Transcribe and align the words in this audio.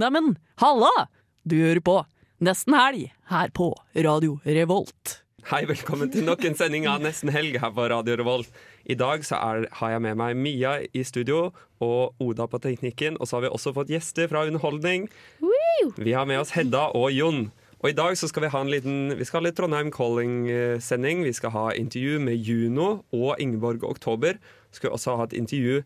Neimen, 0.00 0.38
halla! 0.56 1.10
Du 1.44 1.58
hører 1.60 1.82
på 1.84 1.94
Nesten 2.40 2.72
Helg 2.72 3.10
her 3.28 3.50
på 3.52 3.66
Radio 3.92 4.38
Revolt. 4.48 5.18
Hei, 5.50 5.58
velkommen 5.68 6.08
til 6.08 6.24
nok 6.24 6.40
en 6.48 6.56
sending 6.56 6.86
av 6.88 7.02
Nesten 7.04 7.28
Helg 7.34 7.58
her 7.60 7.74
på 7.76 7.84
Radio 7.92 8.16
Revolt. 8.16 8.48
I 8.88 8.96
dag 8.96 9.26
så 9.28 9.36
er, 9.36 9.66
har 9.76 9.92
jeg 9.92 10.04
med 10.06 10.16
meg 10.16 10.40
Mia 10.40 10.78
i 10.96 11.04
studio 11.04 11.50
og 11.84 12.16
Oda 12.16 12.48
på 12.48 12.62
teknikken. 12.64 13.20
Og 13.20 13.28
så 13.28 13.36
har 13.36 13.44
vi 13.44 13.52
også 13.52 13.74
fått 13.76 13.92
gjester 13.92 14.30
fra 14.32 14.46
Underholdning. 14.48 15.10
Vi 16.00 16.16
har 16.16 16.24
med 16.24 16.40
oss 16.40 16.56
Hedda 16.56 16.86
og 16.96 17.12
Jon. 17.12 17.50
Og 17.82 17.92
i 17.92 17.96
dag 18.00 18.16
så 18.16 18.30
skal 18.30 18.46
vi 18.46 18.54
ha 18.56 18.64
en 18.64 18.72
liten 18.72 19.18
Vi 19.20 19.28
skal 19.28 19.42
ha 19.42 19.50
litt 19.50 19.60
Trondheim 19.60 19.92
Calling-sending. 19.92 21.26
Vi 21.28 21.36
skal 21.36 21.52
ha 21.52 21.70
intervju 21.76 22.24
med 22.24 22.40
Juno 22.40 23.02
og 23.12 23.34
Ingeborg 23.36 23.84
Oktober. 23.84 24.40
Så 24.70 24.80
skal 24.80 24.88
vi 24.94 24.96
også 24.96 25.20
ha 25.20 25.28
et 25.28 25.36
intervju 25.44 25.82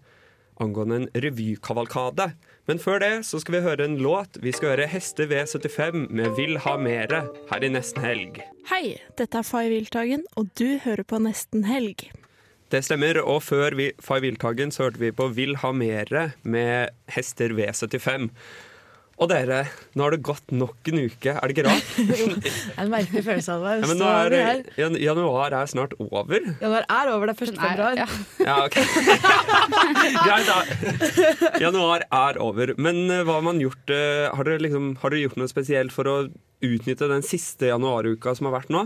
angående 0.62 1.02
en 1.02 1.08
revykavalkade. 1.18 2.30
Men 2.64 2.78
før 2.80 3.02
det 3.02 3.12
så 3.28 3.38
skal 3.42 3.58
vi 3.58 3.64
høre 3.66 3.84
en 3.84 3.98
låt. 4.00 4.38
Vi 4.40 4.52
skal 4.56 4.72
høre 4.72 4.88
Hester 4.88 5.28
V75 5.28 6.06
med 6.08 6.32
Vil 6.38 6.56
ha 6.64 6.76
mere 6.80 7.26
her 7.50 7.64
i 7.64 7.68
Nesten 7.68 8.00
Helg. 8.00 8.40
Hei, 8.70 8.96
dette 9.20 9.42
er 9.42 9.44
Fay 9.44 9.68
Wiltagen, 9.68 10.24
og 10.40 10.48
du 10.56 10.78
hører 10.84 11.04
på 11.04 11.20
Nesten 11.20 11.66
Helg. 11.68 12.06
Det 12.72 12.80
stemmer, 12.86 13.20
og 13.20 13.42
før 13.44 13.76
vi, 13.76 13.90
Fay 14.00 14.24
Wiltagen 14.24 14.72
så 14.72 14.86
hørte 14.86 15.02
vi 15.02 15.12
på 15.12 15.28
Vil 15.36 15.58
ha 15.60 15.74
mere 15.76 16.30
med 16.42 16.94
Hester 17.12 17.52
V75. 17.52 18.30
Og 19.22 19.28
dere, 19.30 19.60
nå 19.94 20.02
har 20.02 20.10
det 20.16 20.24
gått 20.26 20.50
nok 20.50 20.88
en 20.90 20.98
uke, 21.04 21.34
er 21.38 21.46
det 21.46 21.54
ikke 21.54 21.64
rart? 21.68 21.90
Det 22.44 22.50
er 22.74 22.80
en 22.82 22.90
merkelig 22.90 23.22
følelse 23.22 23.54
av 23.54 23.62
det. 23.62 23.74
Ja, 23.84 23.90
men 23.92 24.00
nå 24.00 24.08
er, 24.10 24.64
jan 24.80 24.96
januar 24.98 25.54
er 25.54 25.70
snart 25.70 25.94
over. 26.02 26.42
Januar 26.58 26.86
er 26.90 27.10
over, 27.12 27.30
det 27.30 27.36
er 27.36 27.52
1. 27.52 27.60
februar. 27.62 28.00
ja. 28.00 28.08
Ja, 28.42 28.56
ok. 28.66 28.76
Greit, 30.26 30.50
da. 30.50 31.58
Januar 31.62 32.04
er 32.10 32.40
over. 32.42 32.74
Men 32.80 33.04
eh, 33.06 33.22
hva 33.26 33.38
har 33.38 33.46
man 33.46 33.62
gjort? 33.62 33.86
eh, 33.94 34.26
Har 34.34 34.46
dere, 34.50 34.62
liksom, 34.66 34.94
har 35.02 35.14
dere 35.14 35.24
gjort 35.28 35.38
noe 35.40 35.50
spesielt 35.50 35.94
for 35.94 36.10
å 36.10 36.16
utnytte 36.64 37.06
den 37.10 37.22
siste 37.26 37.70
januaruka 37.70 38.34
som 38.34 38.50
har 38.50 38.58
vært 38.58 38.72
nå? 38.74 38.84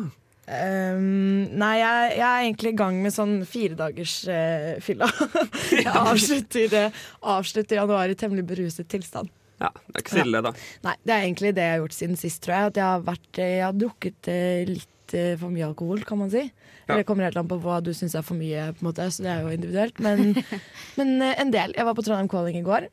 Um, 0.48 1.48
nei, 1.60 1.74
jeg, 1.80 2.12
jeg 2.16 2.24
er 2.24 2.44
egentlig 2.46 2.70
i 2.72 2.78
gang 2.78 3.00
med 3.04 3.12
sånn 3.12 3.34
firedagers 3.48 4.14
uh, 4.32 4.76
fylla. 4.84 5.08
jeg 5.76 5.88
avslutter, 5.92 6.76
uh, 6.88 7.02
avslutter 7.36 7.76
januar 7.82 8.08
i 8.12 8.16
temmelig 8.16 8.46
beruset 8.48 8.88
tilstand. 8.92 9.28
Ja, 9.58 9.72
det 9.74 9.96
er 9.96 10.04
ikke 10.04 10.14
så 10.14 10.22
ille, 10.22 10.40
da. 10.46 10.52
Nei, 10.86 10.94
det 11.02 11.14
er 11.14 11.24
egentlig 11.26 11.50
det 11.56 11.64
jeg 11.66 11.74
har 11.74 11.80
gjort 11.82 11.96
siden 11.96 12.18
sist, 12.20 12.40
tror 12.44 12.54
jeg. 12.54 12.70
At 12.72 12.78
jeg 12.78 12.86
har, 12.86 13.04
vært, 13.08 13.28
eh, 13.42 13.54
jeg 13.56 13.64
har 13.66 13.78
drukket 13.78 14.30
eh, 14.30 14.70
litt 14.70 15.14
eh, 15.18 15.32
for 15.40 15.54
mye 15.54 15.66
alkohol, 15.66 16.04
kan 16.06 16.20
man 16.22 16.30
si. 16.30 16.44
Ja. 16.88 16.94
Det 16.96 17.06
kommer 17.08 17.26
helt 17.26 17.40
an 17.40 17.48
på 17.50 17.58
hva 17.64 17.80
du 17.84 17.90
syns 17.96 18.14
er 18.16 18.22
for 18.24 18.38
mye, 18.38 18.68
måte, 18.86 19.08
så 19.12 19.24
det 19.26 19.32
er 19.32 19.42
jo 19.42 19.54
individuelt. 19.56 19.98
Men, 20.04 20.36
men 21.00 21.16
en 21.28 21.50
del. 21.54 21.74
Jeg 21.76 21.88
var 21.88 21.96
på 21.98 22.04
Trondheim 22.06 22.30
Calling 22.32 22.60
i 22.60 22.66
går. 22.66 22.86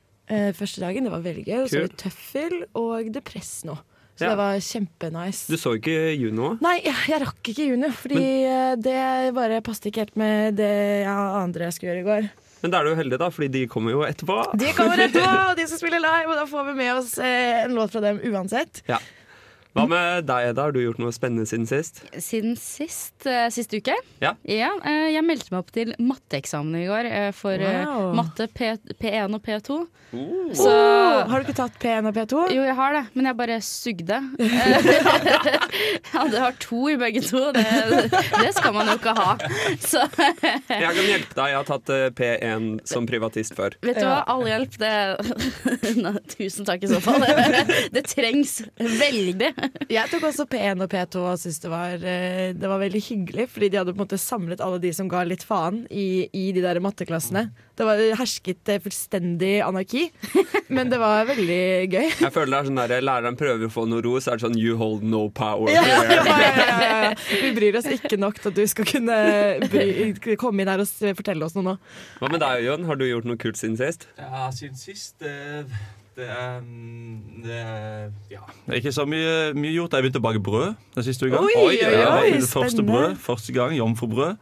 første 0.58 0.82
dagen. 0.82 1.06
Det 1.06 1.12
var 1.14 1.22
veldig 1.22 1.44
gøy. 1.46 1.60
Og 1.64 1.70
så 1.70 1.84
var 1.84 1.92
det 1.92 2.00
Tøffel 2.02 2.56
og 2.74 3.12
Depress 3.14 3.60
nå. 3.70 3.78
Så 4.16 4.24
Ja. 4.24 4.30
det 4.32 4.38
var 4.40 4.62
kjempenice. 4.64 5.52
Du 5.52 5.58
så 5.60 5.74
ikke 5.76 6.16
Juno? 6.16 6.54
Nei, 6.64 6.78
jeg, 6.86 6.96
jeg 7.12 7.20
rakk 7.22 7.50
ikke 7.52 7.66
Juno. 7.68 7.90
fordi 7.92 8.16
men, 8.16 8.80
det 8.82 9.34
bare 9.36 9.60
passet 9.62 9.90
ikke 9.92 10.06
helt 10.06 10.16
med 10.16 10.56
det 10.56 10.72
jeg 11.04 11.12
andre 11.44 11.68
jeg 11.68 11.76
skulle 11.76 11.92
gjøre 11.92 12.04
i 12.06 12.08
går. 12.10 12.30
Men 12.66 12.74
da 12.74 12.80
er 12.82 12.88
du 12.88 12.96
jo 12.96 12.98
heldig, 12.98 13.18
da, 13.22 13.28
fordi 13.30 13.48
de 13.54 13.60
kommer 13.70 13.94
jo 13.94 14.00
etterpå. 14.08 14.40
De 14.58 14.72
kommer 14.74 15.04
etterpå, 15.04 15.34
og 15.52 15.60
de 15.60 15.68
skal 15.70 15.84
spille 15.84 16.00
live, 16.02 16.32
og 16.34 16.40
da 16.40 16.46
får 16.50 16.64
vi 16.72 16.74
med 16.80 16.96
oss 16.96 17.12
eh, 17.22 17.60
en 17.62 17.76
låt 17.78 17.94
fra 17.94 18.02
dem 18.02 18.18
uansett. 18.26 18.82
Ja. 18.90 18.98
Hva 19.76 19.84
med 19.92 20.24
deg, 20.30 20.52
Edda? 20.52 20.70
Har 20.70 20.72
du 20.72 20.80
gjort 20.80 21.02
noe 21.04 21.12
spennende 21.12 21.44
siden 21.50 21.68
sist? 21.68 22.00
Siden 22.24 22.56
sist, 22.60 23.12
Uh, 23.26 23.48
sist 23.50 23.72
uke? 23.74 23.96
Ja. 24.22 24.36
eh, 24.46 25.08
jeg 25.16 25.24
meldte 25.26 25.50
meg 25.50 25.64
opp 25.64 25.72
til 25.74 25.96
matteeksamen 25.98 26.76
i 26.78 26.86
går 26.86 27.08
uh, 27.10 27.32
for 27.34 27.58
Wow. 27.58 28.12
matte 28.16 28.46
P, 28.54 28.76
P1 29.02 29.34
og 29.34 29.42
P2. 29.42 29.80
Så 30.56 30.70
oh, 30.70 31.26
har 31.28 31.42
du 31.42 31.48
ikke 31.48 31.58
tatt 31.58 31.78
P1 31.82 32.06
og 32.08 32.16
P2? 32.16 32.44
Jo, 32.54 32.64
jeg 32.64 32.76
har 32.78 32.94
det, 32.96 33.02
men 33.18 33.28
jeg 33.28 33.38
bare 33.40 33.58
sugde. 33.66 34.20
ja, 36.14 36.26
det 36.32 36.44
har 36.44 36.56
to 36.62 36.82
i 36.92 36.96
begge 37.00 37.24
to. 37.26 37.42
Det, 37.56 37.66
det 38.14 38.52
skal 38.56 38.76
man 38.78 38.92
jo 38.92 38.96
ikke 39.00 39.16
ha. 39.18 39.34
Så 39.82 40.04
Jeg 40.06 40.94
kan 40.94 41.02
hjelpe 41.10 41.34
deg. 41.34 41.50
Jeg 41.52 41.58
har 41.58 41.68
tatt 41.68 41.92
eh, 41.96 42.06
P1 42.16 42.70
som 42.88 43.10
privatist 43.10 43.58
før. 43.58 43.76
vet 43.84 44.00
du 44.00 44.06
hva, 44.06 44.22
all 44.32 44.46
hjelp, 44.48 44.78
det 44.80 44.94
Tusen 46.36 46.68
takk 46.68 46.86
i 46.86 46.92
så 46.92 47.02
fall. 47.04 47.26
Det 47.96 48.06
trengs 48.08 48.60
veldig. 48.78 49.52
Jeg 49.92 50.10
tok 50.12 50.26
også 50.30 50.46
P1 50.50 50.82
og 50.84 50.90
P2 50.92 51.22
og 51.22 51.40
syntes 51.42 51.62
det 51.64 51.72
var, 51.72 51.94
eh, 52.02 52.54
det 52.58 52.70
var 52.70 52.82
veldig 52.82 53.02
hyggelig, 53.06 53.48
fordi 53.54 53.70
de 53.72 53.80
hadde 53.82 53.94
på 53.94 54.00
en 54.00 54.06
måte 54.06 54.20
samlet 54.22 54.64
alle 54.64 54.80
de 54.84 54.92
som 54.96 55.10
ga 55.12 55.24
litt 55.28 55.46
faen 55.46 55.84
i, 55.92 56.28
i 56.36 56.50
de 56.56 56.64
der 56.64 56.80
matteklassene. 56.84 57.48
Det 57.76 57.88
var 57.88 58.00
hersket 58.20 58.72
eh, 58.72 58.80
fullstendig 58.84 59.54
anarki, 59.66 60.06
men 60.76 60.92
det 60.92 61.00
var 61.02 61.28
veldig 61.30 61.62
gøy. 61.92 62.08
Jeg 62.24 62.32
føler 62.36 62.54
det 62.54 62.60
er 62.60 62.70
sånn 62.70 62.82
der, 62.82 62.96
Læreren 63.06 63.40
prøver 63.40 63.68
å 63.68 63.72
få 63.74 63.86
noe 63.90 64.04
ro, 64.06 64.16
så 64.24 64.34
er 64.34 64.40
det 64.40 64.48
sånn 64.48 64.60
You 64.60 64.78
hold 64.80 65.04
no 65.04 65.26
power. 65.36 65.72
Ja, 65.74 65.84
ja, 65.84 66.02
ja, 66.08 66.22
ja, 66.24 66.88
ja. 67.10 67.12
Vi 67.44 67.52
bryr 67.58 67.80
oss 67.82 67.90
ikke 67.92 68.20
nok 68.22 68.40
til 68.42 68.54
at 68.54 68.60
du 68.60 68.64
skal 68.72 68.88
kunne 68.90 69.18
bry, 69.72 69.86
komme 70.40 70.64
inn 70.64 70.72
her 70.72 70.84
og 70.84 71.18
fortelle 71.20 71.46
oss 71.48 71.58
noe 71.58 71.68
nå. 71.72 71.76
Hva 72.22 72.32
med 72.32 72.42
deg, 72.44 72.64
Jon? 72.68 72.88
Har 72.88 73.00
du 73.00 73.06
gjort 73.08 73.28
noe 73.28 73.40
kult 73.42 73.60
siden 73.60 73.78
sist? 73.80 74.08
Ja, 74.20 74.48
siden 74.56 74.80
sist 74.80 75.20
Det, 75.22 75.66
det 76.16 76.28
er 76.32 76.62
mm, 76.64 77.44
det 77.44 77.58
er, 77.60 78.12
Ja. 78.32 78.40
Det 78.66 78.72
er 78.72 78.80
ikke 78.80 78.94
så 78.96 79.04
mye, 79.10 79.52
mye 79.58 79.74
gjort. 79.76 79.98
Jeg 79.98 80.06
begynte 80.06 80.22
å 80.22 80.26
bake 80.26 80.42
brød 80.44 80.78
den 80.96 81.06
siste 81.08 81.28
uka. 81.28 81.42
Oi, 81.44 81.52
oi, 81.60 81.76
oi, 81.76 82.00
oi, 82.06 82.32
det 82.40 82.48
første 82.50 82.86
brød, 82.88 83.18
første 83.22 83.56
gang. 83.56 83.76
Jomfrubrød. 83.76 84.40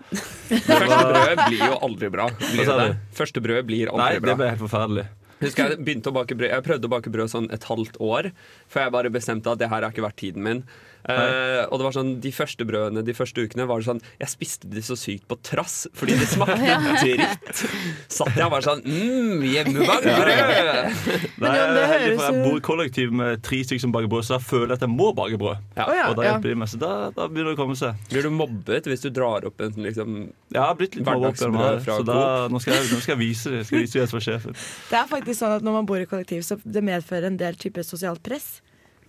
Første 0.53 1.01
brød 1.09 1.43
blir 1.47 1.65
jo 1.65 1.81
aldri 1.89 2.11
bra. 2.13 2.29
Blir 2.53 2.71
det? 2.83 2.87
Første 3.17 3.43
brød 3.43 3.67
blir 3.71 3.89
aldri 3.89 4.03
Nei, 4.03 4.13
aldri 4.19 4.29
det 4.29 4.37
ble 4.43 4.49
helt 4.53 4.63
forferdelig. 4.67 5.05
Husker 5.43 5.73
Jeg 5.73 5.83
begynte 5.83 6.11
å 6.11 6.15
bake 6.15 6.37
brød 6.39 6.53
Jeg 6.53 6.63
prøvde 6.63 6.87
å 6.87 6.91
bake 6.93 7.11
brød 7.11 7.31
sånn 7.33 7.49
et 7.51 7.65
halvt 7.67 7.97
år 7.99 8.29
før 8.71 8.85
jeg 8.85 8.93
bare 8.95 9.11
bestemte 9.11 9.51
at 9.51 9.59
det 9.59 9.67
her 9.73 9.81
har 9.83 9.91
ikke 9.91 10.05
vært 10.05 10.19
tiden 10.21 10.45
min. 10.45 10.61
Eh, 11.03 11.65
og 11.67 11.81
det 11.81 11.83
var 11.83 11.95
sånn 11.97 12.11
De 12.23 12.29
første 12.31 12.63
brødene 12.63 13.01
de 13.03 13.11
første 13.11 13.43
ukene 13.43 13.65
var 13.67 13.81
det 13.81 13.89
sånn 13.89 13.97
Jeg 14.21 14.31
spiste 14.31 14.69
de 14.71 14.79
så 14.87 14.95
sykt 14.95 15.25
på 15.27 15.35
trass 15.43 15.81
fordi 15.99 16.15
det 16.15 16.29
smakte 16.31 16.77
dritt. 17.01 17.63
Satt 18.07 18.31
jeg 18.37 18.45
og 18.45 18.53
var 18.53 18.63
sånn 18.63 18.83
mm, 18.85 19.43
hjemmebakt 19.51 20.07
brød! 20.07 20.95
Nei, 21.43 21.51
heldig, 21.57 21.83
høres 21.91 22.21
for 22.21 22.23
jeg 22.29 22.45
bor 22.45 22.57
i 22.59 22.63
kollektiv 22.69 23.13
med 23.19 23.43
tre 23.43 23.59
stykker 23.67 23.83
som 23.83 23.93
baker 23.95 24.07
brød, 24.11 24.27
så 24.29 24.37
jeg 24.37 24.47
føler 24.47 24.75
at 24.77 24.85
jeg 24.85 24.93
må 24.93 25.11
bake 25.17 25.39
brød. 25.41 25.59
Ja. 25.75 25.87
Ja, 25.91 26.07
Og 26.09 26.17
da 26.17 26.25
ja. 26.25 26.33
hjelper 26.33 26.53
de 26.53 26.57
meg, 26.63 26.71
så 26.71 26.79
da, 26.81 26.91
da 27.15 27.27
begynner 27.27 27.51
det 27.51 27.57
å 27.57 27.61
komme 27.63 27.77
seg. 27.79 27.99
Blir 28.11 28.27
du 28.27 28.31
mobbet 28.33 28.89
hvis 28.89 29.03
du 29.03 29.09
drar 29.13 29.47
opp 29.49 29.63
en 29.63 29.75
liksom 29.83 30.17
Jeg 30.53 30.61
har 30.61 30.75
blitt 30.79 30.97
litt 30.97 31.07
mobbet 31.07 31.41
Hverdagsbrød 31.43 31.85
fra 31.85 31.99
så 31.99 32.07
da, 32.07 32.19
nå, 32.51 32.61
skal 32.63 32.77
jeg, 32.79 32.91
nå 32.93 33.01
skal 33.03 33.15
jeg 33.15 33.21
vise 33.23 33.51
det. 33.53 33.63
Jeg 33.63 33.69
skal 33.69 33.83
vise 33.83 34.39
det. 34.43 34.57
Det 34.89 34.99
er 34.99 35.09
faktisk 35.09 35.39
sånn 35.41 35.57
at 35.59 35.65
når 35.65 35.81
man 35.81 35.89
bor 35.89 35.99
i 35.99 36.07
kollektiv, 36.09 36.45
så 36.47 36.59
det 36.63 36.83
medfører 36.85 37.27
en 37.31 37.39
del 37.39 37.59
type 37.59 37.83
sosialt 37.87 38.23
press. 38.25 38.61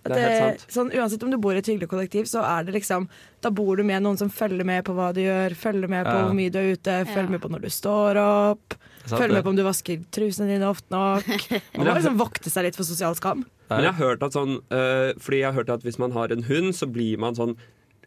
Det 0.04 0.18
er 0.20 0.34
helt 0.40 0.60
sant. 0.60 0.72
sånn, 0.74 0.90
uansett 0.92 1.22
om 1.24 1.30
du 1.32 1.38
bor 1.40 1.54
i 1.56 1.60
et 1.62 1.66
hyggelig 1.70 1.88
kollektiv, 1.88 2.26
så 2.28 2.42
er 2.44 2.64
det 2.66 2.74
liksom 2.76 3.06
Da 3.44 3.50
bor 3.50 3.76
du 3.76 3.82
med 3.84 4.02
noen 4.04 4.18
som 4.20 4.28
følger 4.32 4.64
med 4.68 4.84
på 4.84 4.92
hva 4.96 5.12
du 5.16 5.20
gjør, 5.22 5.54
følger 5.56 5.88
med 5.88 6.04
på 6.04 6.12
Ja. 6.12 6.24
hvor 6.26 6.34
mye 6.36 6.50
du 6.52 6.58
er 6.60 6.72
ute, 6.76 6.98
følger 7.08 7.30
med 7.30 7.40
på 7.40 7.50
når 7.50 7.60
du 7.64 7.70
står 7.72 8.16
opp, 8.20 8.74
følger 9.08 9.32
med 9.38 9.44
på 9.44 9.48
om 9.52 9.56
du 9.56 9.62
vasker 9.64 10.04
trusene 10.12 10.48
dine 10.48 10.68
ofte 10.68 10.90
nok. 10.92 11.24
Man 11.76 11.86
må 11.86 11.94
liksom 11.96 12.18
vokte 12.20 12.50
seg 12.52 12.64
litt 12.68 12.76
for 12.76 12.84
sosial 12.84 13.14
skam. 13.16 13.44
Men 13.70 13.84
jeg 13.88 13.94
har 13.96 14.10
hørt 14.10 14.22
at 14.22 14.32
sånn 14.36 14.58
eh, 14.70 15.14
Fordi 15.18 15.38
jeg 15.40 15.46
har 15.48 15.56
hørt 15.56 15.70
at 15.72 15.82
hvis 15.86 15.96
man 15.98 16.12
har 16.12 16.30
en 16.30 16.42
hund, 16.44 16.74
så 16.76 16.84
blir 16.86 17.16
man 17.18 17.34
sånn 17.34 17.56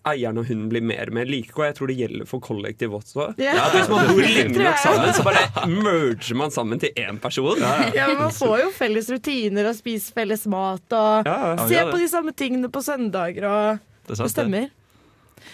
Eieren 0.07 0.40
og 0.41 0.47
hunden 0.50 0.69
blir 0.72 0.84
mer 0.85 1.12
og 1.12 1.18
mer 1.18 1.28
like, 1.29 1.51
og 1.57 1.66
jeg 1.68 1.75
tror 1.78 1.91
det 1.91 1.97
gjelder 2.00 2.29
for 2.29 2.44
kollektiv 2.44 2.95
også. 2.97 3.28
Ja. 3.41 3.53
Hvis 3.73 3.90
man 3.91 4.07
bor 4.12 4.22
lenge 4.23 4.63
nok 4.63 4.79
sammen, 4.84 5.13
så 5.18 5.25
bare 5.28 5.68
merger 5.72 6.40
man 6.40 6.53
sammen 6.56 6.81
til 6.84 6.91
én 6.97 7.19
person. 7.23 7.62
Ja, 7.95 8.07
Man 8.18 8.31
får 8.35 8.56
jo 8.63 8.72
felles 8.75 9.12
rutiner 9.13 9.69
og 9.72 9.78
spiser 9.78 10.18
felles 10.18 10.47
mat 10.51 10.97
og 10.97 11.28
Ja, 11.28 11.38
Ja, 11.53 11.68
ser 11.69 11.91
på 11.91 12.00
de 12.01 12.07
samme 12.12 12.34
tingene 12.38 12.69
på 12.73 12.81
søndager 12.85 13.47
og 13.51 13.85
Det 14.07 14.18
Det 14.18 14.29
stemmer. 14.31 14.69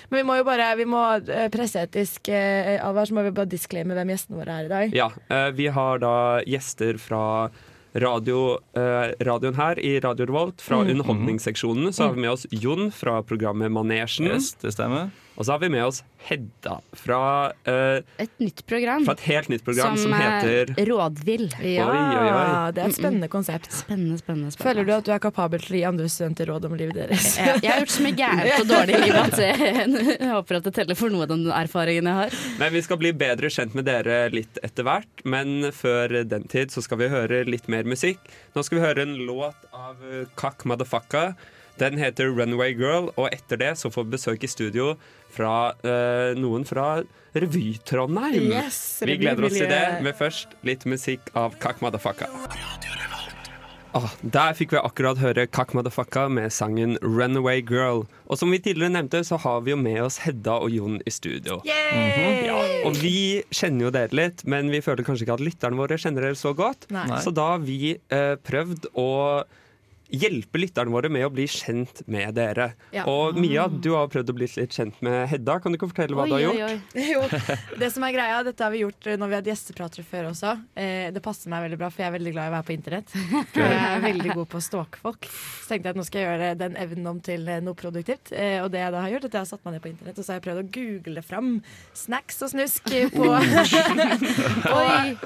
Men 0.09 0.19
vi 0.21 0.23
må 0.27 0.35
jo 0.37 0.43
bare 0.45 0.69
vi 0.77 0.85
må, 0.85 0.99
eh, 1.27 1.47
presseetisk 1.51 2.29
eh, 2.29 2.77
advare, 2.79 3.07
så 3.09 3.13
må 3.17 3.23
vi 3.25 3.31
bare 3.35 3.49
disclaime 3.49 3.93
hvem 3.97 4.11
gjestene 4.13 4.37
våre 4.39 4.55
er 4.59 4.65
i 4.65 4.71
dag. 4.71 4.93
Ja, 4.95 5.07
eh, 5.29 5.49
vi 5.57 5.67
har 5.73 5.99
da 5.99 6.13
gjester 6.45 6.97
fra 7.01 7.49
radio, 7.93 8.57
eh, 8.73 9.13
radioen 9.19 9.55
her 9.55 9.79
i 9.79 9.99
Radio 9.99 10.25
Revolt. 10.25 10.61
Fra 10.61 10.81
Underholdningsseksjonen 10.81 11.93
så 11.93 12.07
har 12.07 12.13
vi 12.13 12.21
med 12.21 12.31
oss 12.31 12.47
Jon 12.51 12.91
fra 12.91 13.21
programmet 13.23 13.71
Manesjen. 13.71 14.27
Yes, 14.27 14.53
det 14.61 14.73
stemmer. 14.73 15.11
Og 15.35 15.45
så 15.45 15.55
har 15.55 15.61
vi 15.63 15.69
med 15.73 15.85
oss 15.85 16.03
Hedda 16.23 16.77
fra, 16.95 17.51
uh, 17.67 17.99
Et 18.21 18.31
nytt 18.39 18.61
program 18.69 19.03
fra 19.03 19.15
et 19.17 19.23
helt 19.27 19.49
nytt 19.51 19.65
program 19.65 19.97
som, 19.97 20.05
som 20.05 20.13
heter 20.15 20.71
er 20.79 20.87
Rådvill. 20.87 21.49
Ja, 21.59 21.89
Oi, 21.89 21.97
oi, 21.99 22.29
oi. 22.29 22.45
det 22.71 22.85
er 22.85 22.93
et 22.93 22.95
spennende 22.95 23.27
konsept. 23.27 23.67
Spennende, 23.67 24.15
spennende. 24.21 24.53
spennende. 24.53 24.69
Føler 24.69 24.87
du 24.87 24.93
at 24.95 25.09
du 25.09 25.11
er 25.11 25.19
kapabel 25.25 25.59
til 25.65 25.75
å 25.75 25.79
gi 25.81 25.83
andre 25.89 26.07
studenter 26.13 26.47
råd 26.53 26.69
om 26.69 26.77
livet 26.79 26.95
deres? 27.01 27.27
jeg, 27.41 27.59
jeg 27.65 27.73
har 27.73 27.83
gjort 27.83 27.95
så 27.97 28.05
mye 28.05 28.17
gærent 28.21 28.53
og 28.61 28.71
dårlig 28.71 28.95
i 28.95 29.01
livet 29.03 29.33
at 29.33 29.43
jeg, 29.43 30.07
jeg 30.13 30.31
håper 30.31 30.59
at 30.61 30.69
det 30.69 30.75
teller 30.79 30.99
for 31.01 31.17
noe 31.17 31.27
av 31.27 31.33
den 31.33 31.43
erfaringen 31.59 32.07
jeg 32.07 32.19
har. 32.21 32.39
Men 32.63 32.75
vi 32.77 32.85
skal 32.87 33.01
bli 33.03 33.13
bedre 33.25 33.51
kjent 33.51 33.75
med 33.75 33.89
dere 33.89 34.21
litt 34.31 34.63
etter 34.63 34.87
hvert. 34.87 35.27
Men 35.27 35.73
før 35.75 36.21
den 36.23 36.47
tid 36.47 36.71
så 36.71 36.85
skal 36.85 37.03
vi 37.03 37.11
høre 37.11 37.43
litt 37.49 37.67
mer 37.67 37.83
musikk. 37.89 38.23
Nå 38.55 38.63
skal 38.63 38.79
vi 38.79 38.85
høre 38.87 39.03
en 39.09 39.17
låt 39.27 39.67
av 39.75 39.99
Kak 40.39 40.53
Kakk 40.53 40.65
Madafakka. 40.69 41.33
Den 41.81 41.97
heter 41.97 42.29
Runway 42.29 42.75
Girl, 42.77 43.09
og 43.17 43.29
etter 43.33 43.57
det 43.57 43.73
så 43.81 43.89
får 43.93 44.05
vi 44.05 44.15
besøk 44.17 44.45
i 44.45 44.51
studio 44.51 44.93
fra 45.33 45.73
uh, 45.81 46.37
noen 46.37 46.67
fra 46.69 47.01
Revy-Trondheim. 47.33 48.51
Yes, 48.51 49.01
vi 49.01 49.17
gleder 49.17 49.49
oss 49.49 49.57
til 49.57 49.71
det, 49.71 49.85
men 50.05 50.13
først 50.13 50.53
litt 50.67 50.85
musikk 50.85 51.33
av 51.33 51.57
Kak 51.63 51.81
Madafaka. 51.81 52.29
Ah, 53.93 54.09
der 54.25 54.55
fikk 54.57 54.71
vi 54.73 54.79
akkurat 54.81 55.19
høre 55.21 55.45
Kak 55.45 55.75
Madafaka 55.77 56.25
med 56.29 56.53
sangen 56.53 56.95
'Runaway 57.01 57.61
Girl'. 57.61 58.07
Og 58.25 58.37
som 58.37 58.49
vi 58.49 58.57
tidligere 58.57 58.93
nevnte, 58.93 59.21
så 59.21 59.37
har 59.37 59.61
vi 59.61 59.73
jo 59.73 59.77
med 59.77 60.01
oss 60.01 60.17
Hedda 60.25 60.57
og 60.65 60.73
Jon 60.73 61.01
i 61.05 61.13
studio. 61.13 61.59
Ja, 61.65 62.57
og 62.85 62.97
vi 62.97 63.43
kjenner 63.53 63.87
jo 63.87 63.91
dere 63.93 64.17
litt, 64.17 64.41
men 64.49 64.73
vi 64.73 64.81
føler 64.81 65.05
kanskje 65.05 65.27
ikke 65.27 65.37
at 65.37 65.45
lytterne 65.45 65.77
våre 65.77 65.97
kjenner 65.97 66.25
dere 66.25 66.37
så 66.37 66.55
godt. 66.57 66.89
Nei. 66.89 67.05
Så 67.21 67.33
da 67.33 67.53
har 67.53 67.61
vi 67.61 67.93
uh, 68.09 68.33
prøvd 68.41 68.89
å 68.97 69.09
hjelpe 70.13 70.61
lytterne 70.61 70.93
våre 70.93 71.09
med 71.11 71.25
å 71.25 71.31
bli 71.33 71.45
kjent 71.49 72.03
med 72.11 72.35
dere. 72.37 72.71
Ja. 72.93 73.05
Og 73.09 73.37
Mia, 73.39 73.65
du 73.67 73.93
har 73.95 74.09
prøvd 74.13 74.29
å 74.29 74.35
bli 74.37 74.47
litt 74.47 74.75
kjent 74.75 74.99
med 75.05 75.25
Hedda. 75.31 75.57
Kan 75.63 75.73
du 75.73 75.79
ikke 75.79 75.89
fortelle 75.89 76.17
hva 76.17 76.27
du 76.29 76.35
har 76.35 76.43
gjort? 76.45 76.93
Jo, 77.13 77.23
det 77.79 77.89
som 77.93 78.05
er 78.05 78.13
greia, 78.15 78.43
dette 78.45 78.63
har 78.63 78.71
vi 78.73 78.83
gjort 78.83 79.07
eh, 79.09 79.17
når 79.19 79.31
vi 79.31 79.37
hadde 79.39 79.51
gjestepratere 79.51 80.05
før 80.07 80.29
også. 80.31 80.53
Eh, 80.77 81.09
det 81.13 81.23
passer 81.25 81.51
meg 81.51 81.65
veldig 81.65 81.79
bra, 81.81 81.89
for 81.93 82.03
jeg 82.03 82.11
er 82.11 82.15
veldig 82.17 82.33
glad 82.35 82.47
i 82.47 82.51
å 82.51 82.55
være 82.55 82.67
på 82.69 82.75
internett. 82.75 83.15
Jeg 83.63 83.97
er 83.97 84.01
veldig 84.03 84.37
god 84.37 84.47
på 84.49 84.59
å 84.59 84.63
stalke 84.63 85.01
folk. 85.01 85.27
Så 85.27 85.71
tenkte 85.71 85.89
jeg 85.89 85.93
at 85.93 85.99
nå 85.99 86.05
skal 86.07 86.21
jeg 86.21 86.29
gjøre 86.29 86.47
den 86.59 86.77
evnen 86.79 87.09
om 87.11 87.19
til 87.23 87.45
eh, 87.49 87.61
noe 87.63 87.77
produktivt. 87.77 88.31
Eh, 88.35 88.57
og 88.63 88.71
det 88.73 88.81
jeg 88.81 88.93
da 88.95 89.03
har 89.03 89.13
gjort, 89.13 89.27
at 89.27 89.37
jeg 89.37 89.45
har 89.45 89.49
satt 89.49 89.65
meg 89.65 89.75
ned 89.75 89.83
på 89.83 89.91
internett 89.91 90.19
og 90.19 90.25
så 90.25 90.33
har 90.33 90.39
jeg 90.39 90.45
prøvd 90.47 90.63
å 90.63 90.71
google 90.77 91.23
fram 91.25 91.51
snacks 91.97 92.41
og 92.45 92.53
snusk 92.53 92.89
på, 93.13 93.29
på, 94.71 94.81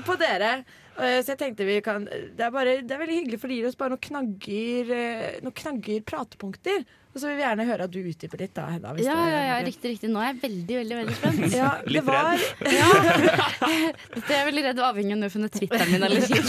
på 0.07 0.19
dere. 0.21 0.51
Eh, 0.97 1.19
Så 1.21 1.33
jeg 1.35 1.39
tenkte 1.43 1.65
vi 1.67 1.79
kan 1.85 2.05
Det 2.07 2.41
er, 2.41 2.51
bare, 2.53 2.79
det 2.81 2.91
er 2.93 3.01
veldig 3.03 3.17
hyggelig, 3.21 3.39
for 3.41 3.51
det 3.51 3.57
gir 3.59 3.67
oss 3.69 3.77
bare 3.79 3.93
noen 3.93 4.05
knagger, 4.07 4.91
eh, 4.97 5.39
noen 5.45 5.53
knagger 5.61 6.01
pratepunkter. 6.09 6.85
Og 7.17 7.21
så 7.23 7.31
vil 7.31 7.39
vi 7.39 7.41
gjerne 7.41 7.65
høre 7.65 7.85
at 7.87 7.93
du 7.93 7.97
utdyper 7.97 8.41
litt, 8.43 8.51
da, 8.53 8.67
Hedda. 8.69 8.91
hvis 8.93 9.07
Ja, 9.07 9.15
ja, 9.25 9.39
ja, 9.47 9.53
riktig, 9.65 9.95
riktig. 9.95 10.09
Nå 10.13 10.21
er 10.21 10.27
jeg 10.29 10.37
veldig, 10.43 10.75
veldig 10.83 10.97
veldig 10.99 11.15
spent. 11.17 11.45
Ja, 11.57 11.69
det 11.81 11.95
Litt 11.95 12.05
var 12.05 12.37
Dette 14.13 14.27
er 14.27 14.35
jeg 14.35 14.47
veldig 14.51 14.63
redd 14.67 14.81
avhengig 14.85 15.15
av 15.15 15.17
om 15.17 15.23
du 15.23 15.25
har 15.25 15.33
funnet 15.33 15.55
Twitteren 15.57 15.89
min 15.89 16.05
eller 16.05 16.21
ikke. 16.27 16.43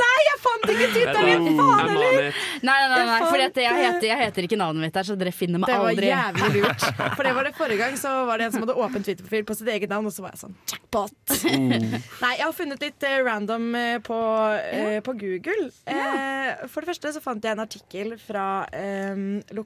Nei, 0.00 0.18
jeg 0.26 0.40
fant 0.42 0.66
ikke 0.72 0.88
Twitteren 0.96 1.44
min! 1.44 1.60
Faen 1.60 1.92
heller! 1.92 2.18
Nei, 2.18 2.74
nei, 2.74 2.88
nei, 2.90 3.04
nei 3.06 3.20
for 3.28 3.38
jeg, 3.38 3.52
heter, 3.54 4.08
jeg 4.08 4.18
heter 4.24 4.48
ikke 4.48 4.58
navnet 4.58 4.88
mitt 4.88 4.98
der, 4.98 5.06
så 5.06 5.14
dere 5.20 5.34
finner 5.36 5.62
meg 5.62 5.70
aldri. 5.76 6.08
Det 6.08 6.10
var 6.10 6.34
aldri. 6.34 6.48
jævlig 6.48 6.64
lurt. 6.64 6.88
For 7.14 7.28
det 7.28 7.36
var 7.38 7.48
det 7.48 7.54
forrige 7.60 7.78
gang, 7.84 7.94
så 8.02 8.16
var 8.26 8.42
det 8.42 8.48
en 8.48 8.56
som 8.56 8.66
hadde 8.66 8.78
åpen 8.82 9.06
Twitter-profil 9.06 9.46
på 9.46 9.58
sitt 9.60 9.70
eget 9.76 9.94
navn, 9.94 10.10
og 10.10 10.16
så 10.16 10.26
var 10.26 10.34
jeg 10.34 10.42
sånn 10.42 10.58
jackpot. 10.72 11.36
Nei, 11.46 12.34
jeg 12.34 12.44
har 12.48 12.58
funnet 12.58 12.82
litt 12.82 13.06
uh, 13.06 13.14
random 13.30 13.70
uh, 13.78 13.94
på, 14.10 14.18
uh, 14.18 14.98
på 15.06 15.16
Google. 15.22 15.70
Eh, 15.86 16.66
for 16.66 16.82
det 16.82 16.90
første 16.90 17.14
så 17.14 17.22
fant 17.22 17.44
jeg 17.44 17.54
en 17.54 17.62
artikkel 17.62 18.14
fra 18.20 18.48
eh, 18.74 19.14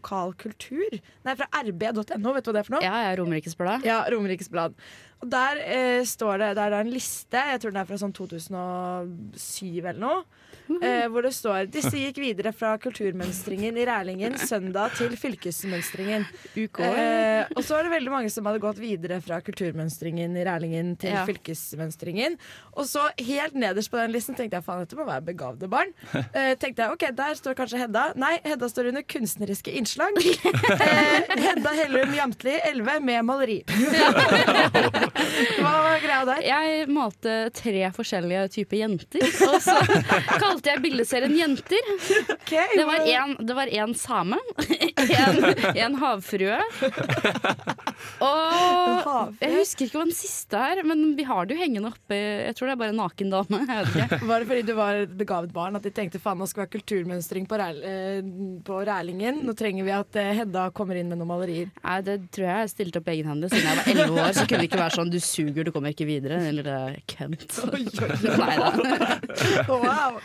lokal 0.02 0.34
kultur. 0.34 0.99
Nei, 1.25 1.37
fra 1.37 1.46
rb.no. 1.62 2.34
Vet 2.34 2.44
du 2.44 2.50
hva 2.50 2.54
det 2.56 2.60
er 2.60 2.66
for 2.66 2.75
noe? 2.76 2.82
Ja, 2.84 2.94
er 3.12 3.16
Romerikes 3.22 3.56
Blad. 3.56 3.84
Ja, 3.87 4.02
Romerikes 4.10 4.50
Blad. 4.50 4.75
Der 5.22 5.58
eh, 5.62 6.02
står 6.04 6.38
det 6.42 6.54
Der 6.58 6.72
er 6.74 6.80
en 6.82 6.90
liste, 6.90 7.38
jeg 7.52 7.60
tror 7.62 7.70
den 7.70 7.80
er 7.82 7.86
fra 7.86 7.98
sånn 8.00 8.12
2007 8.16 9.78
eller 9.86 10.00
noe. 10.02 10.22
Eh, 10.82 11.04
hvor 11.10 11.24
det 11.26 11.32
står 11.34 11.66
Disse 11.72 11.90
gikk 11.98 12.16
videre 12.22 12.52
fra 12.54 12.70
kulturmønstringen 12.80 13.76
i 13.76 13.84
Rælingen 13.84 14.36
søndag 14.40 14.94
til 14.96 15.12
fylkesmønstringen. 15.20 16.24
Eh, 16.56 17.50
og 17.52 17.60
så 17.66 17.74
var 17.76 17.84
det 17.88 17.92
veldig 17.92 18.12
mange 18.14 18.30
som 18.32 18.46
hadde 18.48 18.62
gått 18.62 18.78
videre 18.80 19.19
fra 19.24 19.40
kulturmønstringen 19.44 20.36
i 20.38 20.44
Rælingen 20.46 20.94
til 21.02 21.12
Ja. 21.12 21.25
fylkesmønstringen. 21.28 22.38
Og 22.72 22.86
så 22.88 23.02
helt 23.20 23.54
nederst 23.58 23.90
på 23.92 23.98
den 24.00 24.14
listen 24.14 24.34
tenkte 24.38 24.56
jeg 24.60 24.64
faen, 24.64 24.80
dette 24.86 24.96
må 24.96 25.04
være 25.08 25.26
begavde 25.32 25.68
barn. 25.68 25.92
Eh, 26.32 26.54
tenkte 26.56 26.82
jeg, 26.86 26.92
ok, 26.94 27.04
Der 27.18 27.34
står 27.36 27.54
kanskje 27.58 27.78
Hedda. 27.82 28.04
Nei, 28.16 28.38
Hedda 28.46 28.68
står 28.70 28.88
under 28.92 29.02
kunstneriske 29.02 29.75
innslag. 29.76 30.16
Eh, 30.72 31.36
Hedda 31.42 31.75
Hellum 31.76 32.14
Jamtli, 32.16 32.54
11, 32.70 33.00
med 33.04 33.22
maleri. 33.28 33.58
Hva 35.12 35.73
var 35.85 35.99
greia 36.03 36.25
der? 36.29 36.43
Jeg 36.47 36.87
malte 36.93 37.35
tre 37.56 37.85
forskjellige 37.97 38.47
typer 38.56 38.81
jenter, 38.81 39.26
og 39.49 39.59
så 39.64 39.76
kalte 40.43 40.73
jeg 40.73 40.82
bildeserien 40.85 41.35
Jenter. 41.37 41.91
Det 42.49 42.87
var 42.88 43.05
en, 43.09 43.37
det 43.41 43.56
var 43.56 43.73
en 43.82 43.94
same, 43.99 44.38
en, 45.03 45.43
en 45.75 45.99
havfrue 46.00 46.59
og 48.22 49.37
Jeg 49.43 49.54
husker 49.56 49.87
ikke 49.87 49.99
hva 49.99 50.06
den 50.06 50.16
siste 50.16 50.58
er, 50.58 50.82
men 50.87 51.14
vi 51.19 51.25
har 51.26 51.46
det 51.46 51.56
jo 51.56 51.62
hengende 51.62 51.90
oppe. 51.90 52.16
Jeg 52.16 52.56
tror 52.58 52.70
det 52.70 52.75
er 52.75 52.81
bare 52.82 52.94
en 52.94 53.00
naken 53.02 53.32
dame. 53.32 53.60
Ikke. 53.93 54.19
Var 54.28 54.43
det 54.43 54.49
fordi 54.50 54.64
du 54.66 54.72
var 54.78 55.00
et 55.02 55.14
begavet 55.19 55.52
barn 55.54 55.78
at 55.78 55.87
de 55.87 55.93
tenkte 55.94 56.20
faen 56.22 56.38
nå 56.40 56.46
skal 56.49 56.62
vi 56.62 56.66
ha 56.69 56.72
kulturmønstring 56.76 57.49
på, 57.50 57.58
Ræl, 57.60 57.81
eh, 57.87 58.20
på 58.66 58.78
Rælingen? 58.87 59.43
Nå 59.46 59.54
trenger 59.58 59.87
vi 59.87 59.94
at 59.94 60.19
eh, 60.20 60.32
Hedda 60.43 60.69
kommer 60.76 60.99
inn 60.99 61.10
med 61.10 61.20
noen 61.20 61.31
malerier. 61.32 61.72
Nei, 61.82 61.99
det 62.06 62.19
tror 62.34 62.49
jeg 62.49 62.66
jeg 62.66 62.72
stilte 62.75 63.02
opp 63.02 63.10
egenhendig. 63.12 63.50
Siden 63.52 63.69
jeg 63.69 63.81
var 63.81 63.90
elleve 63.94 64.22
år, 64.26 64.37
så 64.38 64.46
kunne 64.46 64.62
det 64.62 64.70
ikke 64.70 64.82
være 64.82 64.96
sånn 64.99 65.12
'du 65.12 65.19
suger, 65.22 65.66
du 65.66 65.72
kommer 65.75 65.94
ikke 65.94 66.08
videre', 66.08 66.40
eller 66.52 66.69
det 66.69 66.76
er 66.78 67.00
kønt. 67.16 67.58
Nei 68.43 68.54
da. 68.60 68.70
Wow. 69.72 70.20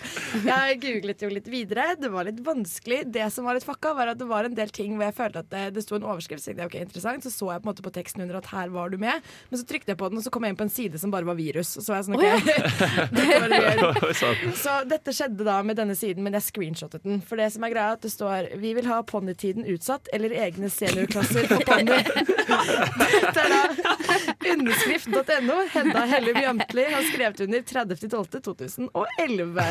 Jeg 0.46 0.80
googlet 0.84 1.24
jo 1.26 1.32
litt 1.32 1.50
videre. 1.52 1.90
Det 2.00 2.12
var 2.14 2.28
litt 2.30 2.40
vanskelig. 2.46 3.04
Det 3.14 3.28
som 3.34 3.48
var 3.48 3.58
litt 3.58 3.68
fucka, 3.68 3.94
var 3.98 4.14
at 4.14 4.22
det 4.22 4.28
var 4.30 4.48
en 4.48 4.56
del 4.58 4.72
ting 4.74 4.96
hvor 4.96 5.08
jeg 5.08 5.18
følte 5.18 5.44
at 5.44 5.52
det, 5.52 5.64
det 5.78 5.84
sto 5.86 5.98
en 5.98 6.08
overskrift. 6.08 6.44
Så 6.46 6.54
jeg, 6.54 6.62
ok, 6.68 6.78
interessant. 6.84 7.26
Så 7.26 7.34
så 7.34 7.52
jeg 7.54 7.64
på 7.64 7.67
måte 7.68 7.84
på 7.86 7.94
teksten 7.96 8.24
under 8.26 8.36
at 8.42 8.50
her 8.54 8.68
var 8.74 8.88
du 8.94 8.98
med. 9.02 9.16
Men 9.52 9.58
så 9.62 9.66
trykte 9.68 9.90
jeg 9.94 10.00
på 10.00 10.08
den, 10.12 10.18
og 10.22 10.26
så 10.26 10.32
kom 10.34 10.44
jeg 10.48 10.52
inn 10.56 10.60
på 10.60 10.68
en 10.68 10.74
side 10.74 10.96
som 11.02 11.10
bare 11.14 11.28
var 11.28 11.38
virus. 11.40 11.70
Og 11.78 11.82
så 11.86 11.90
var 11.94 11.98
jeg 12.02 12.08
sånn, 12.10 12.18
ok. 12.18 12.26
Dette 13.18 13.38
var. 13.44 13.54
Så 14.64 14.72
dette 14.90 15.14
skjedde 15.14 15.44
da 15.48 15.58
med 15.66 15.76
denne 15.80 15.96
siden, 15.98 16.24
men 16.26 16.34
jeg 16.38 16.44
screenshottet 16.48 17.04
den. 17.06 17.16
For 17.26 17.36
det 17.40 17.50
som 17.54 17.62
er 17.66 17.72
greia, 17.74 17.92
at 17.98 18.04
det 18.06 18.12
står 18.14 18.40
'Vi 18.58 18.72
vil 18.78 18.88
ha 18.90 18.98
ponnytiden 19.04 19.64
utsatt' 19.70 20.08
eller 20.14 20.30
egne 20.34 20.70
seniorklasser 20.72 21.44
for 21.52 21.60
ponny. 21.68 21.98
Dette 22.48 23.40
er 23.44 23.50
da 23.52 23.62
underskrift.no. 24.54 25.58
Hedda 25.74 26.02
Hellum 26.12 26.38
Jamtli 26.42 26.84
har 26.92 27.02
skrevet 27.12 27.40
under 27.46 27.60
30.12.2011. 27.60 29.62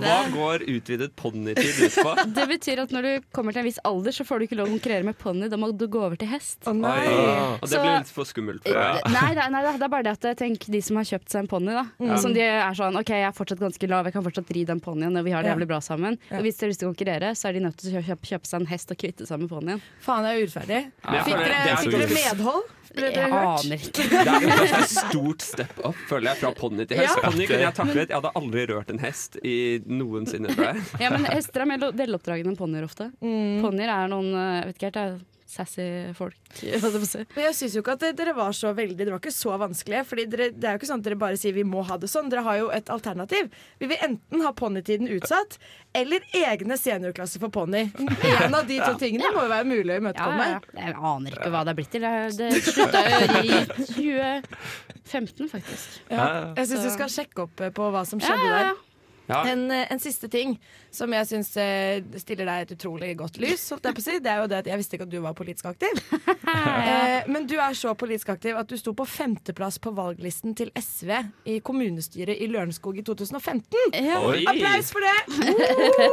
Hva 0.00 0.18
går 0.34 0.58
utvidet 0.68 1.16
ponnitid 1.16 1.84
ut 1.84 1.94
på? 2.02 2.10
Det 2.36 2.46
betyr 2.54 2.76
at 2.84 2.90
når 2.94 3.02
du 3.02 3.12
kommer 3.34 3.50
til 3.56 3.60
en 3.64 3.70
viss 3.70 3.82
alder, 3.88 4.12
så 4.14 4.22
får 4.28 4.36
du 4.38 4.42
ikke 4.48 4.58
lov 4.60 4.66
å 4.68 4.70
konkurrere 4.76 5.04
med 5.06 5.14
ponni. 5.20 5.46
Da 5.50 5.56
må 5.60 5.66
du 5.72 5.86
gå 5.90 6.00
over 6.02 6.16
til 6.20 6.28
hest. 6.32 6.58
Å 6.68 6.70
nei. 6.90 7.58
Og 7.60 7.66
det 7.70 7.80
blir 7.82 7.94
litt 7.96 8.12
for 8.14 8.28
skummelt. 8.28 8.64
For 8.66 8.76
Ja. 8.76 9.00
Nei, 9.12 9.32
nei, 9.38 9.48
nei, 9.54 9.62
det 9.78 9.86
er 9.86 9.92
bare 9.92 10.06
det 10.06 10.14
at 10.16 10.40
tenk 10.40 10.66
de 10.72 10.80
som 10.84 10.98
har 11.00 11.08
kjøpt 11.08 11.30
seg 11.32 11.44
en 11.44 11.50
ponni, 11.50 11.76
da. 11.76 11.86
Som 12.22 12.34
de 12.36 12.44
er 12.46 12.74
sånn 12.78 12.98
OK, 13.00 13.12
jeg 13.14 13.28
er 13.28 13.36
fortsatt 13.36 13.62
ganske 13.62 13.90
lav, 13.90 14.08
jeg 14.08 14.16
kan 14.16 14.26
fortsatt 14.26 14.50
ri 14.56 14.64
den 14.68 14.82
ponnien, 14.84 15.16
og 15.16 15.26
vi 15.26 15.34
har 15.36 15.46
det 15.46 15.52
jævlig 15.54 15.70
bra 15.70 15.80
sammen. 15.84 16.18
Ja. 16.30 16.40
Og 16.40 16.48
hvis 16.48 16.58
de 16.58 16.66
har 16.66 16.74
lyst 16.74 16.82
til 16.84 16.90
å 16.90 16.94
konkurrere, 16.94 17.32
så 17.38 17.50
er 17.50 17.58
de 17.58 17.64
nødt 17.66 17.78
til 17.80 17.96
å 18.00 18.04
kjøpe, 18.10 18.32
kjøpe 18.34 18.50
seg 18.50 18.60
en 18.60 18.70
hest 18.72 18.92
og 18.94 19.00
kvitte 19.00 19.28
seg 19.28 19.42
med 19.42 19.52
ponnien. 19.52 19.80
Faen, 20.04 20.28
jeg 20.28 20.36
er 20.36 20.44
urettferdig. 20.46 20.82
Ja, 21.04 21.24
Fikk 21.24 21.40
dere, 21.40 21.56
det 21.64 21.72
er 21.72 21.82
fikk 21.84 21.98
dere 21.98 22.12
medhold? 22.18 22.76
Jeg 22.90 23.30
aner 23.30 23.76
ikke. 23.76 24.02
Det 24.10 24.18
er 24.18 24.44
et 24.48 24.48
ganske 24.50 24.86
stort 24.90 25.44
step 25.46 25.76
up, 25.86 25.98
føler 26.10 26.32
jeg, 26.32 26.40
fra 26.40 26.50
ponni 26.58 26.86
til 26.90 26.98
hest. 26.98 27.14
Ja. 27.14 27.28
Ponni 27.28 27.46
kunne 27.46 27.62
jeg 27.62 27.76
taklet. 27.76 28.10
Jeg 28.10 28.16
hadde 28.16 28.32
aldri 28.40 28.64
rørt 28.72 28.90
en 28.90 28.98
hest 29.04 29.38
i 29.46 29.56
noensinne, 29.86 30.50
tror 30.56 30.72
jeg. 30.72 30.82
Ja, 31.04 31.12
men 31.14 31.28
hester 31.30 31.62
er 31.62 31.70
mer 31.70 31.78
deloppdragende 31.78 32.10
veloppdragne 32.20 32.52
enn 32.52 32.58
ponnier 32.58 32.86
ofte. 32.86 33.10
Mm. 33.22 33.60
Ponnier 33.64 33.92
er 33.94 34.10
noen 34.10 34.32
eh, 34.34 34.54
jeg 34.60 34.70
vet 34.70 34.80
ikke 34.80 34.90
helt, 34.90 34.98
det 34.98 35.26
sassy 35.50 35.84
folk. 36.14 36.36
Men 37.34 37.44
jeg 37.44 37.56
syns 37.58 37.76
jo 37.76 37.82
ikke 37.82 37.96
at 37.96 38.04
dere 38.18 38.34
var 38.36 38.54
så 38.56 38.72
veldig 38.76 38.96
Dere 38.98 39.14
var 39.14 39.22
ikke 39.22 39.34
så 39.34 39.56
vanskelige. 39.60 40.04
Fordi 40.08 40.26
dere, 40.30 40.50
det 40.54 40.68
er 40.68 40.76
jo 40.76 40.80
ikke 40.80 40.90
sånn 40.90 41.02
at 41.02 41.08
dere 41.08 41.18
bare 41.20 41.38
sier 41.40 41.56
vi 41.56 41.64
må 41.66 41.82
ha 41.88 41.98
det 42.00 42.10
sånn. 42.10 42.30
Dere 42.32 42.44
har 42.46 42.58
jo 42.60 42.70
et 42.74 42.90
alternativ. 42.92 43.50
Vi 43.82 43.90
vil 43.90 44.04
enten 44.06 44.44
ha 44.44 44.52
ponnytiden 44.56 45.10
utsatt 45.16 45.58
eller 45.96 46.22
egne 46.36 46.76
seniorklasser 46.78 47.42
for 47.42 47.50
ponni. 47.54 47.88
En 47.98 48.54
av 48.54 48.68
de 48.68 48.78
to 48.78 48.92
tingene 49.00 49.32
må 49.34 49.46
jo 49.46 49.50
være 49.50 49.66
mulig 49.66 49.96
å 49.96 49.98
imøtekomme. 50.02 50.46
ja, 50.52 50.60
ja. 50.60 50.84
Jeg 50.86 50.98
aner 51.12 51.38
ikke 51.38 51.50
hva 51.50 51.64
det 51.66 51.72
er 51.72 51.80
blitt 51.80 51.90
til. 51.96 52.06
Det, 52.06 52.52
det 52.54 52.62
slutta 52.68 53.02
jo 53.08 53.16
i 53.40 53.64
2015, 53.80 55.50
faktisk. 55.50 55.98
Ja. 56.12 56.28
Jeg 56.54 56.70
syns 56.70 56.86
du 56.86 56.94
skal 56.94 57.10
sjekke 57.10 57.48
opp 57.48 57.66
eh, 57.66 57.74
på 57.74 57.90
hva 57.90 58.04
som 58.06 58.22
skjedde 58.22 58.46
ja, 58.46 58.54
ja. 58.54 58.70
der. 58.70 58.86
Ja. 59.30 59.40
En, 59.52 59.62
eh, 59.70 59.86
en 59.94 60.00
siste 60.02 60.28
ting 60.32 60.56
som 60.94 61.12
jeg 61.14 61.28
syns 61.30 61.52
eh, 61.62 62.02
stiller 62.18 62.48
deg 62.50 62.66
et 62.66 62.74
utrolig 62.76 63.12
godt 63.18 63.38
lys, 63.42 63.62
holdt 63.70 63.86
jeg 63.88 63.96
på 63.96 64.02
å 64.02 64.06
si, 64.08 64.16
det 64.24 64.30
er 64.32 64.40
jo 64.42 64.48
det 64.50 64.58
at 64.64 64.70
jeg 64.72 64.80
visste 64.82 64.98
ikke 64.98 65.06
at 65.08 65.12
du 65.14 65.18
var 65.24 65.36
politisk 65.38 65.70
aktiv. 65.72 66.02
Eh, 66.50 67.26
men 67.30 67.44
du 67.46 67.52
er 67.62 67.74
så 67.78 67.92
politisk 67.94 68.30
aktiv 68.32 68.56
at 68.58 68.66
du 68.66 68.74
sto 68.80 68.90
på 68.96 69.04
femteplass 69.06 69.76
på 69.82 69.92
valglisten 69.94 70.54
til 70.58 70.72
SV 70.74 71.12
i 71.52 71.58
kommunestyret 71.62 72.40
i 72.42 72.48
Lørenskog 72.50 72.98
i 72.98 73.04
2015. 73.06 73.94
Ja. 73.94 74.16
Oi. 74.26 74.40
Applaus 74.50 74.90
for 74.90 75.04
det! 75.04 75.14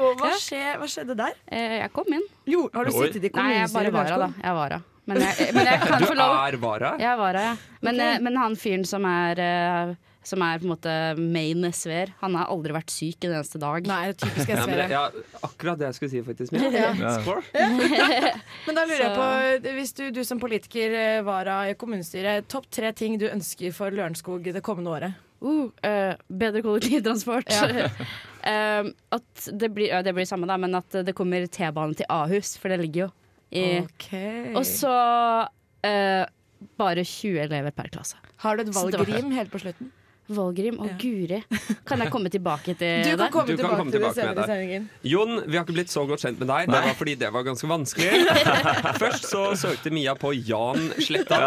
Oh, 0.00 0.14
hva, 0.18 0.30
skje, 0.40 0.60
hva 0.80 0.86
skjedde 0.88 1.14
der? 1.18 1.34
Eh, 1.52 1.78
Jeg 1.80 1.90
kom 1.94 2.08
inn. 2.14 2.22
Jo, 2.48 2.66
har 2.74 2.86
du 2.88 2.92
sittet 2.94 3.24
i 3.26 3.30
Nei, 3.34 3.48
jeg 3.58 3.72
bare 3.74 3.90
kommunestyret 3.90 3.90
i. 3.90 3.94
Lørenskog? 3.96 4.28
Jeg 4.44 4.56
var 4.60 4.72
da. 4.74 4.78
Men 5.10 5.22
jeg, 5.24 5.48
men 5.56 5.66
jeg 5.70 5.80
kan 5.90 6.04
Du 6.04 6.12
er 6.14 6.56
vara? 6.62 6.92
Jeg 7.00 7.10
er 7.10 7.18
vara, 7.20 7.42
ja. 7.48 7.54
Men, 7.80 7.94
okay. 7.98 8.14
eh, 8.14 8.22
men 8.26 8.38
han 8.40 8.56
fyren 8.60 8.86
som 8.88 9.06
er 9.10 9.42
eh, 9.44 9.92
som 10.22 10.42
er 10.44 10.60
på 10.60 10.66
en 10.66 10.72
måte 10.74 10.94
main 11.16 11.64
SV-er, 11.70 12.12
han 12.20 12.36
har 12.36 12.50
aldri 12.52 12.74
vært 12.76 12.92
syk 12.92 13.24
en 13.24 13.38
eneste 13.38 13.60
dag. 13.62 13.86
Nei, 13.88 14.12
typisk 14.12 14.52
Ja, 14.52 14.64
SV-ere. 14.66 14.88
ja, 14.92 15.04
akkurat 15.46 15.80
det 15.80 15.88
jeg 15.88 15.98
skulle 15.98 16.12
si, 16.12 16.22
faktisk. 16.26 16.52
Mia. 16.52 16.70
Ja. 16.74 17.14
Ja. 17.56 17.70
Men 18.66 18.76
da 18.76 18.84
lurer 18.84 19.04
jeg 19.06 19.14
på, 19.16 19.72
hvis 19.78 19.94
du, 19.96 20.04
du 20.14 20.20
som 20.28 20.42
politiker 20.42 20.96
eh, 21.00 21.22
vara 21.26 21.62
i 21.70 21.76
kommunestyret, 21.80 22.48
topp 22.52 22.68
tre 22.70 22.92
ting 22.96 23.16
du 23.20 23.30
ønsker 23.30 23.72
for 23.76 23.94
Lørenskog 23.94 24.50
det 24.52 24.64
kommende 24.66 24.92
året? 24.92 25.26
Uh, 25.40 25.70
uh, 25.86 26.12
bedre 26.28 26.64
kollektivtransport. 26.66 27.48
Eh, 28.40 28.86
at 29.12 29.48
det 29.52 29.68
blir, 29.76 29.90
ja, 29.90 29.98
det 30.00 30.14
blir 30.16 30.24
samme, 30.24 30.46
da, 30.48 30.54
men 30.56 30.72
at 30.78 30.94
det 31.04 31.12
kommer 31.12 31.44
T-bane 31.44 31.92
til 31.92 32.06
Ahus, 32.08 32.54
for 32.56 32.72
det 32.72 32.78
ligger 32.80 33.02
jo 33.02 33.08
i 33.52 33.64
okay. 33.82 34.54
Og 34.56 34.64
så 34.64 34.92
eh, 35.84 36.24
bare 36.80 37.04
20 37.04 37.42
elever 37.44 37.74
per 37.76 37.90
klasse. 37.92 38.16
Har 38.40 38.56
du 38.56 38.64
et 38.64 38.72
valgrim 38.74 39.28
helt 39.36 39.52
på 39.52 39.60
slutten? 39.60 39.90
Valgrim 40.30 40.78
og 40.84 40.90
Guri. 41.00 41.40
Kan 41.88 42.00
jeg 42.04 42.10
komme 42.14 42.30
tilbake 42.32 42.74
til 42.78 43.02
Du 43.04 43.10
det? 43.10 43.16
kan 43.18 43.32
komme 43.34 43.46
Du 43.50 43.56
kan 43.56 43.64
tilbake 43.64 43.76
komme 43.80 43.90
til 43.94 44.00
det 44.04 44.12
tilbake 44.14 44.46
senere 44.46 44.62
i 44.64 44.78
det. 44.78 45.10
Jon, 45.10 45.32
vi 45.46 45.56
har 45.58 45.64
ikke 45.66 45.76
blitt 45.76 45.90
så 45.92 46.04
godt 46.08 46.22
kjent 46.24 46.38
med 46.42 46.48
deg. 46.52 46.70
Det 46.70 46.82
var 46.86 46.96
fordi 47.00 47.14
det 47.20 47.30
var 47.34 47.46
ganske 47.48 47.70
vanskelig. 47.70 48.10
Først 49.02 49.28
så 49.30 49.42
søkte 49.58 49.92
Mia 49.94 50.14
på 50.18 50.32
Jan 50.36 50.90
Sletta. 51.02 51.40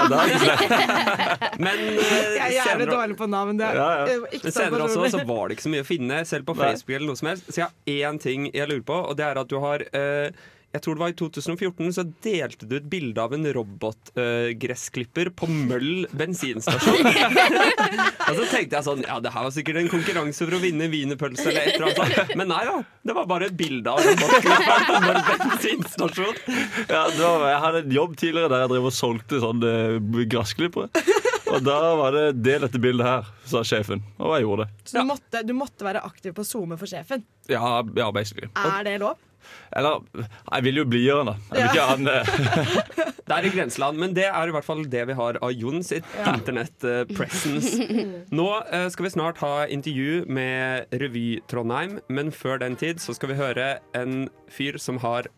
Men 1.60 1.80
eh, 1.80 2.38
Jeg 2.38 2.44
er 2.48 2.56
jævlig 2.60 2.88
dårlig 2.92 3.18
på 3.20 3.28
navn. 3.32 3.58
Det 3.60 3.68
er 3.70 3.75
Ja, 3.80 3.90
ja. 4.04 4.06
eh, 4.18 4.28
ikke 4.38 4.50
men 4.50 4.56
senere 4.58 4.88
også 4.88 5.10
så 5.13 5.24
var 5.28 5.48
det 5.48 5.58
ikke 5.58 5.68
så 5.68 5.74
mye 5.74 5.86
å 5.86 5.90
finne, 5.90 6.22
selv 6.30 6.48
på 6.50 6.56
Facebook 6.60 6.96
eller 6.98 7.10
noe 7.13 7.20
som 7.20 7.32
helst. 7.32 7.48
Så 7.54 7.63
jeg 7.63 7.70
har 8.04 8.12
én 8.13 8.20
ting 8.24 8.50
jeg 8.54 8.70
lurer 8.70 8.86
på, 8.88 9.00
og 9.10 9.18
det 9.20 9.25
er 9.28 9.40
at 9.44 9.50
du 9.52 9.58
har 9.63 9.84
eh, 9.94 10.30
jeg 10.74 10.82
tror 10.82 10.98
det 10.98 11.03
var 11.03 11.12
I 11.12 11.18
2014 11.20 11.94
så 11.94 12.03
delte 12.25 12.65
du 12.65 12.72
et 12.80 12.86
bilde 12.89 13.22
av 13.22 13.34
en 13.36 13.46
robotgressklipper 13.58 15.30
på 15.38 15.50
Møll 15.53 16.08
bensinstasjon. 16.18 17.10
og 18.27 18.39
så 18.39 18.48
tenkte 18.50 18.80
jeg 18.80 18.86
sånn 18.88 19.03
Ja, 19.06 19.20
det 19.22 19.34
her 19.36 19.46
var 19.46 19.53
sikkert 19.53 19.84
en 19.84 19.92
konkurranse 19.92 20.48
for 20.48 20.58
å 20.58 20.62
vinne 20.63 20.88
wienerpølse 20.89 21.51
eller 21.51 21.68
et 21.68 21.77
eller 21.77 21.92
annet 21.92 22.18
sånt. 22.18 22.34
Men 22.39 22.50
nei 22.50 22.63
da. 22.65 22.80
Det 23.06 23.15
var 23.20 23.27
bare 23.30 23.51
et 23.51 23.58
bilde 23.60 23.94
av 23.94 24.01
robotklipperen 24.01 24.88
på 24.88 25.01
Møll 25.06 25.20
bensinstasjon. 25.27 26.39
Ja, 26.89 27.03
det 27.13 27.22
var, 27.22 27.46
jeg 27.51 27.60
hadde 27.68 27.84
en 27.84 27.94
jobb 28.00 28.15
tidligere 28.24 28.50
der 28.56 28.63
jeg 28.65 28.72
drev 28.74 28.88
og 28.89 28.96
solgte 28.98 29.42
sånne 29.44 29.74
eh, 29.84 30.24
gressklippere. 30.32 31.06
Og 31.53 31.62
da 31.62 31.77
var 32.00 32.15
det 32.15 32.24
'del 32.42 32.65
dette 32.65 32.82
bildet 32.82 33.06
her', 33.06 33.30
sa 33.46 33.62
sjefen. 33.68 34.01
Og 34.18 34.34
jeg 34.34 34.48
gjorde 34.48 34.65
det. 34.65 34.89
Så 34.89 34.98
du, 34.98 35.06
måtte, 35.06 35.44
du 35.46 35.53
måtte 35.53 35.86
være 35.86 36.01
aktiv 36.01 36.34
på 36.34 36.48
SoMe 36.48 36.80
for 36.82 36.89
sjefen. 36.89 37.22
Ja, 37.51 37.84
ja 37.94 38.10
basically. 38.15 38.50
Er 38.58 38.89
det 38.89 38.98
lov? 39.03 39.22
Eller 39.75 40.03
jeg 40.21 40.65
vil 40.67 40.81
jo 40.81 40.85
blidgjøre 40.89 41.25
da. 41.29 41.35
Jeg 41.51 41.57
vil 41.57 41.69
ikke 41.71 41.88
ha 41.88 41.97
den 42.00 42.09
eh, 42.12 42.23
Det 43.27 43.35
er 43.38 43.47
i 43.47 43.53
grenseland, 43.53 44.00
men 44.01 44.15
det 44.15 44.25
er 44.27 44.50
i 44.50 44.55
hvert 44.55 44.67
fall 44.67 44.83
det 44.91 45.05
vi 45.09 45.15
har 45.17 45.39
av 45.43 45.53
Jon 45.55 45.83
sitt 45.85 46.07
internett-presence. 46.27 47.88
Nå 48.35 48.47
eh, 48.67 48.89
skal 48.93 49.07
vi 49.07 49.13
snart 49.13 49.39
ha 49.43 49.53
intervju 49.71 50.25
med 50.27 50.91
Revy 51.01 51.39
Trondheim, 51.51 52.00
men 52.12 52.33
før 52.35 52.59
den 52.63 52.75
tid 52.79 53.00
så 53.03 53.15
skal 53.15 53.31
vi 53.31 53.39
høre 53.39 53.69
en 53.97 54.27
fyr 54.51 54.79
som 54.81 55.00
har 55.03 55.31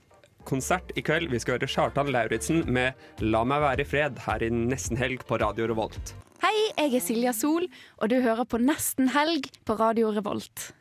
konsert 0.46 0.94
i 0.98 1.04
kveld. 1.06 1.32
Vi 1.34 1.42
skal 1.42 1.58
høre 1.58 1.70
Kjartan 1.70 2.12
Lauritzen 2.14 2.64
med 2.70 2.94
'La 3.22 3.44
meg 3.48 3.64
være 3.64 3.86
i 3.86 3.90
fred' 3.90 4.22
her 4.28 4.46
i 4.46 4.52
Nesten 4.54 4.98
Helg 4.98 5.26
på 5.30 5.40
Radio 5.42 5.70
Revolt. 5.72 6.16
Hei, 6.46 6.56
jeg 6.78 6.98
er 7.00 7.02
Silja 7.02 7.32
Sol, 7.34 7.66
og 7.98 8.10
du 8.12 8.20
hører 8.22 8.46
på 8.46 8.60
Nesten 8.62 9.10
helg 9.16 9.48
på 9.66 9.78
Radio 9.80 10.12
Revolt. 10.14 10.74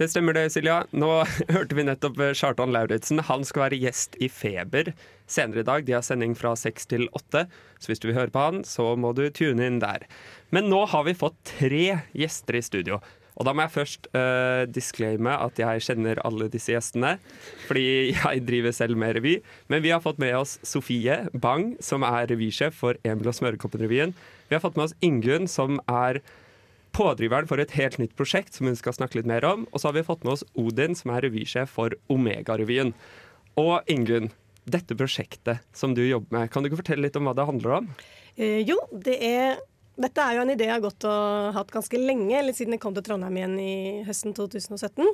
Det 0.00 0.08
stemmer 0.08 0.32
det, 0.32 0.46
Silja. 0.54 0.82
Nå 0.96 1.10
hørte 1.54 1.76
vi 1.76 1.84
nettopp 1.84 2.20
eh, 2.24 2.34
Kjartan 2.36 2.72
Lauritzen. 2.72 3.20
Han 3.28 3.44
skal 3.44 3.66
være 3.66 3.80
gjest 3.82 4.16
i 4.24 4.30
Feber 4.32 4.94
senere 5.28 5.60
i 5.60 5.68
dag. 5.68 5.84
De 5.84 5.96
har 5.96 6.04
sending 6.06 6.36
fra 6.38 6.54
seks 6.56 6.88
til 6.88 7.08
åtte, 7.12 7.44
så 7.76 7.90
hvis 7.90 8.00
du 8.00 8.08
vil 8.08 8.16
høre 8.16 8.32
på 8.32 8.46
han, 8.46 8.62
så 8.68 8.94
må 8.96 9.12
du 9.16 9.26
tune 9.34 9.66
inn 9.68 9.82
der. 9.82 10.06
Men 10.52 10.70
nå 10.72 10.86
har 10.88 11.04
vi 11.08 11.16
fått 11.16 11.36
tre 11.58 11.84
gjester 12.16 12.56
i 12.56 12.64
studio. 12.64 13.02
Og 13.40 13.46
da 13.48 13.54
må 13.56 13.64
jeg 13.64 13.72
først 13.72 14.08
uh, 14.12 14.64
disclaime 14.68 15.32
at 15.40 15.56
jeg 15.60 15.84
kjenner 15.86 16.20
alle 16.26 16.50
disse 16.52 16.74
gjestene, 16.74 17.14
fordi 17.68 18.12
jeg 18.16 18.44
driver 18.48 18.76
selv 18.76 19.00
med 19.00 19.16
revy. 19.16 19.38
Men 19.72 19.84
vi 19.84 19.92
har 19.94 20.04
fått 20.04 20.20
med 20.22 20.36
oss 20.36 20.58
Sofie 20.68 21.22
Bang, 21.32 21.72
som 21.84 22.04
er 22.04 22.28
revysjef 22.32 22.76
for 22.82 23.00
Emil 23.08 23.32
og 23.32 23.38
Smørekoppen-revyen. 23.40 24.12
Vi 24.48 24.56
har 24.56 24.64
fått 24.64 24.76
med 24.76 24.90
oss 24.90 24.96
Ingunn, 25.04 25.48
som 25.48 25.80
er 25.88 26.20
pådriveren 26.96 27.48
for 27.50 27.62
et 27.62 27.74
helt 27.78 27.98
nytt 28.00 28.14
prosjekt 28.18 28.56
som 28.56 28.68
hun 28.68 28.78
skal 28.78 28.94
snakke 28.96 29.18
litt 29.18 29.28
mer 29.28 29.44
om. 29.48 29.66
Og 29.72 29.80
så 29.80 29.90
har 29.90 29.96
vi 29.96 30.06
fått 30.06 30.24
med 30.26 30.36
oss 30.36 30.46
Odin, 30.58 30.96
som 30.98 31.14
er 31.14 31.24
revysjef 31.26 31.72
for 31.78 31.96
Omega-revyen. 32.12 32.92
Og 33.60 33.90
Ingunn, 33.92 34.30
dette 34.64 34.96
prosjektet 34.98 35.64
som 35.76 35.96
du 35.96 36.04
jobber 36.04 36.38
med, 36.38 36.52
kan 36.52 36.62
du 36.62 36.70
ikke 36.70 36.82
fortelle 36.84 37.08
litt 37.08 37.18
om 37.18 37.28
hva 37.28 37.36
det 37.36 37.48
handler 37.48 37.76
om? 37.80 37.90
Eh, 38.36 38.62
jo, 38.68 38.78
det 38.92 39.18
er, 39.26 39.58
dette 40.00 40.24
er 40.24 40.38
jo 40.38 40.46
en 40.46 40.54
idé 40.54 40.68
jeg 40.68 40.76
har 40.76 40.84
gått 40.84 41.08
og 41.08 41.52
hatt 41.56 41.74
ganske 41.74 42.00
lenge, 42.00 42.36
eller 42.38 42.56
siden 42.56 42.76
jeg 42.76 42.84
kom 42.84 42.96
til 42.96 43.06
Trondheim 43.08 43.40
igjen 43.40 43.58
i 43.60 43.74
høsten 44.06 44.36
2017. 44.36 45.12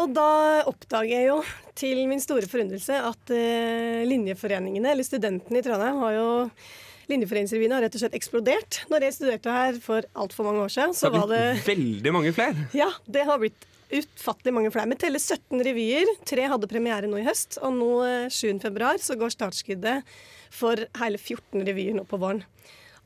Og 0.00 0.12
da 0.14 0.28
oppdager 0.70 1.10
jeg 1.10 1.26
jo 1.28 1.40
til 1.78 2.04
min 2.08 2.22
store 2.22 2.48
forundrelse 2.48 3.00
at 3.10 3.32
eh, 3.34 4.06
linjeforeningene, 4.08 4.94
eller 4.94 5.06
studentene 5.06 5.60
i 5.60 5.66
Trondheim, 5.66 5.98
har 6.04 6.14
jo 6.16 6.30
Linjeforeningsrevyene 7.10 7.76
har 7.76 7.86
rett 7.86 7.96
og 7.98 8.04
slett 8.04 8.16
eksplodert. 8.18 8.82
Når 8.92 9.06
jeg 9.06 9.16
studerte 9.16 9.56
her 9.56 9.80
for 9.82 10.06
altfor 10.14 10.46
mange 10.46 10.62
år 10.66 10.72
siden, 10.72 10.94
Det 10.94 11.00
så 11.00 11.10
har 11.10 11.26
var 11.26 11.34
det 11.34 11.42
blitt 11.56 11.70
veldig 11.72 12.14
mange 12.14 12.32
flere. 12.36 12.68
Ja, 12.76 12.90
det 13.06 13.26
har 13.26 13.42
blitt 13.42 13.66
utfattelig 13.90 14.54
mange 14.54 14.70
flere. 14.70 14.88
Vi 14.92 14.98
teller 15.02 15.22
17 15.22 15.64
revyer. 15.66 16.10
Tre 16.28 16.46
hadde 16.52 16.70
premiere 16.70 17.10
nå 17.10 17.20
i 17.20 17.26
høst, 17.26 17.58
og 17.62 17.74
nå 17.74 17.90
eh, 18.06 18.30
7. 18.30 18.60
februar 18.62 19.00
så 19.02 19.16
går 19.18 19.34
startskuddet 19.34 20.06
for 20.54 20.86
hele 21.00 21.18
14 21.18 21.64
revyer 21.66 21.96
nå 21.98 22.06
på 22.08 22.20
våren. 22.20 22.44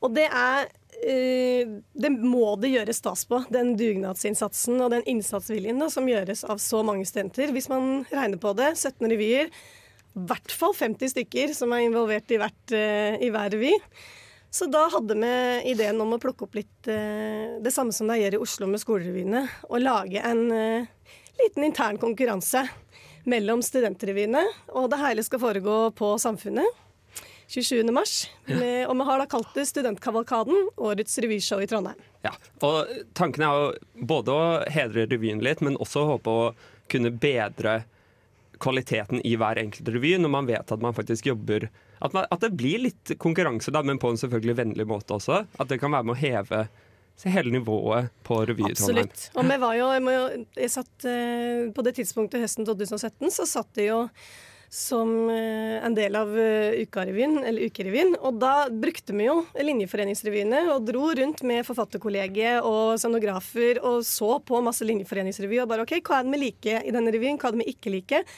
Og 0.03 0.13
det 0.13 0.27
er 0.27 0.67
eh, 1.07 1.71
Det 1.93 2.11
må 2.13 2.53
det 2.61 2.73
gjøres 2.75 3.01
stas 3.01 3.25
på, 3.29 3.41
den 3.53 3.73
dugnadsinnsatsen 3.79 4.77
og 4.81 4.93
den 4.93 5.07
innsatsviljen 5.09 5.81
da, 5.81 5.89
som 5.93 6.09
gjøres 6.09 6.45
av 6.45 6.61
så 6.61 6.83
mange 6.85 7.07
studenter. 7.09 7.53
Hvis 7.55 7.71
man 7.71 8.05
regner 8.11 8.41
på 8.41 8.53
det, 8.57 8.75
17 8.77 9.09
revyer, 9.09 9.49
i 10.15 10.27
hvert 10.29 10.53
fall 10.55 10.75
50 10.75 11.11
stykker 11.11 11.51
som 11.55 11.73
er 11.75 11.85
involvert 11.85 12.29
i, 12.31 12.39
hvert, 12.39 12.75
eh, 12.75 13.17
i 13.19 13.31
hver 13.33 13.51
revy. 13.51 13.73
Så 14.55 14.69
da 14.71 14.85
hadde 14.93 15.17
vi 15.19 15.33
ideen 15.73 15.99
om 15.99 16.15
å 16.15 16.19
plukke 16.21 16.45
opp 16.47 16.55
litt 16.55 16.87
eh, 16.87 17.57
det 17.59 17.73
samme 17.75 17.91
som 17.91 18.07
de 18.07 18.15
gjør 18.21 18.37
i 18.37 18.39
Oslo 18.45 18.69
med 18.71 18.79
skolerevyene. 18.79 19.41
Og 19.67 19.83
lage 19.83 20.21
en 20.23 20.45
eh, 20.55 20.87
liten 21.41 21.67
intern 21.67 21.99
konkurranse 21.99 22.63
mellom 23.27 23.59
studentrevyene. 23.65 24.45
Og 24.79 24.87
det 24.93 25.01
hele 25.01 25.25
skal 25.27 25.43
foregå 25.43 25.79
på 25.99 26.13
Samfunnet 26.23 26.83
27. 27.51 27.83
mars. 27.91 28.29
Med, 28.47 28.85
og 28.87 28.95
vi 28.95 29.07
har 29.09 29.19
da 29.19 29.27
kalt 29.29 29.51
det 29.57 29.67
Studentkavalkaden, 29.69 30.69
årets 30.81 31.19
revyshow 31.21 31.59
i 31.61 31.67
Trondheim. 31.69 31.99
Ja, 32.23 32.31
og 32.65 32.87
Tanken 33.17 33.43
er 33.45 33.59
jo 33.59 34.05
både 34.07 34.33
å 34.33 34.47
hedre 34.71 35.05
revyen 35.11 35.43
litt, 35.45 35.61
men 35.65 35.75
også 35.77 36.07
håpe 36.13 36.31
å 36.31 36.47
kunne 36.91 37.11
bedre 37.11 37.81
kvaliteten 38.61 39.21
i 39.25 39.35
hver 39.39 39.59
enkelt 39.61 39.89
revy, 39.93 40.15
når 40.21 40.31
man 40.31 40.49
vet 40.49 40.71
at 40.71 40.81
man 40.83 40.95
faktisk 40.95 41.27
jobber 41.31 41.69
At, 41.99 42.13
man, 42.13 42.25
at 42.29 42.41
det 42.43 42.51
blir 42.59 42.81
litt 42.83 43.15
konkurranse, 43.21 43.71
da, 43.71 43.81
men 43.83 43.99
på 44.01 44.11
en 44.11 44.19
selvfølgelig 44.19 44.57
vennlig 44.57 44.85
måte 44.87 45.15
også. 45.15 45.45
At 45.57 45.69
det 45.71 45.79
kan 45.81 45.93
være 45.95 46.07
med 46.09 46.15
å 46.17 46.19
heve 46.19 46.65
hele 47.23 47.53
nivået 47.55 48.11
på 48.27 48.41
revy. 48.45 48.67
Absolutt. 48.71 49.29
Og 49.39 49.47
vi 49.47 49.57
var 49.61 49.77
jo, 49.77 49.87
jeg, 49.95 50.03
jo, 50.17 50.25
jeg 50.59 50.73
satt 50.73 51.07
eh, 51.07 51.61
På 51.75 51.85
det 51.85 51.95
tidspunktet 51.95 52.43
høsten 52.43 52.67
2017 52.67 53.31
så 53.31 53.47
satt 53.47 53.71
det 53.79 53.87
jo 53.87 54.01
som 54.69 55.29
eh, 55.29 55.77
en 55.85 55.95
del 55.95 56.15
av 56.19 56.33
eh, 56.39 56.81
Ukarevyen, 56.83 57.39
eller 57.43 57.69
Ukerevyen. 57.69 58.15
Og 58.21 58.39
da 58.41 58.67
brukte 58.69 59.15
vi 59.15 59.29
jo 59.29 59.39
linjeforeningsrevyene 59.55 60.65
og 60.73 60.85
dro 60.89 61.09
rundt 61.17 61.43
med 61.47 61.65
forfatterkollegiet 61.67 62.65
og 62.65 62.99
scenografer 63.01 63.81
og 63.83 64.03
så 64.07 64.37
på 64.45 64.61
masse 64.65 64.87
linjeforeningsrevy 64.87 65.61
og 65.63 65.71
bare 65.71 65.87
OK, 65.87 65.97
hva 66.01 66.19
er 66.19 66.27
det 66.27 66.35
vi 66.35 66.43
liker 66.47 66.85
i 66.85 66.93
denne 66.95 67.13
revyen, 67.15 67.39
hva 67.41 67.51
er 67.51 67.57
det 67.57 67.65
vi 67.65 67.75
ikke 67.75 67.95
liker? 67.97 68.29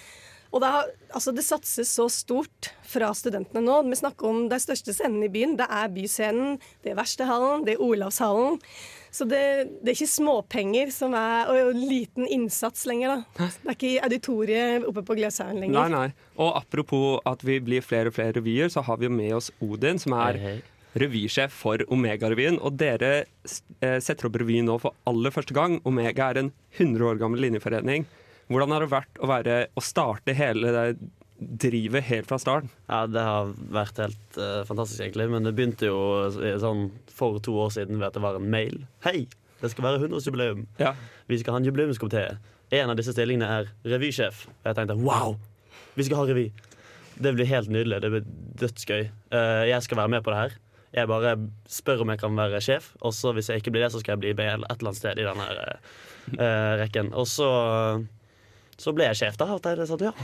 Og 0.56 0.64
det, 0.64 0.70
altså 1.12 1.34
det 1.36 1.44
satses 1.44 1.90
så 1.92 2.08
stort 2.12 2.72
fra 2.88 3.10
studentene 3.16 3.64
nå. 3.66 3.82
Vi 3.90 4.00
snakker 4.00 4.30
om 4.30 4.46
de 4.52 4.60
største 4.64 4.96
scenene 4.96 5.28
i 5.28 5.34
byen. 5.34 5.58
Det 5.60 5.68
er 5.68 5.92
Byscenen, 5.92 6.56
det 6.84 6.94
er 6.94 7.00
Verkstedhallen, 7.00 7.66
det 7.68 7.76
er 7.76 7.84
Olavshallen. 7.84 8.62
Så 9.18 9.26
det, 9.26 9.42
det 9.82 9.90
er 9.90 9.96
ikke 9.96 10.12
småpenger 10.12 10.92
som 10.94 11.16
er, 11.18 11.50
og 11.50 11.78
liten 11.78 12.28
innsats 12.30 12.86
lenger. 12.86 13.16
da. 13.16 13.48
Det 13.48 13.72
er 13.72 13.78
ikke 13.78 13.90
i 13.90 14.00
auditoriet 14.06 14.86
oppe 14.86 15.02
på 15.08 15.18
Gløshaugen 15.18 15.64
lenger. 15.64 15.78
Nei, 15.80 15.88
nei. 16.06 16.34
Og 16.38 16.52
apropos 16.60 17.18
at 17.26 17.42
vi 17.48 17.58
blir 17.64 17.86
flere 17.86 18.12
og 18.12 18.18
flere 18.18 18.36
revyer, 18.38 18.70
så 18.74 18.84
har 18.86 19.00
vi 19.02 19.10
jo 19.10 19.16
med 19.16 19.34
oss 19.40 19.50
Odin, 19.66 19.98
som 20.02 20.14
er 20.20 20.38
revysjef 20.98 21.54
for 21.54 21.82
Omega-revyen. 21.94 22.60
Og 22.62 22.78
dere 22.78 23.12
eh, 23.24 23.98
setter 24.04 24.30
opp 24.30 24.38
revy 24.42 24.62
nå 24.66 24.78
for 24.82 24.98
aller 25.10 25.34
første 25.34 25.56
gang. 25.58 25.80
Omega 25.88 26.30
er 26.30 26.44
en 26.44 26.54
100 26.78 27.10
år 27.10 27.22
gammel 27.22 27.42
linjeforening. 27.48 28.06
Hvordan 28.48 28.74
har 28.76 28.86
det 28.86 28.94
vært 28.94 29.20
å, 29.20 29.28
være, 29.28 29.56
å 29.76 29.84
starte 29.84 30.36
hele 30.38 30.72
det 30.72 30.86
drivet 31.38 32.04
helt 32.08 32.30
fra 32.30 32.40
starten? 32.42 32.70
Ja, 32.90 33.06
det 33.10 33.24
har 33.24 33.52
vært 33.74 34.00
helt 34.02 34.40
uh, 34.40 34.64
fantastisk, 34.68 35.02
egentlig. 35.04 35.28
Men 35.32 35.46
det 35.46 35.54
begynte 35.58 35.90
jo 35.90 36.00
eh, 36.30 36.58
sånn 36.62 36.88
for 37.14 37.42
to 37.44 37.56
år 37.62 37.74
siden 37.76 38.00
ved 38.00 38.10
at 38.10 38.18
det 38.18 38.24
var 38.24 38.40
en 38.40 38.50
mail. 38.52 38.80
Hei, 39.06 39.28
det 39.62 39.72
skal 39.74 39.86
være 39.86 40.02
100-årsjubileum. 40.06 40.66
Ja. 40.82 40.96
Vi 41.30 41.40
skal 41.42 41.56
ha 41.56 41.62
en 41.62 41.68
jubileumskomité. 41.68 42.26
En 42.78 42.92
av 42.92 42.98
disse 43.00 43.14
stillingene 43.16 43.50
er 43.62 43.70
revysjef. 43.88 44.46
Og 44.60 44.72
jeg 44.72 44.80
tenkte 44.80 44.98
wow, 45.00 45.38
vi 45.98 46.08
skal 46.08 46.22
ha 46.22 46.28
revy. 46.30 46.48
Det 47.18 47.34
blir 47.34 47.50
helt 47.50 47.72
nydelig. 47.74 48.02
Det 48.04 48.14
blir 48.14 48.32
dødsgøy. 48.64 49.08
Uh, 49.34 49.66
jeg 49.70 49.86
skal 49.86 50.04
være 50.04 50.14
med 50.18 50.26
på 50.26 50.34
det 50.34 50.42
her. 50.44 50.58
Jeg 50.98 51.10
bare 51.12 51.38
spør 51.70 52.02
om 52.02 52.12
jeg 52.14 52.22
kan 52.22 52.38
være 52.38 52.62
sjef, 52.64 52.94
og 53.06 53.12
så 53.14 53.34
hvis 53.36 53.50
jeg 53.52 53.60
ikke 53.60 53.74
blir 53.76 53.84
det, 53.84 53.92
så 53.94 54.00
skal 54.02 54.16
jeg 54.16 54.22
bli 54.24 54.30
med 54.38 54.48
et 54.48 54.54
eller 54.56 54.88
annet 54.88 54.98
sted 54.98 55.20
i 55.20 55.26
denne 55.28 55.48
uh, 56.40 56.74
rekken. 56.80 57.12
Og 57.14 57.28
så 57.30 57.50
så 58.78 58.94
ble 58.94 59.08
jeg 59.10 59.18
sjef, 59.22 59.38
da. 59.40 59.48
At 59.58 59.66
jeg 59.72 59.88
sa 59.90 59.98
ja. 60.06 60.14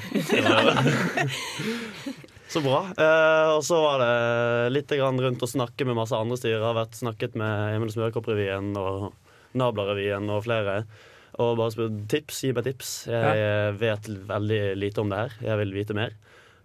så 2.54 2.62
bra. 2.62 2.84
Eh, 2.94 3.48
og 3.56 3.64
så 3.66 3.80
var 3.82 4.04
det 4.04 4.74
litt 4.76 4.94
grann 4.94 5.22
rundt 5.22 5.42
å 5.42 5.50
snakke 5.50 5.88
med 5.90 5.98
masse 5.98 6.18
andre 6.18 6.38
styrer. 6.38 6.66
Har 6.66 6.78
vært 6.78 7.00
snakket 7.00 7.38
med 7.40 7.80
Emil 7.80 7.94
Smørkopprevyen 7.94 8.76
og 8.78 9.10
Nabla-revyen 9.58 10.30
og 10.34 10.46
flere. 10.46 10.84
Og 11.42 11.58
bare 11.58 11.74
spurt 11.74 11.98
tips, 12.14 12.44
gi 12.46 12.54
meg 12.54 12.70
tips. 12.70 12.94
Jeg 13.10 13.74
vet 13.82 14.12
veldig 14.30 14.64
lite 14.78 15.02
om 15.02 15.10
det 15.10 15.24
her. 15.24 15.38
Jeg 15.50 15.62
vil 15.64 15.78
vite 15.82 15.98
mer. 15.98 16.14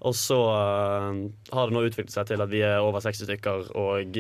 Og 0.07 0.14
så 0.14 0.37
eh, 0.54 1.23
har 1.57 1.71
det 1.71 1.75
nå 1.75 1.87
utviklet 1.88 2.14
seg 2.14 2.28
til 2.28 2.45
at 2.45 2.52
vi 2.52 2.61
er 2.62 2.85
over 2.85 3.02
60 3.02 3.26
stykker 3.26 3.73
og 3.80 4.18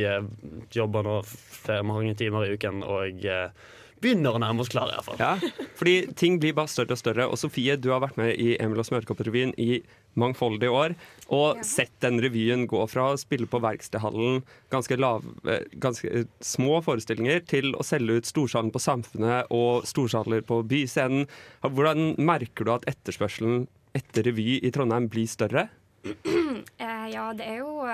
jobber 0.74 1.06
nå 1.06 1.20
flere 1.28 1.84
mange 1.86 2.16
timer 2.18 2.48
i 2.48 2.56
uken 2.56 2.80
og 2.82 3.28
eh, 3.28 3.68
begynner 4.02 4.36
å 4.36 4.40
nærme 4.42 4.64
oss 4.64 4.70
klare, 4.72 4.96
iallfall. 4.96 5.18
Ja, 5.20 5.36
fordi 5.78 6.12
ting 6.18 6.38
blir 6.42 6.56
bare 6.56 6.70
større 6.70 6.96
og 6.96 7.00
større. 7.00 7.28
Og 7.28 7.38
Sofie, 7.40 7.76
du 7.76 7.90
har 7.92 8.02
vært 8.04 8.18
med 8.20 8.34
i 8.38 8.54
Emil 8.62 8.82
og 8.82 8.88
Smørkopp-revyen 8.88 9.54
i 9.60 9.80
mangfoldige 10.18 10.72
år. 10.74 10.94
Og 11.34 11.62
sett 11.66 11.94
den 12.04 12.20
revyen 12.22 12.66
gå 12.70 12.82
fra 12.90 13.12
å 13.12 13.18
spille 13.20 13.48
på 13.50 13.60
Verkstedhallen, 13.62 14.42
ganske, 14.72 14.98
lav, 14.98 15.26
eh, 15.48 15.64
ganske 15.82 16.08
eh, 16.08 16.28
små 16.44 16.80
forestillinger, 16.84 17.42
til 17.50 17.74
å 17.76 17.86
selge 17.86 18.18
ut 18.18 18.28
storsalen 18.28 18.72
på 18.74 18.82
Samfunnet 18.82 19.52
og 19.54 19.86
storsaler 19.88 20.44
på 20.46 20.62
Byscenen. 20.68 21.28
Hvordan 21.62 22.14
merker 22.18 22.66
du 22.66 22.74
at 22.74 22.88
etterspørselen 22.90 23.66
etter 23.98 24.26
revy 24.28 24.58
i 24.62 24.72
Trondheim 24.74 25.10
blir 25.12 25.28
større? 25.30 25.68
Eh, 26.78 27.04
ja, 27.12 27.28
det 27.36 27.44
er 27.46 27.60
jo 27.60 27.84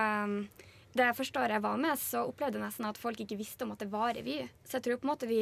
Det 0.95 1.09
første 1.19 1.41
året 1.43 1.57
jeg 1.57 1.65
var 1.65 1.79
med, 1.81 1.99
så 1.99 2.21
opplevde 2.29 2.61
jeg 2.61 2.63
nesten 2.63 2.87
at 2.87 2.99
folk 3.01 3.19
ikke 3.25 3.39
visste 3.41 3.67
om 3.67 3.73
at 3.75 3.81
det 3.83 3.89
var 3.91 4.13
revy. 4.15 4.37
Så 4.63 4.79
jeg 4.79 4.85
tror 4.87 5.01
på 5.01 5.09
en 5.09 5.11
måte 5.11 5.27
vi 5.31 5.41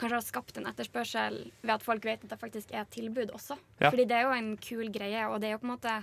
kanskje 0.00 0.16
har 0.16 0.26
skapt 0.26 0.58
en 0.58 0.66
etterspørsel 0.66 1.38
ved 1.62 1.74
at 1.76 1.86
folk 1.86 2.08
vet 2.08 2.24
at 2.26 2.32
det 2.32 2.40
faktisk 2.40 2.74
er 2.74 2.82
et 2.82 2.90
tilbud 2.96 3.30
også. 3.36 3.54
Ja. 3.78 3.92
Fordi 3.92 4.08
det 4.10 4.18
er 4.18 4.26
jo 4.26 4.34
en 4.34 4.50
kul 4.58 4.90
greie, 4.90 5.22
og 5.28 5.38
det 5.38 5.50
er 5.50 5.54
jo 5.54 5.60
på 5.62 5.68
en 5.68 5.74
måte 5.76 5.94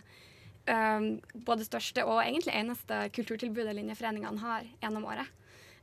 um, 0.71 1.09
både 1.49 1.67
største 1.67 2.05
og 2.07 2.21
egentlig 2.23 2.55
eneste 2.55 3.01
kulturtilbudet 3.17 3.75
linjeforeningene 3.75 4.43
har 4.45 4.71
gjennom 4.79 5.09
året. 5.11 5.35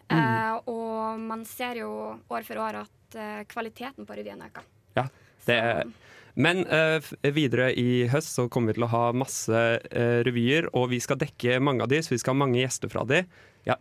Mm. 0.09 0.17
Uh, 0.17 0.57
og 0.73 1.21
man 1.21 1.45
ser 1.49 1.81
jo 1.81 1.93
år 2.17 2.49
for 2.49 2.61
år 2.61 2.81
at 2.87 3.19
uh, 3.21 3.45
kvaliteten 3.53 4.09
på 4.09 4.17
revyen 4.17 4.49
øker. 4.49 4.65
Ja, 4.97 5.09
det 5.45 5.61
er 5.61 5.85
men 6.35 6.65
eh, 6.67 7.13
videre 7.35 7.71
i 7.79 8.07
høst 8.11 8.35
så 8.35 8.49
kommer 8.51 8.73
vi 8.73 8.79
til 8.81 8.87
å 8.89 8.93
ha 8.93 9.05
masse 9.15 9.65
eh, 9.91 10.21
revyer, 10.27 10.71
og 10.75 10.91
vi 10.95 11.01
skal 11.03 11.21
dekke 11.21 11.61
mange 11.63 11.85
av 11.85 11.93
de, 11.93 12.03
så 12.03 12.15
vi 12.15 12.21
skal 12.23 12.35
ha 12.35 12.43
mange 12.45 12.61
gjester 12.63 12.91
fra 12.93 13.05
de. 13.09 13.23
Ja. 13.69 13.79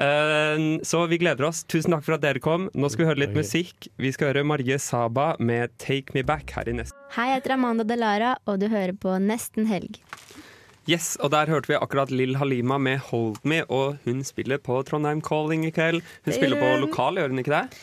Eh, 0.00 0.62
så 0.86 1.02
vi 1.10 1.18
gleder 1.20 1.48
oss. 1.50 1.62
Tusen 1.68 1.92
takk 1.94 2.06
for 2.06 2.16
at 2.16 2.24
dere 2.24 2.42
kom. 2.42 2.68
Nå 2.72 2.90
skal 2.92 3.04
vi 3.04 3.10
høre 3.10 3.24
litt 3.24 3.36
musikk. 3.36 3.90
Vi 4.00 4.12
skal 4.14 4.32
høre 4.32 4.46
Marie 4.46 4.78
Saba 4.78 5.34
med 5.38 5.76
'Take 5.76 6.16
Me 6.16 6.24
Back' 6.24 6.56
her 6.56 6.68
i 6.68 6.76
neste. 6.80 6.96
Hei, 7.16 7.30
jeg 7.32 7.42
heter 7.42 7.56
Amanda 7.58 7.84
Delara, 7.84 8.36
og 8.46 8.60
du 8.60 8.68
hører 8.68 8.96
på 8.96 9.18
Nesten 9.20 9.66
helg. 9.66 10.00
Yes, 10.88 11.18
og 11.20 11.30
der 11.30 11.46
hørte 11.46 11.68
vi 11.68 11.76
akkurat 11.76 12.10
Lill 12.10 12.36
Halima 12.40 12.78
med 12.78 13.00
'Hold 13.10 13.44
Me', 13.44 13.64
og 13.68 13.98
hun 14.04 14.24
spiller 14.24 14.58
på 14.58 14.82
Trondheim 14.82 15.20
Calling 15.20 15.66
i 15.66 15.70
kveld. 15.70 16.02
Hun 16.24 16.32
spiller 16.32 16.56
på 16.56 16.80
lokal, 16.80 17.20
gjør 17.20 17.28
hun 17.28 17.38
ikke 17.38 17.52
det? 17.52 17.78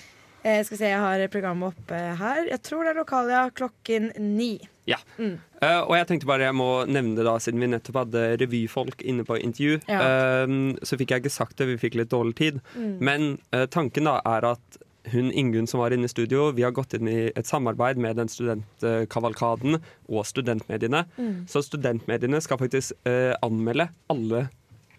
Eh, 0.47 0.63
skal 0.63 0.77
vi 0.77 0.79
se, 0.79 0.89
Jeg 0.93 1.03
har 1.03 1.27
programmet 1.33 1.75
oppe 1.75 1.97
her. 2.21 2.45
Jeg 2.47 2.61
tror 2.63 2.85
det 2.85 2.93
er 2.93 2.99
Lokalia. 3.01 3.43
Klokken 3.51 4.11
ni. 4.15 4.55
Ja. 4.87 4.99
Mm. 5.17 5.35
Uh, 5.59 5.81
og 5.89 5.93
jeg 5.97 6.07
tenkte 6.07 6.29
bare 6.29 6.47
jeg 6.47 6.55
må 6.55 6.69
nevne 6.87 7.17
det 7.17 7.25
da, 7.27 7.33
siden 7.43 7.59
vi 7.59 7.67
nettopp 7.73 8.03
hadde 8.05 8.23
revyfolk 8.39 9.03
inne 9.03 9.25
på 9.27 9.39
intervju. 9.43 9.81
Ja. 9.91 9.99
Uh, 10.47 10.77
så 10.87 10.99
fikk 10.99 11.11
jeg 11.11 11.25
ikke 11.25 11.33
sagt 11.33 11.57
det, 11.59 11.67
vi 11.73 11.79
fikk 11.81 11.97
litt 11.99 12.13
dårlig 12.13 12.37
tid. 12.39 12.61
Mm. 12.77 12.93
Men 13.03 13.25
uh, 13.51 13.65
tanken 13.67 14.07
da 14.07 14.21
er 14.23 14.53
at 14.53 14.79
hun 15.11 15.31
Ingunn 15.31 15.67
som 15.71 15.79
var 15.79 15.95
inne 15.95 16.07
i 16.07 16.11
studio, 16.11 16.49
vi 16.55 16.63
har 16.63 16.75
gått 16.75 16.95
inn 16.95 17.07
i 17.07 17.29
et 17.31 17.47
samarbeid 17.47 17.99
med 17.99 18.19
den 18.19 18.31
studentkavalkaden 18.31 19.79
og 19.79 20.25
studentmediene. 20.27 21.05
Mm. 21.15 21.45
Så 21.47 21.63
studentmediene 21.63 22.41
skal 22.43 22.59
faktisk 22.59 23.07
anmelde 23.39 23.87
alle 24.11 24.49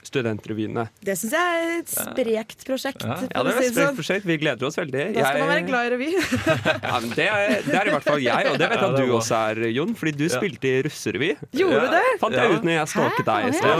studentrevyene. 0.09 0.87
Det 1.05 1.15
syns 1.21 1.35
jeg 1.37 1.59
er 1.59 1.75
et 1.83 1.93
sprekt 1.93 2.65
prosjekt. 2.69 3.05
Ja, 3.05 3.17
ja 3.29 3.43
det 3.47 3.53
er 3.53 3.59
et 3.61 3.69
sånn. 3.69 3.75
sprekt 3.77 3.99
prosjekt. 4.01 4.25
Vi 4.29 4.39
gleder 4.43 4.69
oss 4.69 4.79
veldig. 4.81 5.05
Da 5.17 5.27
skal 5.29 5.43
man 5.45 5.53
være 5.53 5.67
glad 5.69 5.83
i 5.87 5.93
revy. 5.95 6.11
ja, 6.89 6.95
men 7.05 7.11
det, 7.15 7.29
er, 7.29 7.55
det 7.67 7.77
er 7.79 7.91
i 7.91 7.95
hvert 7.97 8.09
fall 8.09 8.23
jeg, 8.25 8.51
og 8.53 8.59
det 8.61 8.69
vet 8.73 8.79
jeg 8.79 8.89
Ja, 8.89 8.89
at 8.89 8.99
du 8.99 9.15
også 9.19 9.35
er, 9.53 9.63
Jon. 9.77 9.95
Fordi 9.99 10.13
du 10.19 10.25
Ja. 10.29 10.33
spilte 10.39 10.69
i 10.69 10.83
russerevy. 10.87 11.31
Gjorde 11.57 11.81
du 11.85 11.89
det? 11.97 12.05
Fant 12.23 12.35
jeg 12.37 12.49
Ja. 12.49 12.57
ut 12.57 12.65
når 12.67 12.75
jeg 12.79 12.89
stalket 12.95 13.27
deg 13.29 13.41
i 13.49 13.53
sted. 13.59 13.79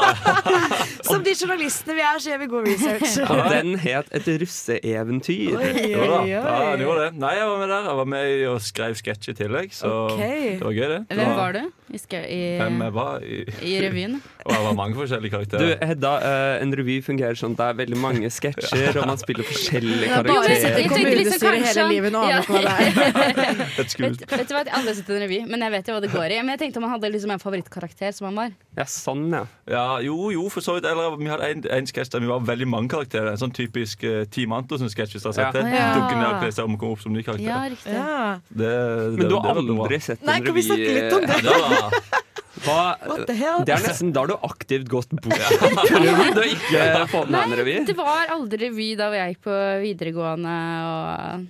Som 1.10 1.24
de 1.26 1.32
journalistene 1.34 1.96
vi 1.96 2.02
er, 2.04 2.20
så 2.22 2.30
gjør 2.32 2.40
vi 2.44 2.48
god 2.52 2.68
research. 2.68 3.16
Og 3.30 3.40
den 3.50 3.74
het 3.82 4.10
Et 4.20 4.28
russeeventyr. 4.42 5.56
Oi, 5.58 5.70
Jo 5.90 6.04
da. 6.04 6.20
oi, 6.20 6.28
Ja, 6.30 6.42
oi. 6.70 6.76
du 6.78 6.84
gjorde 6.84 7.06
det. 7.06 7.12
Nei, 7.20 7.34
jeg 7.38 7.46
var 7.50 7.58
med 7.62 7.68
der. 7.74 7.88
Jeg 7.90 7.96
var 8.00 8.08
med 8.14 8.46
og 8.50 8.60
skrev 8.64 8.96
sketsj 9.00 9.30
i 9.32 9.36
tillegg, 9.40 9.74
så 9.74 9.90
okay. 10.12 10.58
det 10.58 10.64
var 10.66 10.76
gøy, 10.76 10.88
det. 10.94 11.00
det 11.10 11.18
Hvem 11.20 11.36
var 11.40 11.56
du 11.56 11.60
i, 11.90 11.98
i, 11.98 12.40
Hvem 12.60 12.82
jeg 12.84 12.94
var 12.94 13.24
i, 13.26 13.40
i 13.66 13.72
revyen? 13.82 14.20
Og 14.50 14.56
det 14.56 14.64
var 14.66 14.76
mange 14.78 14.96
forskjellige 14.98 15.32
karakterer. 15.34 15.74
Du. 15.80 15.86
Hedda, 15.90 16.12
eh, 16.26 16.62
en 16.64 16.74
revy 16.80 16.96
fungerer 17.06 17.38
sånn 17.38 17.54
at 17.54 17.60
det 17.60 17.66
er 17.70 17.78
veldig 17.80 17.98
mange 18.02 18.30
sketsjer, 18.34 18.98
og 19.00 19.06
man 19.10 19.20
spiller 19.20 19.46
forskjellige 19.46 20.08
Jeg 20.08 20.14
har 20.14 20.26
bare 20.26 20.56
i 20.56 20.88
kommunestyret 20.90 21.66
hele 21.68 21.86
livet 21.92 22.16
og 22.18 22.26
aner 22.26 22.42
ikke 22.42 22.56
hva 22.56 22.62
det 22.66 22.74
er. 22.74 23.62
Vet, 24.00 24.22
vet 24.30 24.48
du 24.48 24.54
hva, 24.54 24.62
Jeg 24.64 24.72
har 24.72 24.78
aldri 24.80 24.94
sett 24.96 25.10
en 25.12 25.22
revy, 25.22 25.38
men 25.48 25.62
jeg 25.64 25.74
vet 25.74 25.88
jo 25.88 25.96
hva 25.96 26.02
det 26.04 26.10
går 26.12 26.34
i. 26.34 26.40
Men 26.42 26.54
jeg 26.54 26.62
tenkte 26.64 26.80
om 26.80 26.86
han 26.88 26.94
hadde 26.96 27.10
liksom 27.14 27.34
en 27.34 27.42
favorittkarakter 27.42 28.14
som 28.16 28.28
han 28.30 28.38
var. 28.38 28.54
Ja, 28.78 28.86
sånn, 28.90 29.26
ja. 29.34 29.42
Ja, 29.70 29.84
jo, 30.04 30.16
jo, 30.34 30.46
for 30.52 30.64
så 30.64 30.76
vidt. 30.76 30.88
Eller 30.90 31.16
vi 31.20 31.30
hadde 31.30 31.50
en, 31.54 31.64
en 31.78 31.90
sketsj 31.90 32.14
der 32.14 32.24
vi 32.24 32.30
var 32.30 32.44
veldig 32.46 32.68
mange 32.70 32.92
karakterer. 32.92 33.32
En 33.32 33.40
sånn 33.40 33.54
typisk 33.56 34.04
uh, 34.06 34.22
Team 34.32 34.54
Antonsen-sketsj, 34.56 35.16
hvis 35.16 35.26
du 35.26 35.30
har 35.30 35.36
sett 35.38 35.58
den. 35.58 35.70
Ja. 35.74 35.90
Dukker 35.98 36.16
ned 36.18 36.28
og 36.30 36.40
kler 36.44 36.56
seg 36.56 36.70
om 36.70 36.78
og 36.78 36.82
komme 36.82 36.96
opp 36.96 37.04
som 37.04 37.14
ny 37.14 37.26
karakter. 37.26 37.50
Ja, 37.50 37.60
riktig. 37.70 37.94
Ja. 37.94 38.24
Det, 38.48 38.72
det, 38.72 39.20
Men 39.20 39.30
du 39.30 39.38
har 39.38 39.62
aldri 39.62 40.00
sett 40.00 40.18
en 40.18 40.26
revy? 40.26 40.32
Nei, 40.32 40.40
kan 40.46 40.58
vi 40.58 40.66
snakke 40.70 40.98
litt 40.98 41.18
om 41.18 41.30
det? 41.30 41.40
Ja, 41.46 41.60
hell? 41.76 42.26
Det 42.64 43.74
er 43.74 43.84
nesten 43.84 44.12
da 44.14 44.24
har 44.24 44.32
du 44.32 44.36
aktivt 44.46 44.88
gått 44.90 45.14
bort 45.16 45.38
fra 45.60 45.84
revy. 46.00 46.26
Du 46.32 46.40
har 46.42 46.50
ikke 46.50 47.06
fått 47.12 47.30
med 47.32 47.40
en 47.44 47.56
revy. 47.60 47.76
Det 47.88 47.96
var 47.98 48.34
aldri 48.36 48.66
revy 48.68 48.90
da 49.00 49.12
jeg 49.16 49.34
gikk 49.36 49.46
på 49.48 49.56
videregående 49.84 50.58
og 50.90 51.48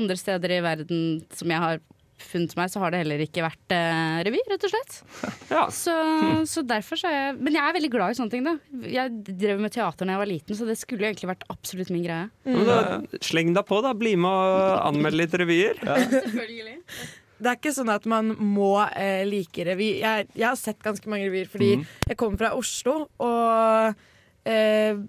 andre 0.00 0.18
steder 0.18 0.58
i 0.58 0.60
verden 0.64 1.00
som 1.34 1.50
jeg 1.50 1.64
har 1.66 1.80
funnet 2.20 2.52
meg, 2.58 2.68
så 2.68 2.82
har 2.82 2.92
det 2.92 2.98
heller 3.00 3.22
ikke 3.24 3.42
vært 3.44 3.72
eh, 3.74 4.18
revy, 4.26 4.40
rett 4.50 4.66
og 4.68 4.72
slett. 4.74 4.98
Ja. 5.50 5.64
Så, 5.74 5.92
så 6.46 6.62
derfor 6.62 7.00
så 7.00 7.08
er 7.08 7.16
jeg 7.16 7.38
Men 7.40 7.56
jeg 7.56 7.64
er 7.64 7.74
veldig 7.74 7.88
glad 7.90 8.12
i 8.12 8.18
sånne 8.18 8.30
ting, 8.30 8.44
da. 8.46 8.52
Jeg 8.86 9.10
drev 9.40 9.58
med 9.62 9.72
teater 9.74 10.06
da 10.06 10.14
jeg 10.14 10.22
var 10.22 10.30
liten, 10.30 10.58
så 10.58 10.68
det 10.68 10.76
skulle 10.78 11.08
egentlig 11.08 11.30
vært 11.32 11.46
absolutt 11.50 11.90
min 11.90 12.04
greie. 12.04 12.28
Men 12.46 12.68
da, 12.68 12.76
sleng 13.24 13.50
deg 13.56 13.66
på, 13.66 13.80
da. 13.82 13.94
Bli 13.98 14.14
med 14.20 14.30
og 14.30 14.76
anmeld 14.92 15.18
litt 15.18 15.34
revyer. 15.40 15.80
Selvfølgelig. 15.80 16.76
Det 17.40 17.48
er 17.48 17.56
ikke 17.58 17.72
sånn 17.72 17.92
at 17.92 18.04
man 18.10 18.34
må 18.36 18.74
eh, 18.88 19.22
like 19.28 19.64
revy. 19.66 19.94
Jeg, 20.02 20.28
jeg 20.36 20.46
har 20.46 20.58
sett 20.60 20.82
ganske 20.84 21.08
mange 21.10 21.28
revyer 21.30 21.48
fordi 21.50 21.72
mm. 21.80 21.86
jeg 22.12 22.20
kommer 22.20 22.42
fra 22.42 22.52
Oslo, 22.58 22.96
og 23.24 24.02
eh, 24.44 25.00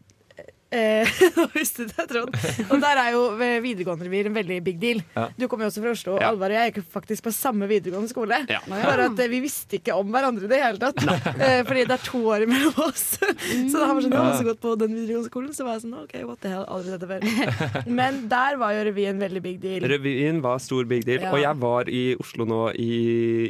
Nå 1.38 1.46
visste 1.54 1.84
du 1.86 1.92
det, 1.92 2.06
Trond. 2.08 2.36
Og 2.72 2.78
der 2.80 3.00
er 3.02 3.10
jo 3.16 3.24
eh, 3.44 3.58
videregående 3.64 4.08
revir 4.08 4.30
en 4.30 4.36
veldig 4.38 4.60
big 4.64 4.78
deal. 4.82 5.02
Ja. 5.18 5.26
Du 5.36 5.48
kommer 5.52 5.68
jo 5.68 5.72
også 5.74 5.84
fra 5.84 5.92
Oslo, 5.96 6.14
og 6.16 6.22
Ja. 6.24 6.30
Alvar 6.32 6.54
og 6.54 6.58
jeg 6.60 6.72
gikk 6.72 6.86
faktisk 6.94 7.26
på 7.28 7.34
samme 7.36 7.68
videregående 7.68 8.12
skole. 8.12 8.38
Ja. 8.52 8.62
Bare 8.72 9.10
at 9.10 9.20
eh, 9.20 9.32
vi 9.32 9.42
visste 9.44 9.80
ikke 9.80 9.98
om 10.00 10.12
hverandre 10.14 10.48
i 10.48 10.52
det 10.52 10.62
hele 10.64 10.80
tatt. 10.82 11.04
Nei. 11.08 11.18
fordi 11.68 11.84
det 11.90 11.98
er 11.98 12.06
to 12.06 12.22
år 12.32 12.46
mellom 12.50 12.80
oss. 12.88 13.04
så 13.72 13.82
da 13.82 13.90
har 13.90 13.98
vi 13.98 14.06
sånn, 14.08 14.16
også 14.22 14.48
gått 14.48 14.62
på 14.64 14.76
den 14.80 14.96
videregående 14.96 15.32
skolen, 15.32 15.52
så 15.58 15.68
var 15.68 15.76
jeg 15.78 15.86
sånn 15.86 15.98
OK, 16.02 16.16
what 16.30 16.42
the 16.46 16.54
hell, 16.54 16.64
aldri 16.72 16.96
sett 16.96 17.04
det 17.04 17.12
før. 17.12 17.90
Men 18.02 18.22
der 18.32 18.60
var 18.62 18.76
jo 18.78 18.86
revyen 18.88 19.20
veldig 19.22 19.44
big 19.44 19.60
deal. 19.64 19.88
Revyen 19.92 20.40
var 20.46 20.62
stor 20.64 20.88
big 20.90 21.04
deal, 21.08 21.26
og 21.34 21.40
jeg 21.42 21.62
var 21.62 21.92
i 21.92 22.04
Oslo 22.22 22.48
nå 22.48 22.62
i 22.80 22.92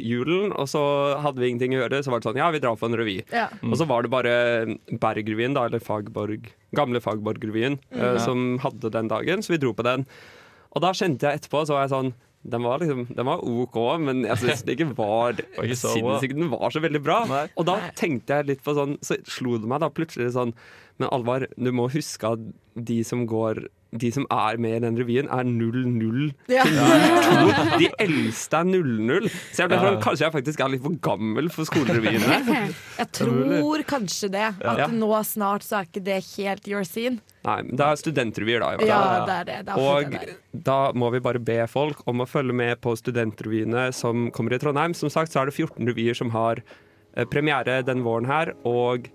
julen, 0.02 0.50
og 0.56 0.66
så 0.70 0.82
hadde 1.22 1.42
vi 1.42 1.52
ingenting 1.52 1.76
å 1.76 1.84
gjøre, 1.84 2.02
så 2.02 2.12
var 2.12 2.22
det 2.22 2.28
sånn, 2.30 2.40
ja, 2.42 2.50
vi 2.54 2.62
drar 2.62 2.78
på 2.80 2.90
en 2.90 2.98
revy. 2.98 3.18
Og 3.62 3.78
så 3.78 3.86
var 3.88 4.04
det 4.04 4.12
bare 4.12 4.34
Bergrevyen, 5.02 5.54
da, 5.56 5.66
eller 5.68 5.82
Fagborg, 5.82 6.50
gamle 6.76 7.00
Fagborg-revyen, 7.12 7.78
eh, 7.94 8.18
som 8.24 8.58
hadde 8.64 8.90
den 8.92 9.12
dagen, 9.12 9.44
så 9.44 9.54
vi 9.54 9.60
dro 9.62 9.72
på 9.76 9.86
den. 9.86 10.06
Og 10.72 10.84
da 10.84 10.92
kjente 10.96 11.28
jeg 11.28 11.42
etterpå, 11.42 11.66
så 11.68 11.76
var 11.76 11.86
jeg 11.86 11.92
sånn, 11.92 12.14
den 12.42 12.64
var, 12.66 12.80
liksom, 12.82 13.04
den 13.14 13.26
var 13.28 13.42
OK, 13.46 13.76
men 14.02 14.24
jeg 14.26 14.40
syns 14.40 14.64
den 14.66 14.74
ikke 14.74 14.88
var 14.98 15.36
sinnssykt. 15.78 16.34
Den 16.34 16.50
var 16.50 16.74
så 16.74 16.82
veldig 16.82 17.02
bra. 17.04 17.20
Nei. 17.30 17.44
Og 17.54 17.68
da 17.68 17.76
tenkte 17.98 18.40
jeg 18.40 18.48
litt 18.48 18.64
på 18.64 18.74
sånn, 18.74 18.96
så 19.04 19.20
slo 19.30 19.60
det 19.62 19.70
meg 19.70 19.84
da 19.84 19.92
plutselig 19.94 20.32
sånn 20.34 20.50
Men 20.98 21.08
Alvar, 21.14 21.46
du 21.54 21.70
må 21.74 21.86
huske 21.92 22.34
at 22.34 22.42
de 22.74 22.98
som 23.06 23.22
går 23.30 23.62
de 23.92 24.08
som 24.14 24.24
er 24.32 24.56
med 24.62 24.76
i 24.78 24.82
den 24.86 24.96
revyen, 24.96 25.26
er 25.28 25.44
00 25.44 26.30
Ja. 26.48 26.64
to. 26.64 27.78
De 27.78 27.88
eldste 28.00 28.60
er 28.62 28.64
00. 28.70 29.28
Så 29.52 29.62
jeg 29.64 29.68
ble 29.68 29.80
sånn, 29.82 29.98
kanskje 30.00 30.24
jeg 30.24 30.32
faktisk 30.32 30.62
er 30.64 30.72
litt 30.72 30.82
for 30.86 30.96
gammel 31.04 31.50
for 31.52 31.68
skolerevyene. 31.68 32.38
Jeg 33.02 33.08
tror 33.18 33.82
kanskje 33.88 34.30
det. 34.32 34.46
At 34.64 34.78
Ja. 34.84 34.86
nå 34.88 35.10
snart 35.28 35.62
så 35.66 35.80
er 35.80 35.88
ikke 35.90 36.04
det 36.04 36.18
helt 36.36 36.68
your 36.68 36.84
scene. 36.88 37.20
Nei, 37.44 37.56
men 37.66 37.76
det 37.76 37.84
er 37.84 37.96
studentrevyer, 37.98 38.60
da. 38.62 38.86
Ja, 38.86 39.00
det 39.26 39.34
er 39.40 39.44
det. 39.44 39.58
det 39.66 39.74
er 39.74 39.80
Og 39.82 40.10
det 40.10 40.36
da 40.64 40.92
må 40.92 41.10
vi 41.12 41.18
bare 41.20 41.40
be 41.42 41.66
folk 41.66 42.02
om 42.06 42.20
å 42.22 42.28
følge 42.28 42.54
med 42.54 42.80
på 42.80 42.92
studentrevyene 42.96 43.92
som 43.92 44.30
kommer 44.30 44.54
i 44.54 44.58
Trondheim. 44.62 44.94
Som 44.94 45.10
sagt 45.10 45.32
så 45.32 45.42
er 45.42 45.50
det 45.50 45.54
14 45.56 45.84
revyer 45.88 46.14
som 46.16 46.30
har 46.30 46.62
eh, 47.16 47.24
premiere 47.24 47.82
den 47.84 48.02
våren 48.04 48.26
her, 48.30 48.54
og 48.64 49.08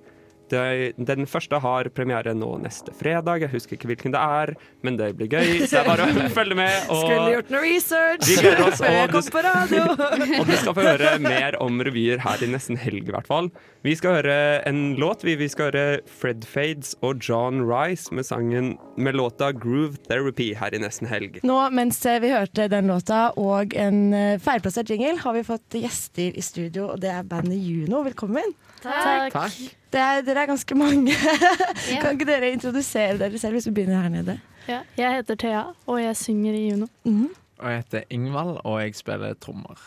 Det, 0.51 0.93
den 1.07 1.27
første 1.29 1.59
har 1.63 1.89
premiere 1.95 2.33
nå 2.37 2.49
neste 2.63 2.93
fredag. 2.97 3.43
Jeg 3.45 3.51
husker 3.53 3.77
ikke 3.77 3.89
hvilken 3.91 4.13
det 4.15 4.21
er, 4.21 4.53
men 4.85 4.97
det 4.99 5.11
blir 5.19 5.29
gøy. 5.31 5.63
Så 5.65 5.71
det 5.71 5.81
er 5.81 5.89
bare 5.89 6.07
å 6.07 6.29
følge 6.35 6.57
med. 6.59 6.91
Og 6.93 7.01
Skulle 7.03 7.33
gjort 7.35 7.51
noe 7.53 7.63
research 7.65 8.27
Vi 8.29 8.37
gleder 8.41 8.63
oss, 8.67 8.81
før 8.81 8.93
jeg 8.93 9.01
og 9.01 9.07
du- 9.07 9.17
kom 9.17 9.31
på 9.37 9.43
radio. 9.47 9.83
og 10.41 10.51
du 10.51 10.55
skal 10.57 10.77
få 10.77 10.85
høre 10.87 11.13
mer 11.23 11.57
om 11.63 11.81
revyer 11.87 12.23
her 12.23 12.43
i 12.45 12.51
nesten 12.51 12.79
helg, 12.79 13.07
i 13.07 13.15
hvert 13.15 13.27
fall. 13.29 13.51
Vi 13.85 13.95
skal 13.95 14.17
høre 14.19 14.37
en 14.67 14.81
låt. 14.99 15.23
Vi, 15.27 15.35
vi 15.39 15.47
skal 15.51 15.69
høre 15.71 15.85
Fred 16.19 16.45
Fades 16.47 16.95
og 17.05 17.21
John 17.23 17.61
Rice 17.67 18.13
med 18.15 18.27
sangen 18.27 18.73
med 18.97 19.15
låta 19.15 19.51
Groove 19.55 19.99
Therapy 20.07 20.53
her 20.57 20.75
i 20.75 20.81
nesten 20.81 21.07
helg. 21.11 21.39
Nå 21.47 21.59
mens 21.75 22.01
vi 22.07 22.31
hørte 22.31 22.67
den 22.71 22.87
låta 22.91 23.27
og 23.39 23.75
en 23.77 24.13
eh, 24.15 24.39
feilplassert 24.43 24.89
jingle, 24.91 25.17
har 25.21 25.35
vi 25.35 25.43
fått 25.47 25.77
gjester 25.79 26.35
i 26.37 26.43
studio, 26.43 26.89
og 26.93 27.01
det 27.03 27.11
er 27.13 27.27
bandet 27.27 27.59
Juno. 27.61 28.03
Velkommen. 28.07 28.55
Takk. 28.87 29.33
Takk. 29.33 29.57
Det 29.93 29.99
er, 30.03 30.21
dere 30.27 30.43
er 30.43 30.49
ganske 30.51 30.75
mange. 30.75 31.13
Kan 32.01 32.13
ikke 32.17 32.27
dere 32.27 32.51
introdusere 32.51 33.17
dere 33.19 33.39
selv 33.39 33.53
hvis 33.57 33.67
vi 33.69 33.73
begynner 33.79 34.01
her 34.03 34.09
nede? 34.13 34.37
Ja, 34.67 34.81
jeg 34.99 35.13
heter 35.21 35.35
Thea, 35.39 35.61
og 35.87 36.01
jeg 36.03 36.17
synger 36.19 36.53
i 36.53 36.65
Juno. 36.69 36.87
Og 37.07 37.69
jeg 37.71 37.77
heter 37.83 38.03
Ingvald, 38.13 38.57
og 38.67 38.81
jeg 38.83 38.95
spiller 38.99 39.33
trommer. 39.41 39.79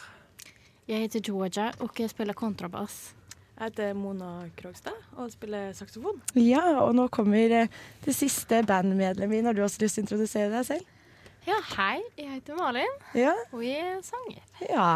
Jeg 0.88 1.04
heter 1.04 1.20
Georgia, 1.20 1.68
og 1.80 1.90
jeg 2.00 2.10
spiller 2.10 2.34
kontrabass. 2.34 3.12
Jeg 3.60 3.68
heter 3.68 3.92
Mona 3.94 4.30
Krogstad 4.56 4.96
og 5.20 5.28
spiller 5.34 5.72
saksofon. 5.76 6.16
Ja, 6.34 6.62
og 6.80 6.94
nå 6.96 7.04
kommer 7.12 7.52
eh, 7.60 7.68
det 8.06 8.14
siste 8.16 8.62
bandmedlemmet 8.66 9.36
inn. 9.42 9.50
Har 9.50 9.52
du 9.58 9.60
også 9.66 9.82
lyst 9.84 9.98
til 9.98 10.02
å 10.02 10.06
introdusere 10.06 10.48
deg 10.54 10.64
selv? 10.64 10.88
Ja, 11.46 11.58
hei. 11.76 12.00
Jeg 12.16 12.38
heter 12.38 12.56
Malin, 12.56 12.96
Ja. 13.14 13.34
og 13.52 13.60
jeg 13.64 13.76
er 13.84 14.00
sanger. 14.06 14.40
ja. 14.70 14.88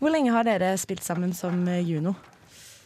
Hvor 0.00 0.08
lenge 0.14 0.32
har 0.32 0.46
dere 0.48 0.72
spilt 0.80 1.04
sammen 1.04 1.34
som 1.36 1.60
eh, 1.68 1.82
Juno? 1.84 2.14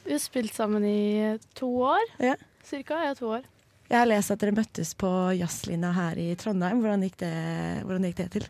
Vi 0.04 0.12
har 0.12 0.20
spilt 0.20 0.54
sammen 0.54 0.84
i 0.84 1.38
to 1.56 1.68
år. 1.88 2.04
Ja. 2.20 2.34
Cirka. 2.64 3.00
Ja, 3.04 3.14
to 3.14 3.30
år. 3.38 3.46
Jeg 3.88 3.98
har 4.00 4.08
lest 4.08 4.32
at 4.32 4.40
dere 4.40 4.54
møttes 4.56 4.94
på 4.96 5.08
jazzlinja 5.36 5.92
her 5.96 6.18
i 6.20 6.30
Trondheim. 6.40 6.80
Hvordan 6.82 7.04
gikk 7.06 7.18
det, 7.20 7.32
hvordan 7.84 8.06
gikk 8.08 8.20
det 8.22 8.28
til? 8.36 8.46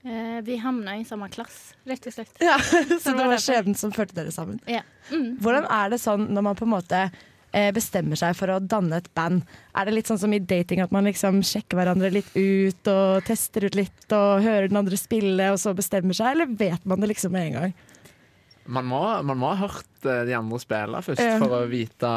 Eh, 0.00 0.38
vi 0.46 0.56
havna 0.56 0.94
i 0.96 1.02
samme 1.04 1.28
klasse, 1.28 1.74
rett 1.84 2.06
og 2.08 2.14
slett. 2.14 2.30
Ja, 2.40 2.56
Så 3.02 3.12
det 3.12 3.26
var 3.26 3.42
skjebnen 3.42 3.76
som 3.76 3.92
førte 3.92 4.16
dere 4.16 4.32
sammen. 4.32 4.62
Ja. 4.70 4.80
Mm. 5.10 5.34
Hvordan 5.42 5.66
er 5.68 5.92
det 5.92 5.98
sånn 6.00 6.30
når 6.32 6.46
man 6.46 6.56
på 6.56 6.64
en 6.64 6.72
måte 6.72 7.02
eh, 7.04 7.68
bestemmer 7.76 8.16
seg 8.16 8.38
for 8.38 8.54
å 8.54 8.60
danne 8.64 9.02
et 9.02 9.10
band? 9.18 9.44
Er 9.76 9.86
det 9.86 9.98
litt 9.98 10.08
sånn 10.08 10.22
som 10.22 10.32
i 10.32 10.40
dating 10.40 10.80
at 10.80 10.94
man 10.94 11.04
liksom 11.10 11.42
sjekker 11.44 11.76
hverandre 11.76 12.12
litt 12.14 12.32
ut 12.32 12.90
og 12.94 13.26
tester 13.28 13.68
ut 13.68 13.76
litt 13.76 14.16
og 14.16 14.40
hører 14.46 14.70
den 14.70 14.80
andre 14.80 14.98
spille 14.98 15.50
og 15.52 15.60
så 15.60 15.74
bestemmer 15.76 16.16
seg, 16.16 16.32
eller 16.32 16.56
vet 16.62 16.88
man 16.88 17.04
det 17.04 17.12
liksom 17.12 17.36
med 17.36 17.50
en 17.50 17.58
gang? 17.58 17.76
Man 18.70 18.86
må, 18.86 19.00
man 19.26 19.38
må 19.40 19.50
ha 19.50 19.66
hørt 19.66 20.06
eh, 20.06 20.22
de 20.28 20.36
andre 20.38 20.60
spille 20.62 21.00
først, 21.02 21.20
Ja. 21.24 21.38
for 21.42 21.56
å 21.58 21.64
vite 21.70 22.12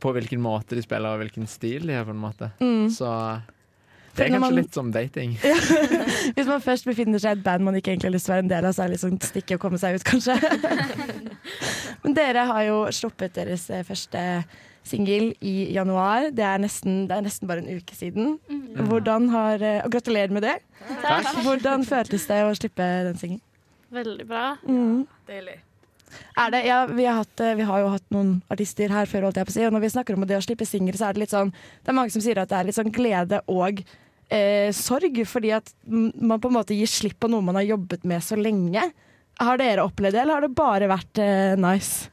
på 0.00 0.12
hvilken 0.16 0.40
måte 0.40 0.76
de 0.76 0.82
spiller 0.84 1.12
og 1.16 1.20
hvilken 1.24 1.48
stil 1.48 1.86
de 1.88 1.96
har. 1.98 2.04
på 2.08 2.12
en 2.14 2.20
måte 2.22 2.50
Mm. 2.60 2.86
Så 2.92 3.08
det 4.14 4.26
er 4.26 4.28
kanskje 4.34 4.40
man- 4.40 4.54
litt 4.58 4.74
som 4.74 4.90
dating. 4.92 5.36
Hvis 6.36 6.46
man 6.46 6.60
først 6.60 6.84
befinner 6.84 7.18
seg 7.20 7.36
i 7.36 7.38
et 7.40 7.44
band 7.44 7.64
man 7.64 7.74
ikke 7.78 7.92
egentlig 7.94 8.10
har 8.10 8.16
lyst 8.16 8.26
til 8.28 8.32
å 8.34 8.36
være 8.36 8.44
en 8.44 8.52
del 8.52 8.64
av, 8.68 8.74
så 8.76 8.84
er 8.84 8.88
det 8.92 9.00
sånn 9.00 9.18
stikke 9.24 9.54
og 9.56 9.60
komme 9.64 9.78
seg 9.80 9.94
ut, 9.96 10.04
kanskje. 10.04 10.36
Men 12.04 12.14
dere 12.16 12.44
har 12.48 12.62
jo 12.66 12.78
sluppet 12.92 13.32
deres 13.36 13.68
eh, 13.70 13.82
første 13.86 14.44
singel 14.84 15.30
i 15.40 15.72
januar. 15.72 16.30
Det 16.34 16.42
er, 16.44 16.58
nesten, 16.58 17.06
det 17.08 17.16
er 17.16 17.22
nesten 17.28 17.48
bare 17.48 17.62
en 17.62 17.70
uke 17.78 17.94
siden. 17.94 18.34
Mm. 18.50 18.88
Hvordan 18.90 19.28
har, 19.32 19.62
eh, 19.62 19.80
og 19.86 19.92
gratulerer 19.94 20.32
med 20.34 20.42
det. 20.42 20.56
Takk. 21.04 21.28
Hvordan 21.46 21.84
føltes 21.86 22.26
det 22.26 22.40
å 22.44 22.52
slippe 22.58 22.88
den 23.08 23.16
singelen? 23.20 23.40
Veldig 23.92 24.26
bra. 24.28 24.46
Mm. 24.66 25.04
Deilig. 25.28 25.58
Er 26.36 26.52
det, 26.52 26.60
ja, 26.68 26.78
vi, 26.88 27.04
har 27.08 27.22
hatt, 27.22 27.40
eh, 27.40 27.54
vi 27.56 27.64
har 27.68 27.80
jo 27.80 27.90
hatt 27.94 28.04
noen 28.12 28.34
artister 28.52 28.92
her 28.92 29.08
før, 29.08 29.28
holdt 29.28 29.38
jeg 29.40 29.48
på 29.48 29.52
å 29.52 29.56
si, 29.56 29.64
og 29.64 29.72
når 29.72 29.84
vi 29.86 29.92
snakker 29.94 30.16
om 30.18 30.26
det 30.28 30.36
å 30.36 30.44
slippe 30.44 30.66
singel, 30.68 30.96
så 30.98 31.08
er 31.08 31.16
det 31.16 31.22
litt 31.24 31.32
sånn 31.32 31.52
Det 31.52 31.88
er 31.92 31.96
mange 31.96 32.12
som 32.12 32.24
sier 32.24 32.40
at 32.42 32.50
det 32.52 32.58
er 32.58 32.68
litt 32.68 32.76
sånn 32.76 32.92
glede 32.92 33.40
og 33.52 33.80
eh, 34.28 34.68
sorg, 34.76 35.22
fordi 35.28 35.54
at 35.56 35.72
man 35.88 36.40
på 36.40 36.50
en 36.52 36.56
måte 36.58 36.76
gir 36.76 36.90
slipp 36.90 37.18
på 37.22 37.30
noe 37.32 37.44
man 37.44 37.56
har 37.60 37.64
jobbet 37.70 38.04
med 38.08 38.24
så 38.24 38.36
lenge. 38.36 38.84
Har 39.40 39.60
dere 39.60 39.86
opplevd 39.88 40.16
det, 40.18 40.24
eller 40.26 40.34
har 40.40 40.44
det 40.46 40.56
bare 40.56 40.90
vært 40.92 41.22
eh, 41.24 41.54
nice? 41.60 42.10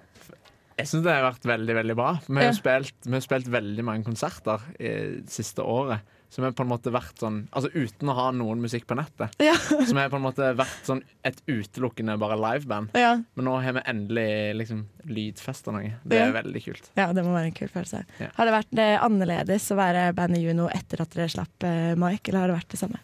Jeg 0.80 0.88
syns 0.88 1.04
det 1.04 1.12
har 1.12 1.26
vært 1.28 1.44
veldig 1.50 1.76
veldig 1.76 1.96
bra. 2.00 2.14
Vi 2.24 2.38
har 2.40 2.54
Ja. 2.54 2.56
spilt, 2.56 2.96
vi 3.04 3.12
har 3.18 3.26
spilt 3.26 3.52
veldig 3.52 3.84
mange 3.84 4.08
konserter 4.08 4.64
i 4.80 4.94
det 5.20 5.32
siste 5.34 5.60
året. 5.60 6.00
Vi 6.36 6.44
har 6.46 6.52
på 6.56 6.62
en 6.64 6.70
måte 6.70 6.92
vært 6.94 7.18
sånn 7.20 7.40
Altså 7.58 7.72
uten 7.74 8.12
å 8.12 8.14
ha 8.16 8.28
noen 8.32 8.62
musikk 8.62 8.86
på 8.88 8.96
nettet. 8.96 9.34
Ja. 9.42 9.56
som 9.90 9.98
har 9.98 10.12
på 10.14 10.20
en 10.20 10.26
måte 10.28 10.52
vært 10.56 10.86
sånn 10.88 11.02
et 11.26 11.42
utelukkende 11.50 12.16
bare 12.22 12.38
liveband. 12.40 12.94
Ja. 12.98 13.16
Men 13.36 13.50
nå 13.50 13.56
har 13.64 13.74
vi 13.80 13.84
endelig 13.90 14.28
liksom 14.62 14.86
lydfesta 15.10 15.74
noe. 15.76 15.96
Det 16.06 16.20
er 16.22 16.28
Ja. 16.30 16.36
veldig 16.38 16.64
kult. 16.68 16.92
Ja, 17.00 17.10
det 17.14 17.26
må 17.26 17.34
være 17.34 17.50
en 17.50 17.58
kul 17.58 17.72
følelse. 17.74 18.04
Ja. 18.22 18.30
Har 18.38 18.46
det 18.46 18.56
vært 18.60 18.72
det 18.78 18.90
annerledes 19.02 19.72
å 19.74 19.80
være 19.80 20.14
bandet 20.18 20.44
Juno 20.46 20.70
etter 20.70 21.02
at 21.02 21.12
dere 21.18 21.30
slapp 21.34 21.66
uh, 21.66 21.96
Mike, 22.00 22.30
eller 22.30 22.46
har 22.46 22.54
det 22.54 22.60
vært 22.62 22.74
det 22.78 22.82
samme? 22.86 23.00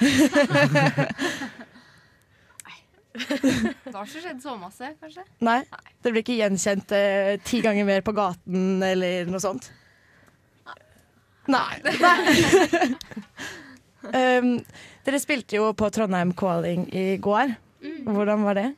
Det 3.20 3.92
har 3.94 4.06
ikke 4.06 4.22
skjedd 4.22 4.42
så 4.42 4.54
masse, 4.58 4.86
kanskje. 5.00 5.24
Nei? 5.44 5.60
Det 6.02 6.12
blir 6.12 6.22
ikke 6.22 6.36
gjenkjent 6.38 6.92
uh, 6.94 7.34
ti 7.46 7.60
ganger 7.64 7.86
mer 7.88 8.04
på 8.06 8.14
gaten 8.16 8.82
eller 8.86 9.26
noe 9.30 9.42
sånt? 9.42 9.70
Nei. 11.50 11.80
Nei. 12.04 12.92
um, 14.40 14.52
dere 15.06 15.20
spilte 15.22 15.58
jo 15.58 15.70
på 15.76 15.88
Trondheim 15.94 16.34
Calling 16.38 16.86
i 16.94 17.16
går. 17.22 17.56
Hvordan 18.06 18.46
var 18.46 18.58
det? 18.58 18.68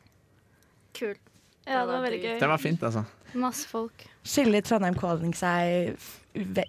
Kult. 0.96 1.20
Ja, 1.66 1.84
det 1.84 1.92
var 1.92 2.02
veldig 2.02 2.22
gøy. 2.22 2.38
Det 2.40 2.48
var 2.50 2.58
fint, 2.58 2.82
altså. 2.82 3.04
Masse 3.38 3.68
folk. 3.70 4.04
Skiller 4.26 4.64
Trondheim 4.66 4.96
Calling 4.98 5.32
seg 5.34 5.94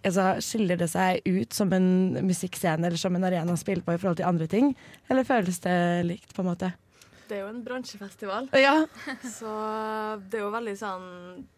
altså, 0.04 0.28
Skiller 0.44 0.80
det 0.80 0.90
seg 0.92 1.26
ut 1.28 1.56
som 1.56 1.72
en 1.76 1.88
musikkscene 2.26 2.88
eller 2.88 3.00
som 3.00 3.16
en 3.16 3.28
arena 3.28 3.54
å 3.54 3.60
spille 3.60 3.84
på 3.86 3.96
i 3.96 4.00
forhold 4.00 4.22
til 4.22 4.30
andre 4.30 4.48
ting? 4.52 4.74
Eller 5.10 5.28
føles 5.28 5.60
det 5.64 5.76
likt, 6.08 6.34
på 6.34 6.44
en 6.44 6.52
måte? 6.52 6.74
Det 7.30 7.38
er 7.38 7.44
jo 7.46 7.50
en 7.54 7.62
bransjefestival, 7.66 8.50
Ja. 8.60 8.74
så 9.24 9.52
det 10.30 10.40
er 10.40 10.44
jo 10.44 10.52
veldig 10.54 10.74
sånn 10.80 11.06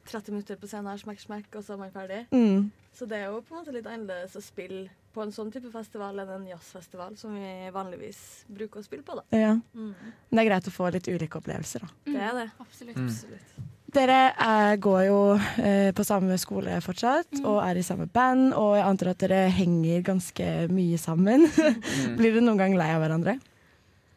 30 0.05 0.35
minutter 0.35 0.59
på 0.61 0.69
scenen 0.69 0.91
her, 0.91 1.01
smekk, 1.01 1.23
smekk, 1.25 1.47
og 1.55 1.65
så 1.65 1.73
er 1.75 1.81
man 1.81 1.93
ferdig. 1.95 2.21
Mm. 2.31 2.69
Så 2.95 3.07
det 3.09 3.17
er 3.19 3.25
jo 3.33 3.41
på 3.43 3.55
en 3.55 3.59
måte 3.63 3.73
litt 3.75 3.87
annerledes 3.89 4.37
å 4.39 4.43
spille 4.45 4.87
på 5.15 5.23
en 5.23 5.31
sånn 5.31 5.51
type 5.51 5.71
festival 5.71 6.19
enn 6.19 6.31
en 6.31 6.47
jazzfestival, 6.49 7.15
som 7.19 7.33
vi 7.35 7.69
vanligvis 7.73 8.19
bruker 8.51 8.81
å 8.81 8.85
spille 8.85 9.03
på, 9.07 9.15
da. 9.19 9.23
Ja. 9.35 9.53
Mm. 9.73 9.93
Men 9.95 10.37
det 10.37 10.43
er 10.43 10.49
greit 10.51 10.67
å 10.69 10.75
få 10.75 10.91
litt 10.93 11.07
ulike 11.07 11.39
opplevelser, 11.39 11.85
da. 11.87 11.91
Det 12.11 12.21
er 12.29 12.37
det. 12.41 12.49
Absolutt. 12.63 12.99
Mm. 12.99 13.09
Absolutt. 13.09 13.71
Dere 13.95 14.19
er, 14.43 14.75
går 14.83 15.01
jo 15.07 15.19
eh, 15.63 15.91
på 15.95 16.03
samme 16.03 16.35
skole 16.41 16.81
fortsatt, 16.83 17.39
og 17.47 17.61
er 17.63 17.79
i 17.79 17.83
samme 17.85 18.09
band, 18.11 18.49
og 18.59 18.73
jeg 18.75 18.83
antar 18.89 19.11
at 19.13 19.21
dere 19.23 19.45
henger 19.55 20.03
ganske 20.03 20.47
mye 20.67 20.99
sammen. 20.99 21.47
Blir 22.17 22.33
dere 22.35 22.43
noen 22.43 22.59
gang 22.59 22.75
lei 22.75 22.89
av 22.91 23.03
hverandre? 23.05 23.37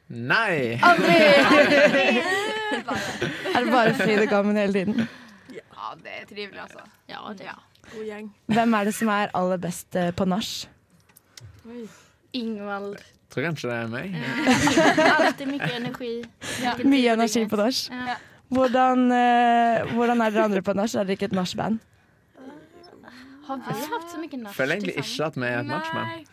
Nei! 0.09 0.79
Aldri! 0.83 1.17
er 3.55 3.65
det 3.65 3.73
bare 3.73 3.95
fryd 3.95 4.23
og 4.23 4.31
gammen 4.31 4.57
hele 4.57 4.73
tiden? 4.73 5.09
Ja, 5.53 5.93
det 6.01 6.15
er 6.21 6.25
trivelig, 6.29 6.61
altså. 6.65 6.85
Ja, 7.09 7.21
det 7.37 7.51
God 7.89 8.05
gjeng. 8.05 8.27
Hvem 8.53 8.75
er 8.75 8.89
det 8.89 8.95
som 8.97 9.09
er 9.13 9.31
aller 9.37 9.61
best 9.61 9.97
eh, 9.97 10.11
på 10.17 10.27
nach? 10.29 10.51
Ingvald. 12.37 12.97
Tror 13.33 13.45
kanskje 13.49 13.69
det 13.71 13.77
er 13.77 13.93
meg. 13.93 14.17
Alltid 15.19 15.49
mye 15.49 15.71
energi. 15.77 16.13
Mycket 16.25 16.89
Mye 16.89 17.15
energi 17.17 17.45
på 17.49 17.61
nach. 17.61 17.81
Ja. 17.93 18.17
Hvordan, 18.49 19.07
eh, 19.13 19.93
hvordan 19.93 20.25
er 20.25 20.33
dere 20.33 20.45
andre 20.49 20.63
på 20.65 20.77
nach? 20.77 20.95
Er 20.95 21.09
dere 21.09 21.17
ikke 21.17 21.29
et 21.29 21.37
nachband? 21.37 21.81
Har 23.49 23.57
vi 23.65 23.73
hatt 23.89 24.11
så 24.13 24.19
mye 24.21 24.39
nach 24.43 24.53
Føler 24.57 24.73
egentlig 24.77 24.95
ikke 25.01 25.25
at 25.27 25.35
vi 25.39 25.47
er 25.49 25.53
et. 25.59 25.65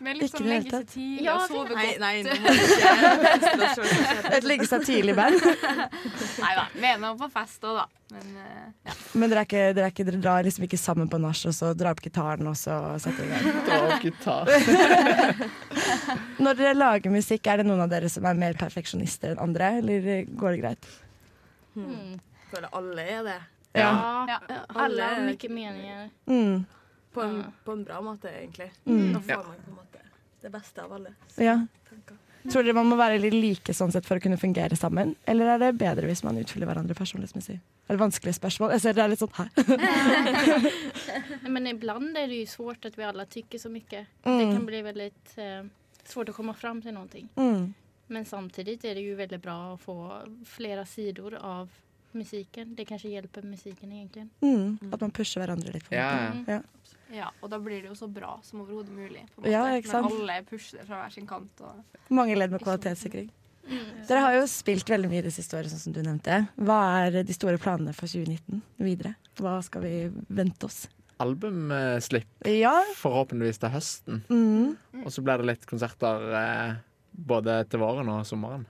Nei, 0.03 0.13
liksom 0.19 0.45
i 0.45 0.47
det 0.47 0.47
hele 0.47 0.49
legge 0.51 0.65
seg 0.65 0.71
tatt. 0.75 0.89
tidlig 0.93 1.23
Ja, 1.25 1.31
og 1.35 1.39
det- 1.41 1.49
sove 1.55 1.65
Nei, 1.75 1.85
godt. 1.85 1.99
nei, 2.03 2.13
ikke 2.25 2.37
Et 4.39 4.45
legge 4.49 4.65
seg 4.69 4.79
tidlig-band? 4.89 5.37
Nei 6.43 6.53
da, 6.59 6.63
vi 6.75 6.85
er 6.91 6.97
nå 7.05 7.09
på 7.21 7.27
fest 7.33 7.61
òg, 7.69 7.75
da. 7.79 7.85
Men 8.15 8.27
uh, 8.37 8.43
ja. 8.85 8.93
Men 9.17 9.25
dere, 9.31 9.39
er 9.41 9.45
ikke, 9.49 9.63
dere, 9.73 9.85
er 9.87 9.91
ikke, 9.95 10.05
dere 10.11 10.19
drar 10.21 10.41
liksom 10.45 10.63
ikke 10.67 10.77
sammen 10.77 11.07
på 11.09 11.17
nach, 11.23 11.41
og 11.49 11.53
så 11.57 11.67
drar 11.77 11.91
opp 11.95 12.03
gitaren, 12.05 12.45
og 12.51 12.57
så 12.59 12.73
setter 13.01 13.21
dere 13.25 13.25
i 13.25 13.27
gang? 13.33 13.45
Dra 13.65 13.77
opp 13.87 14.03
gitar. 14.05 14.45
Når 16.45 16.53
dere 16.61 16.75
lager 16.77 17.09
musikk, 17.15 17.43
er 17.49 17.55
det 17.63 17.67
noen 17.69 17.81
av 17.87 17.91
dere 17.95 18.09
som 18.11 18.21
er 18.29 18.35
mer 18.37 18.53
perfeksjonister 18.59 19.27
enn 19.33 19.41
andre, 19.47 19.65
eller 19.81 19.99
går 20.37 20.49
det 20.57 20.61
greit? 20.61 20.83
Hmm. 21.75 22.13
Føler 22.51 22.69
alle 22.77 23.01
er 23.17 23.21
det. 23.31 23.39
Ja. 23.75 23.89
Ja, 24.29 24.37
Alle 24.79 25.03
har 25.03 25.19
mye 25.25 25.49
meninger. 25.51 26.05
Mm. 26.31 26.61
På 27.15 27.23
en, 27.25 27.39
på 27.65 27.71
en 27.77 27.83
bra 27.87 28.01
måte, 28.03 28.29
egentlig. 28.35 28.69
Mm. 28.85 29.13
Da 29.15 29.19
får 29.23 29.29
Ja. 29.31 29.41
man 29.47 29.63
på 29.65 29.71
en 29.71 29.79
måte 29.79 30.03
det 30.45 30.51
beste 30.53 30.83
av 30.83 30.93
alle. 30.99 31.15
Ja. 31.41 31.57
tanker. 31.89 32.17
Tror 32.45 32.61
dere 32.61 32.75
man 32.77 32.85
må 32.85 32.95
være 32.99 33.17
litt 33.17 33.33
like 33.33 33.73
sånn 33.73 33.89
sett 33.91 34.05
for 34.05 34.19
å 34.19 34.21
kunne 34.21 34.37
fungere 34.37 34.75
sammen? 34.77 35.15
Eller 35.25 35.47
er 35.55 35.57
det 35.63 35.71
bedre 35.79 36.05
hvis 36.05 36.21
man 36.23 36.37
utfyller 36.37 36.67
hverandre 36.69 36.93
personlighetsmessig? 36.93 37.55
Er 37.89 37.95
det 37.95 38.01
vanskelige 38.03 38.37
spørsmål? 38.37 38.69
Jeg 38.75 38.81
ser 38.83 38.93
det 38.93 39.01
er 39.01 39.09
litt 39.09 39.23
sånn 39.23 39.33
hæ? 39.33 39.47
Men 41.55 41.67
ibland 41.67 42.17
er 42.17 42.27
det 42.29 42.37
jo 42.43 42.45
svårt 42.51 42.85
at 42.85 42.97
vi 42.99 43.03
alle 43.07 43.25
tykker 43.25 43.57
så 43.61 43.69
mye. 43.73 44.03
Mm. 44.25 44.37
Det 44.39 44.45
kan 44.51 44.65
bli 44.69 44.81
veldig 44.85 45.07
eh, 45.41 45.65
svårt 46.05 46.29
å 46.29 46.35
komme 46.37 46.53
fram 46.57 46.81
til 46.85 46.93
noe. 46.93 47.23
Mm. 47.39 47.73
Men 48.13 48.25
samtidig 48.29 48.77
er 48.85 48.93
det 48.99 49.07
jo 49.07 49.17
veldig 49.17 49.41
bra 49.41 49.57
å 49.73 49.79
få 49.81 49.95
flere 50.45 50.85
sidor 50.85 51.39
av 51.41 51.69
musiken. 52.15 52.75
Det 52.77 52.85
kanskje 52.87 53.09
hjelper 53.15 53.41
musiken, 53.49 53.89
egentlig. 53.91 54.27
Mm, 54.45 54.91
at 54.93 55.01
man 55.01 55.11
pusher 55.11 55.41
hverandre 55.41 55.73
litt. 55.73 55.83
på 55.89 55.95
en 55.95 55.99
Ja, 55.99 56.11
ja. 56.45 56.59
Ja. 56.59 56.61
Ja, 57.13 57.29
og 57.41 57.49
da 57.51 57.59
blir 57.61 57.81
det 57.83 57.89
jo 57.91 57.95
så 57.97 58.07
bra 58.11 58.39
som 58.43 58.61
overhodet 58.63 58.93
mulig. 58.95 59.25
På 59.35 59.41
en 59.41 59.45
måte. 59.45 59.51
Ja, 59.53 59.65
ikke 59.77 59.91
sant? 59.91 60.09
Når 60.09 60.21
alle 60.23 60.37
pusher 60.49 60.85
fra 60.87 61.03
hver 61.03 61.13
sin 61.13 61.27
kant. 61.29 61.61
Og 61.61 62.09
Mange 62.15 62.35
ledd 62.37 62.51
med 62.51 62.63
kvalitetssikring. 62.65 63.29
Mm. 63.65 64.05
Dere 64.07 64.21
har 64.21 64.35
jo 64.37 64.43
spilt 64.49 64.89
veldig 64.89 65.09
mye 65.09 65.23
det 65.25 65.33
siste 65.33 65.57
året, 65.57 65.71
sånn 65.73 65.81
som 65.87 65.93
du 65.95 66.01
nevnte. 66.05 66.43
Hva 66.61 66.79
er 67.05 67.23
de 67.25 67.33
store 67.33 67.57
planene 67.61 67.93
for 67.97 68.05
2019 68.09 68.61
videre? 68.77 69.15
Hva 69.41 69.57
skal 69.65 69.81
vi 69.85 69.93
vente 70.29 70.67
oss? 70.69 70.83
Albumslipp, 71.23 72.27
Ja. 72.45 72.73
forhåpentligvis 72.99 73.59
til 73.59 73.69
høsten. 73.69 74.21
Mm. 74.29 74.77
Og 75.05 75.11
så 75.11 75.23
blir 75.23 75.37
det 75.41 75.45
litt 75.47 75.65
konserter 75.65 76.25
eh, 76.35 76.75
både 77.15 77.63
til 77.69 77.79
våren 77.79 78.09
og 78.09 78.25
sommeren. 78.27 78.65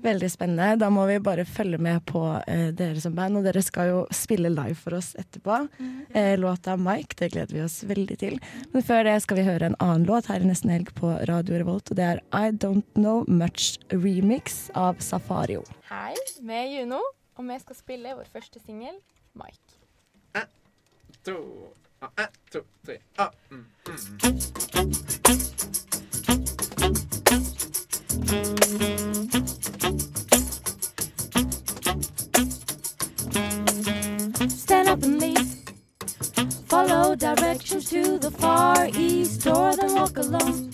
Veldig 0.00 0.30
spennende. 0.32 0.78
Da 0.80 0.88
må 0.90 1.04
vi 1.06 1.18
bare 1.22 1.44
følge 1.44 1.78
med 1.78 2.02
på 2.08 2.22
eh, 2.46 2.70
dere 2.76 3.00
som 3.02 3.14
band. 3.16 3.38
Og 3.40 3.46
dere 3.46 3.62
skal 3.62 3.90
jo 3.90 4.00
spille 4.14 4.50
live 4.52 4.76
for 4.78 4.96
oss 4.98 5.12
etterpå. 5.20 5.68
Eh, 6.14 6.38
låta 6.38 6.76
'Mike', 6.76 7.18
det 7.18 7.32
gleder 7.32 7.54
vi 7.54 7.62
oss 7.62 7.84
veldig 7.84 8.18
til. 8.18 8.38
Men 8.72 8.82
før 8.82 9.04
det 9.04 9.22
skal 9.22 9.36
vi 9.36 9.46
høre 9.48 9.66
en 9.66 9.78
annen 9.80 10.06
låt 10.08 10.26
her 10.32 10.40
i 10.40 10.48
nesten 10.48 10.70
helg 10.70 10.94
på 10.94 11.12
Radio 11.28 11.58
Revolt. 11.58 11.90
Og 11.90 11.96
det 11.96 12.04
er 12.04 12.20
'I 12.32 12.50
Don't 12.50 12.88
Know 12.94 13.24
Much 13.28 13.78
Remix 13.90 14.70
av 14.74 14.96
Safario. 14.98 15.64
Hei, 15.90 16.14
vi 16.40 16.54
er 16.54 16.80
Juno, 16.80 17.00
og 17.36 17.44
vi 17.44 17.58
skal 17.58 17.76
spille 17.76 18.16
vår 18.16 18.26
første 18.32 18.58
singel, 18.64 18.94
Mike. 19.34 19.80
To, 21.24 21.36
ah, 21.98 22.08
ett, 22.16 22.30
to, 22.50 22.60
tre, 22.82 22.98
ah, 23.16 23.30
mm, 23.50 23.66
mm. 29.04 29.09
Directions 37.20 37.84
to 37.90 38.18
the 38.18 38.30
far 38.30 38.88
east, 38.94 39.46
or 39.46 39.76
then 39.76 39.94
walk 39.94 40.16
alone. 40.16 40.70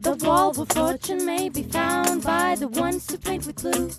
The 0.00 0.16
wall 0.22 0.58
of 0.60 0.68
fortune 0.68 1.26
may 1.26 1.48
be 1.48 1.64
found 1.64 2.22
by 2.22 2.54
the 2.54 2.68
ones 2.68 3.10
who 3.10 3.18
paint 3.18 3.46
with 3.46 3.56
blue. 3.56 3.90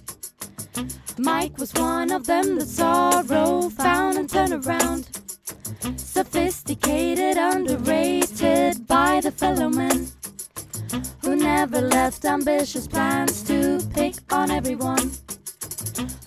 Mike 1.18 1.58
was 1.58 1.74
one 1.74 2.12
of 2.12 2.26
them 2.26 2.58
that 2.58 2.68
sorrow 2.68 3.70
found 3.70 4.18
and 4.18 4.30
turned 4.30 4.66
around. 4.66 5.10
Sophisticated, 5.98 7.38
underrated 7.38 8.88
by 8.88 9.20
the 9.20 9.32
fellow 9.32 9.70
men 9.70 10.08
who 11.22 11.36
never 11.36 11.82
left 11.82 12.24
ambitious 12.24 12.88
plans 12.88 13.44
to 13.44 13.80
pick 13.94 14.16
on 14.32 14.50
everyone 14.50 15.12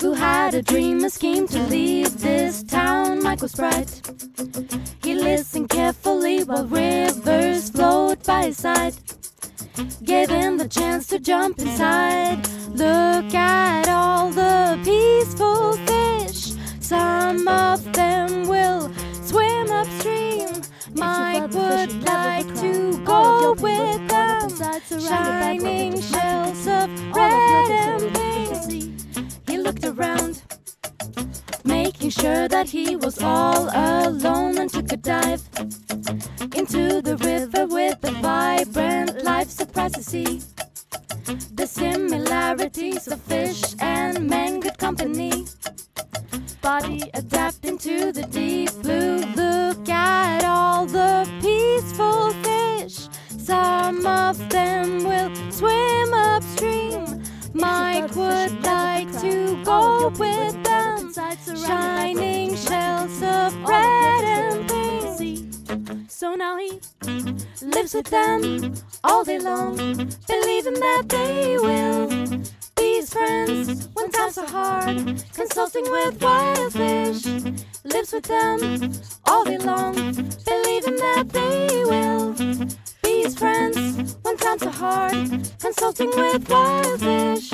who 0.01 0.13
had 0.13 0.53
a 0.53 0.61
dream, 0.61 1.03
a 1.03 1.09
scheme 1.09 1.49
to 1.49 1.59
leave 1.69 2.21
this 2.21 2.63
town. 2.63 3.23
Mike 3.23 3.41
was 3.41 3.55
bright. 3.55 4.03
He 5.25 5.31
listened 5.31 5.71
carefully 5.71 6.45
while 6.45 6.67
rivers 6.67 7.71
flowed 7.71 8.23
by 8.25 8.45
his 8.49 8.59
side. 8.59 8.95
Gave 10.03 10.29
him 10.29 10.59
the 10.59 10.69
chance 10.69 11.07
to 11.07 11.19
jump 11.19 11.59
inside. 11.61 12.47
Look 12.69 13.33
at 13.33 13.89
all 13.89 14.29
the 14.31 14.79
peaceful 14.85 15.79
fish. 15.89 16.53
Some 16.81 17.49
of 17.49 17.91
them 17.95 18.49
will 18.49 18.93
swim 19.23 19.73
upstream. 19.73 20.61
Mike 20.93 21.51
would 21.55 22.05
like 22.05 22.55
to 22.61 23.03
go 23.07 23.55
with 23.55 24.07
them. 24.09 24.51
Shining 25.01 26.03
shells 26.03 26.67
of 26.67 26.91
red 27.17 27.71
and 27.71 28.15
pink. 28.15 29.01
He 29.49 29.57
looked 29.57 29.87
around, 29.87 30.43
making 32.05 32.23
sure 32.23 32.49
that 32.49 32.69
he 32.69 32.97
was 32.97 33.23
all 33.23 33.71
alone 33.73 34.59
and 34.59 34.71
took 34.71 34.93
a 34.93 34.97
dive 34.99 35.43
into 36.55 37.01
the 37.01 37.17
river 37.25 37.67
with 37.67 37.99
the 38.03 38.11
vibrant 38.21 39.25
life 39.25 39.49
surprised 39.49 39.95
to 39.95 40.03
see 40.03 40.43
the 41.55 41.67
similarities 41.67 43.09
of 43.09 43.19
fish 43.23 43.63
and 43.81 44.29
men 44.29 44.61
good 44.61 44.77
company. 44.77 45.47
Body 46.61 47.01
adapting 47.15 47.79
to 47.79 48.13
the 48.13 48.25
deep 48.25 48.71
blue. 48.83 49.21
Look 49.35 49.89
at 49.89 50.45
all 50.45 50.85
the 50.85 51.27
peaceful 51.41 52.33
fish. 52.45 53.09
Some 53.39 54.07
of 54.07 54.37
them 54.51 55.05
will 55.05 55.31
swim 55.51 56.13
upstream. 56.13 57.14
Mike 57.55 58.17
would 58.17 58.63
like 58.65 59.11
to 59.21 59.63
go 59.65 60.09
with 60.19 60.63
them. 60.65 61.13
Shining 61.57 62.57
shells 62.57 63.23
of 63.23 63.55
red 63.63 64.25
and 64.25 64.69
pink. 64.69 66.11
So 66.11 66.35
now 66.35 66.59
he 66.59 66.81
lives 67.63 67.95
with 67.95 68.07
them 68.07 68.75
all 69.05 69.23
day 69.25 69.39
long, 69.39 69.77
believing 69.77 70.75
that 70.75 71.05
they 71.09 71.57
will 71.59 72.09
be 72.75 72.97
his 72.97 73.13
friends 73.13 73.89
when 73.95 74.11
times 74.11 74.39
are 74.39 74.47
hard. 74.47 75.23
Consulting 75.33 75.85
with 75.91 76.21
wild 76.21 76.73
fish, 76.73 77.25
lives 77.85 78.13
with 78.13 78.25
them 78.25 78.93
all 79.27 79.45
day 79.45 79.59
long, 79.59 79.95
believing 79.95 80.97
that 80.97 81.29
they 81.29 81.85
will 81.85 82.33
be 83.03 83.23
his 83.23 83.39
friends 83.39 84.17
times 84.59 84.63
are 84.63 84.79
hard. 84.79 85.51
Consulting 85.61 86.11
with 86.11 86.49
wild 86.49 87.01
fish. 87.01 87.51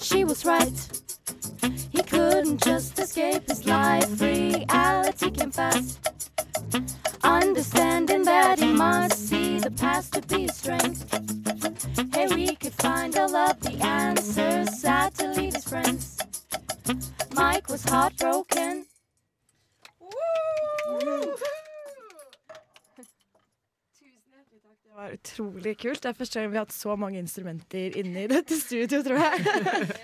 She 0.00 0.24
was 0.24 0.44
right. 0.44 1.02
He 1.90 2.02
couldn't 2.02 2.62
just 2.62 2.98
escape 2.98 3.48
his 3.48 3.64
life. 3.66 4.20
Reality 4.20 5.30
came 5.30 5.50
fast. 5.50 6.00
Understanding 7.22 8.24
that 8.24 8.58
he 8.58 8.72
must 8.72 9.28
see 9.28 9.58
the 9.58 9.70
past 9.70 10.12
to 10.14 10.22
be 10.22 10.42
his 10.42 10.56
strength. 10.56 11.04
Hey, 12.14 12.26
we 12.28 12.54
could 12.56 12.74
find 12.74 13.16
all 13.16 13.34
of 13.34 13.60
the 13.60 13.72
answers. 13.82 14.80
Sad 14.80 15.14
to 15.14 15.32
leave 15.32 15.54
his 15.54 15.64
friends. 15.64 16.18
Mike 17.34 17.68
was 17.68 17.84
heartbroken. 17.84 18.85
Det 24.96 25.02
var 25.02 25.12
utrolig 25.12 25.74
kult. 25.76 26.00
Det 26.02 26.08
er 26.08 26.16
første 26.16 26.40
gang 26.40 26.52
vi 26.52 26.56
har 26.56 26.64
hatt 26.64 26.72
så 26.72 26.94
mange 26.96 27.18
instrumenter 27.20 27.98
inne 28.00 28.22
i 28.24 28.28
dette 28.30 28.56
studio, 28.56 29.02
tror 29.04 29.18
jeg. 29.20 29.42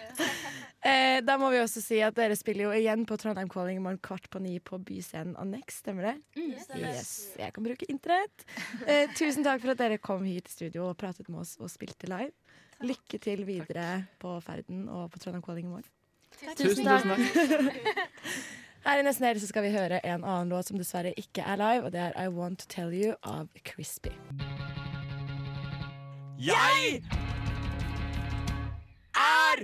eh, 0.90 1.18
da 1.24 1.38
må 1.40 1.48
vi 1.54 1.62
også 1.62 1.80
si 1.80 2.02
at 2.04 2.18
dere 2.18 2.36
spiller 2.36 2.66
jo 2.66 2.74
igjen 2.76 3.06
på 3.08 3.16
Trondheim 3.16 3.48
Calling 3.52 3.80
i 3.80 3.84
morgen 3.86 4.02
kvart 4.04 4.28
på 4.28 4.42
ni 4.44 4.58
på 4.60 4.76
Byscenen 4.84 5.32
Annex, 5.40 5.80
stemmer 5.80 6.10
det? 6.10 6.42
Yes, 6.76 7.32
Jeg 7.40 7.56
kan 7.56 7.64
bruke 7.64 7.88
internett. 7.88 8.44
Eh, 8.84 9.08
tusen 9.16 9.48
takk 9.48 9.64
for 9.64 9.72
at 9.72 9.80
dere 9.80 9.96
kom 9.96 10.28
hit 10.28 10.52
i 10.52 10.56
studio 10.58 10.90
og 10.90 10.98
pratet 11.00 11.32
med 11.32 11.40
oss 11.46 11.56
og 11.56 11.72
spilte 11.72 12.12
live. 12.12 12.34
Lykke 12.84 13.22
til 13.22 13.46
videre 13.48 14.04
på 14.20 14.36
ferden 14.44 14.90
og 14.92 15.08
på 15.14 15.24
Trondheim 15.24 15.46
Calling 15.46 15.70
i 15.70 15.74
morgen. 15.78 15.88
Tusen 16.60 16.84
takk. 16.84 17.08
Her 18.82 18.98
i 18.98 19.02
Nesten 19.06 19.26
Helg 19.28 19.42
skal 19.46 19.62
vi 19.62 19.70
høre 19.70 20.00
en 20.02 20.24
annen 20.24 20.48
låt 20.50 20.66
som 20.66 20.78
dessverre 20.80 21.12
ikke 21.14 21.44
er 21.46 21.60
live, 21.60 21.86
og 21.86 21.92
det 21.94 22.00
er 22.00 22.16
I 22.18 22.26
Want 22.34 22.64
To 22.64 22.66
Tell 22.68 22.90
You 22.90 23.14
av 23.22 23.46
Crispy. 23.62 24.10
Jeg 26.42 27.02
er 29.14 29.62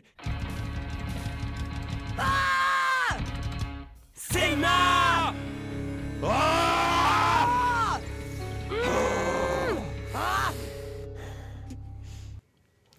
ah! 2.22 3.18
sinna! 4.14 4.78
Ah! 6.22 6.57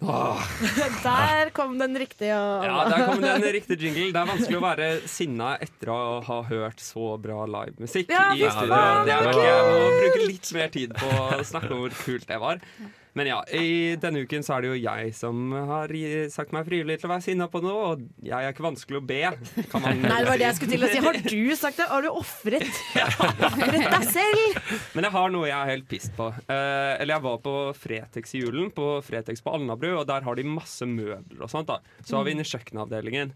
Der 1.04 1.50
kom 1.52 1.74
den 1.78 1.96
riktige. 2.00 2.36
Ja, 2.64 2.84
der 2.88 3.04
kom 3.04 3.20
den 3.20 3.42
riktige 3.52 3.76
jingle. 3.84 4.06
Det 4.14 4.20
er 4.22 4.30
vanskelig 4.30 4.56
å 4.56 4.62
være 4.64 4.88
sinna 5.10 5.50
etter 5.60 5.92
å 5.92 5.98
ha 6.24 6.38
hørt 6.48 6.80
så 6.80 7.12
bra 7.20 7.42
livemusikk 7.44 8.12
Ja, 8.14 8.30
i 8.32 8.46
studio. 8.48 8.80
Det 9.04 9.12
er 9.12 9.28
nok, 9.28 9.42
jeg 9.44 9.66
må 9.68 9.90
bruke 9.98 10.24
litt 10.30 10.52
mer 10.56 10.72
tid 10.72 10.96
på 10.96 11.10
å 11.10 11.44
snakke 11.44 11.74
om 11.76 11.84
hvor 11.84 11.98
kult 12.00 12.26
det 12.30 12.40
var. 12.40 12.64
Men 13.18 13.26
ja, 13.26 13.38
i 13.50 13.96
denne 14.00 14.22
uken 14.22 14.44
så 14.46 14.56
er 14.56 14.62
det 14.64 14.70
jo 14.70 14.78
jeg 14.78 15.14
som 15.18 15.50
har 15.70 15.92
sagt 16.30 16.54
meg 16.54 16.68
frivillig 16.68 17.00
til 17.00 17.08
å 17.08 17.12
være 17.14 17.24
sinna 17.24 17.48
på 17.50 17.62
noe, 17.64 17.88
og 17.90 18.04
jeg 18.22 18.36
er 18.38 18.54
ikke 18.54 18.66
vanskelig 18.68 19.00
å 19.00 19.04
be. 19.06 19.20
Kan 19.72 19.84
man 19.84 20.02
Nei, 20.04 20.20
det 20.22 20.30
var 20.30 20.40
det 20.40 20.46
jeg 20.46 20.58
skulle 20.60 20.76
til 20.78 20.86
å 20.86 20.90
si. 20.92 21.02
Har 21.06 21.20
du 21.26 21.54
sagt 21.58 21.80
det? 21.80 21.88
Har 21.90 22.06
du 22.06 22.10
ofret 22.12 22.66
deg 23.96 24.08
selv? 24.14 24.72
Men 24.94 25.08
jeg 25.08 25.14
har 25.16 25.34
noe 25.34 25.50
jeg 25.50 25.56
er 25.58 25.72
helt 25.74 25.88
pissed 25.90 26.14
på. 26.18 26.30
Eh, 26.46 26.92
eller 27.00 27.16
jeg 27.16 27.26
var 27.26 27.40
på 27.46 27.54
Fretex 27.80 28.36
i 28.38 28.44
julen, 28.44 28.70
på 28.74 28.92
Fretex 29.06 29.42
på 29.42 29.56
Alnabru, 29.58 29.92
og 29.96 30.06
der 30.10 30.26
har 30.26 30.38
de 30.38 30.46
masse 30.46 30.86
møbler 30.86 31.42
og 31.42 31.50
sånt. 31.50 31.70
da 31.70 31.80
Så 32.04 32.18
var 32.18 32.28
vi 32.28 32.36
inne 32.36 32.46
i 32.46 32.52
kjøkkenavdelingen. 32.52 33.34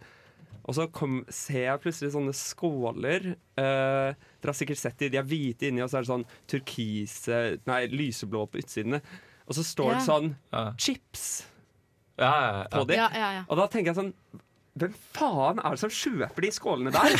Og 0.65 0.77
så 0.79 0.87
kom, 0.89 1.19
ser 1.29 1.67
jeg 1.67 1.81
plutselig 1.83 2.15
sånne 2.15 2.33
skåler. 2.37 3.35
Eh, 3.61 4.15
dere 4.15 4.53
har 4.53 4.57
sikkert 4.57 4.81
sett 4.81 4.97
de, 5.03 5.11
de 5.13 5.21
er 5.21 5.29
hvite 5.29 5.69
inni, 5.69 5.83
og 5.85 5.91
så 5.93 5.99
er 5.99 6.07
det 6.07 6.13
sånn 6.15 6.27
turkise 6.49 7.41
Nei, 7.69 7.83
lyseblå 7.93 8.47
på 8.49 8.63
utsidene. 8.63 9.03
Og 9.49 9.55
så 9.59 9.65
står 9.67 9.95
det 9.95 10.01
Ja. 10.01 10.07
sånn 10.09 10.35
chips. 10.79 11.27
Ja, 12.19 12.31
ja, 12.31 12.57
ja. 12.63 12.65
på 12.79 12.87
dem. 12.89 12.97
Ja, 12.97 13.09
ja, 13.13 13.31
ja. 13.41 13.45
Og 13.49 13.57
da 13.59 13.67
tenker 13.67 13.93
jeg 13.93 13.97
sånn 14.01 14.15
hvem 14.75 14.91
faen 15.15 15.61
er 15.63 15.71
det 15.77 15.79
som 15.79 15.91
kjøper 15.95 16.43
de 16.43 16.49
skålene 16.51 16.91
der? 16.91 17.13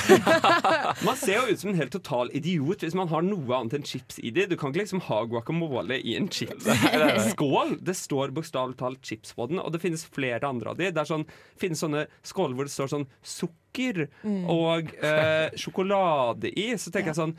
man 1.07 1.15
ser 1.15 1.37
jo 1.37 1.53
ut 1.53 1.61
som 1.61 1.71
en 1.71 1.77
helt 1.79 1.93
total 1.95 2.27
idiot 2.35 2.83
hvis 2.83 2.97
man 2.99 3.07
har 3.13 3.23
noe 3.23 3.55
annet 3.55 3.77
enn 3.79 3.85
chips 3.87 4.19
i 4.19 4.33
de. 4.35 4.49
Du 4.51 4.57
kan 4.59 4.73
ikke 4.73 4.83
liksom 4.83 5.03
ha 5.07 5.21
guacamole 5.31 6.01
i 6.03 6.17
en 6.19 6.27
chips-skål. 6.29 7.77
Det 7.85 7.95
står 7.95 8.33
bokstavelig 8.35 8.77
talt 8.81 9.07
chips 9.07 9.35
på 9.39 9.47
den, 9.51 9.61
og 9.63 9.71
det 9.75 9.81
finnes 9.85 10.03
flere 10.03 10.43
andre 10.49 10.71
av 10.75 10.81
de. 10.81 10.91
Det 10.91 11.05
er 11.05 11.11
sånn, 11.13 11.27
finnes 11.61 11.79
sånne 11.85 12.07
skåler 12.27 12.59
hvor 12.59 12.67
det 12.67 12.75
står 12.75 12.91
sånn 12.97 13.07
sukker 13.23 14.09
Mm. 14.23 14.45
og 14.49 14.91
eh, 15.03 15.51
sjokolade 15.59 16.47
i. 16.57 16.69
Så 16.79 16.91
tenker 16.95 17.11
jeg 17.11 17.19
sånn 17.19 17.33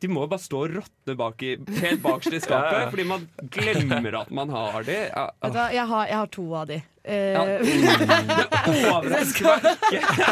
de 0.00 0.08
må 0.08 0.22
jo 0.24 0.30
bare 0.32 0.40
stå 0.42 0.62
og 0.64 0.74
råtne 0.78 1.16
bak 1.20 1.42
i, 1.44 1.50
helt 1.80 2.00
bakerst 2.04 2.36
i 2.38 2.40
skapet, 2.40 2.72
Ja, 2.72 2.84
ja. 2.86 2.90
fordi 2.92 3.04
man 3.10 3.28
glemmer 3.52 4.20
at 4.22 4.30
man 4.32 4.48
har 4.54 4.82
de. 4.86 4.96
Ja, 5.10 5.26
Vet 5.42 5.52
du 5.52 5.58
hva, 5.60 5.66
jeg 5.76 5.86
har, 5.92 6.06
jeg 6.08 6.16
har 6.22 6.30
to 6.38 6.46
av 6.62 6.66
de. 6.72 6.80
Eh, 7.04 7.32
Ja. 7.32 7.44
Det 8.70 8.90
overrasker 8.92 9.46
meg 9.46 9.64
ikke. 9.96 10.26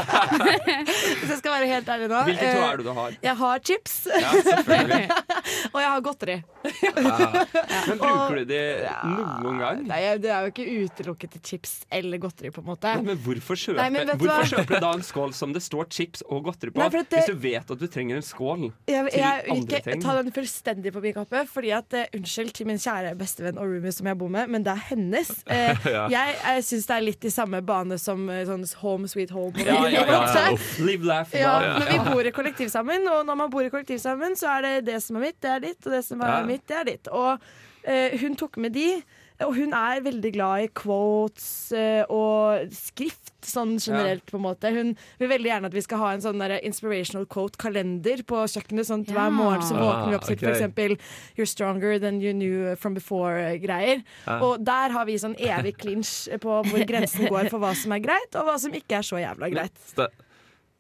Hvis 1.19 1.31
jeg 1.33 1.39
skal 1.41 1.53
være 1.55 1.69
helt 1.71 1.89
ærlig 1.89 2.09
nå 2.11 2.19
Hvilke 2.29 2.45
to 2.45 2.59
eh, 2.61 2.67
er 2.69 2.77
det 2.81 2.85
du 2.87 2.91
har? 2.99 3.15
Jeg 3.25 3.35
har 3.41 3.63
chips. 3.65 3.95
Ja, 4.13 4.33
selvfølgelig. 4.37 5.07
og 5.73 5.79
jeg 5.81 5.89
har 5.95 6.03
godteri. 6.05 6.37
Men 7.89 7.99
bruker 8.03 8.37
du 8.39 8.45
de 8.51 8.61
noen 9.43 9.59
gang? 9.63 9.83
Nei, 9.89 10.01
Det 10.23 10.31
er 10.35 10.45
jo 10.47 10.53
ikke 10.53 10.67
utelukket 10.85 11.35
til 11.39 11.43
chips 11.53 11.73
eller 11.95 12.21
godteri, 12.23 12.53
på 12.55 12.63
en 12.63 12.69
måte. 12.69 12.93
Nei, 12.99 13.07
men 13.09 13.21
hvorfor 13.25 13.59
kjøpe, 13.59 13.79
Nei, 13.81 13.89
men 13.97 14.13
hvorfor 14.13 14.29
hva? 14.29 14.49
kjøper 14.53 14.75
du 14.75 14.85
da 14.87 14.93
en 14.99 15.05
skål 15.09 15.35
som 15.39 15.55
det 15.57 15.63
står 15.65 15.89
chips 15.95 16.25
og 16.29 16.45
godteri 16.51 16.75
på, 16.75 16.83
Nei, 16.83 16.89
det- 16.95 17.07
hvis 17.15 17.31
du 17.33 17.39
vet 17.49 17.71
at 17.75 17.79
du 17.81 17.87
trenger 17.91 18.21
en 18.21 18.27
skål 18.29 18.69
Jeg, 18.89 19.09
til 19.11 19.21
jeg 19.23 19.43
vil 19.47 19.53
andre 19.57 19.79
ikke 19.81 19.83
ting? 19.89 20.03
ta 20.05 20.17
den 20.21 20.33
fullstendig 20.37 20.93
på 20.95 21.01
bikappet, 21.05 21.49
fordi 21.49 21.73
at 21.77 21.97
uh, 21.97 22.05
unnskyld 22.19 22.53
til 22.59 22.67
min 22.69 22.79
kjære 22.83 23.15
bestevenn 23.19 23.59
og 23.59 23.65
roomie 23.73 23.93
som 23.95 24.07
jeg 24.11 24.19
bor 24.21 24.29
med, 24.33 24.49
men 24.53 24.63
det 24.67 24.75
er 24.77 24.85
hennes. 24.93 25.33
Uh, 25.49 25.75
Ja. 25.89 26.05
Jeg, 26.11 26.35
jeg 26.59 26.67
syns 26.67 26.89
det 26.89 26.97
er 26.97 27.05
litt 27.07 27.27
i 27.29 27.33
samme 27.33 27.61
bane 27.67 27.99
som 28.01 28.25
eh, 28.33 28.45
sånn 28.49 28.65
Home 28.83 29.11
Sweet 29.11 29.33
Home. 29.35 29.55
Ja, 29.65 29.81
ja, 29.91 30.05
ja, 30.09 30.45
Live, 30.89 31.07
laugh, 31.09 31.35
Ja, 31.37 31.55
men 31.79 31.89
vi 31.91 31.99
bor 32.11 32.27
i 32.27 32.35
kollektiv 32.35 32.73
sammen, 32.73 33.07
og 33.13 33.25
når 33.29 33.41
man 33.45 33.53
bor 33.53 33.67
i 33.67 33.71
kollektiv 33.73 34.01
sammen, 34.03 34.37
så 34.39 34.51
er 34.57 34.67
det 34.67 34.75
det 34.93 35.01
som 35.05 35.19
er 35.19 35.29
mitt, 35.29 35.41
det 35.45 35.55
er 35.55 35.65
ditt, 35.69 35.81
og 35.87 35.97
det 35.97 36.05
som 36.07 36.23
er 36.27 36.47
mitt, 36.49 36.67
det 36.71 36.79
er 36.81 36.91
ditt. 36.91 37.11
Og 37.15 37.49
eh, 37.89 38.19
hun 38.23 38.37
tok 38.39 38.61
med 38.63 38.77
de, 38.77 38.91
og 39.47 39.55
hun 39.55 39.75
er 39.77 40.01
veldig 40.03 40.31
glad 40.35 40.65
i 40.65 40.69
quotes 40.75 41.71
eh, 41.77 42.03
og 42.11 42.73
skrift 42.75 43.35
sånn 43.49 43.77
generelt, 43.79 44.25
på 44.29 44.37
en 44.37 44.45
måte. 44.45 44.71
Hun 44.75 44.91
vil 45.21 45.31
veldig 45.31 45.51
gjerne 45.53 45.71
at 45.71 45.77
vi 45.77 45.83
skal 45.85 46.03
ha 46.03 46.11
en 46.17 46.25
sånn 46.25 46.43
inspirational 46.59 47.27
quote-kalender 47.31 48.25
på 48.29 48.43
kjøkkenet, 48.51 48.89
sånn 48.91 49.07
at 49.07 49.15
hver 49.15 49.33
morgen 49.35 49.63
så 49.65 49.79
våkner 49.79 50.11
vi 50.11 50.19
opp 50.19 50.27
til 50.27 50.35
Ah, 50.35 50.39
ok. 50.39 50.45
for 50.45 50.53
eksempel 50.57 50.97
You're 51.39 51.49
stronger 51.49 51.99
than 52.03 52.21
you 52.21 52.35
knew 52.35 52.75
from 52.77 52.95
before-greier. 52.99 54.03
Ja. 54.27 54.39
Og 54.43 54.65
der 54.67 54.91
har 54.97 55.07
vi 55.09 55.19
sånn 55.23 55.39
evig 55.39 55.77
clinch 55.79 56.27
på 56.43 56.63
hvor 56.67 56.87
grensen 56.91 57.31
går 57.31 57.49
for 57.53 57.63
hva 57.63 57.75
som 57.79 57.95
er 57.95 58.03
greit, 58.05 58.35
og 58.35 58.51
hva 58.51 58.59
som 58.59 58.75
ikke 58.75 58.99
er 59.01 59.07
så 59.07 59.23
jævla 59.23 59.53
greit. 59.55 59.87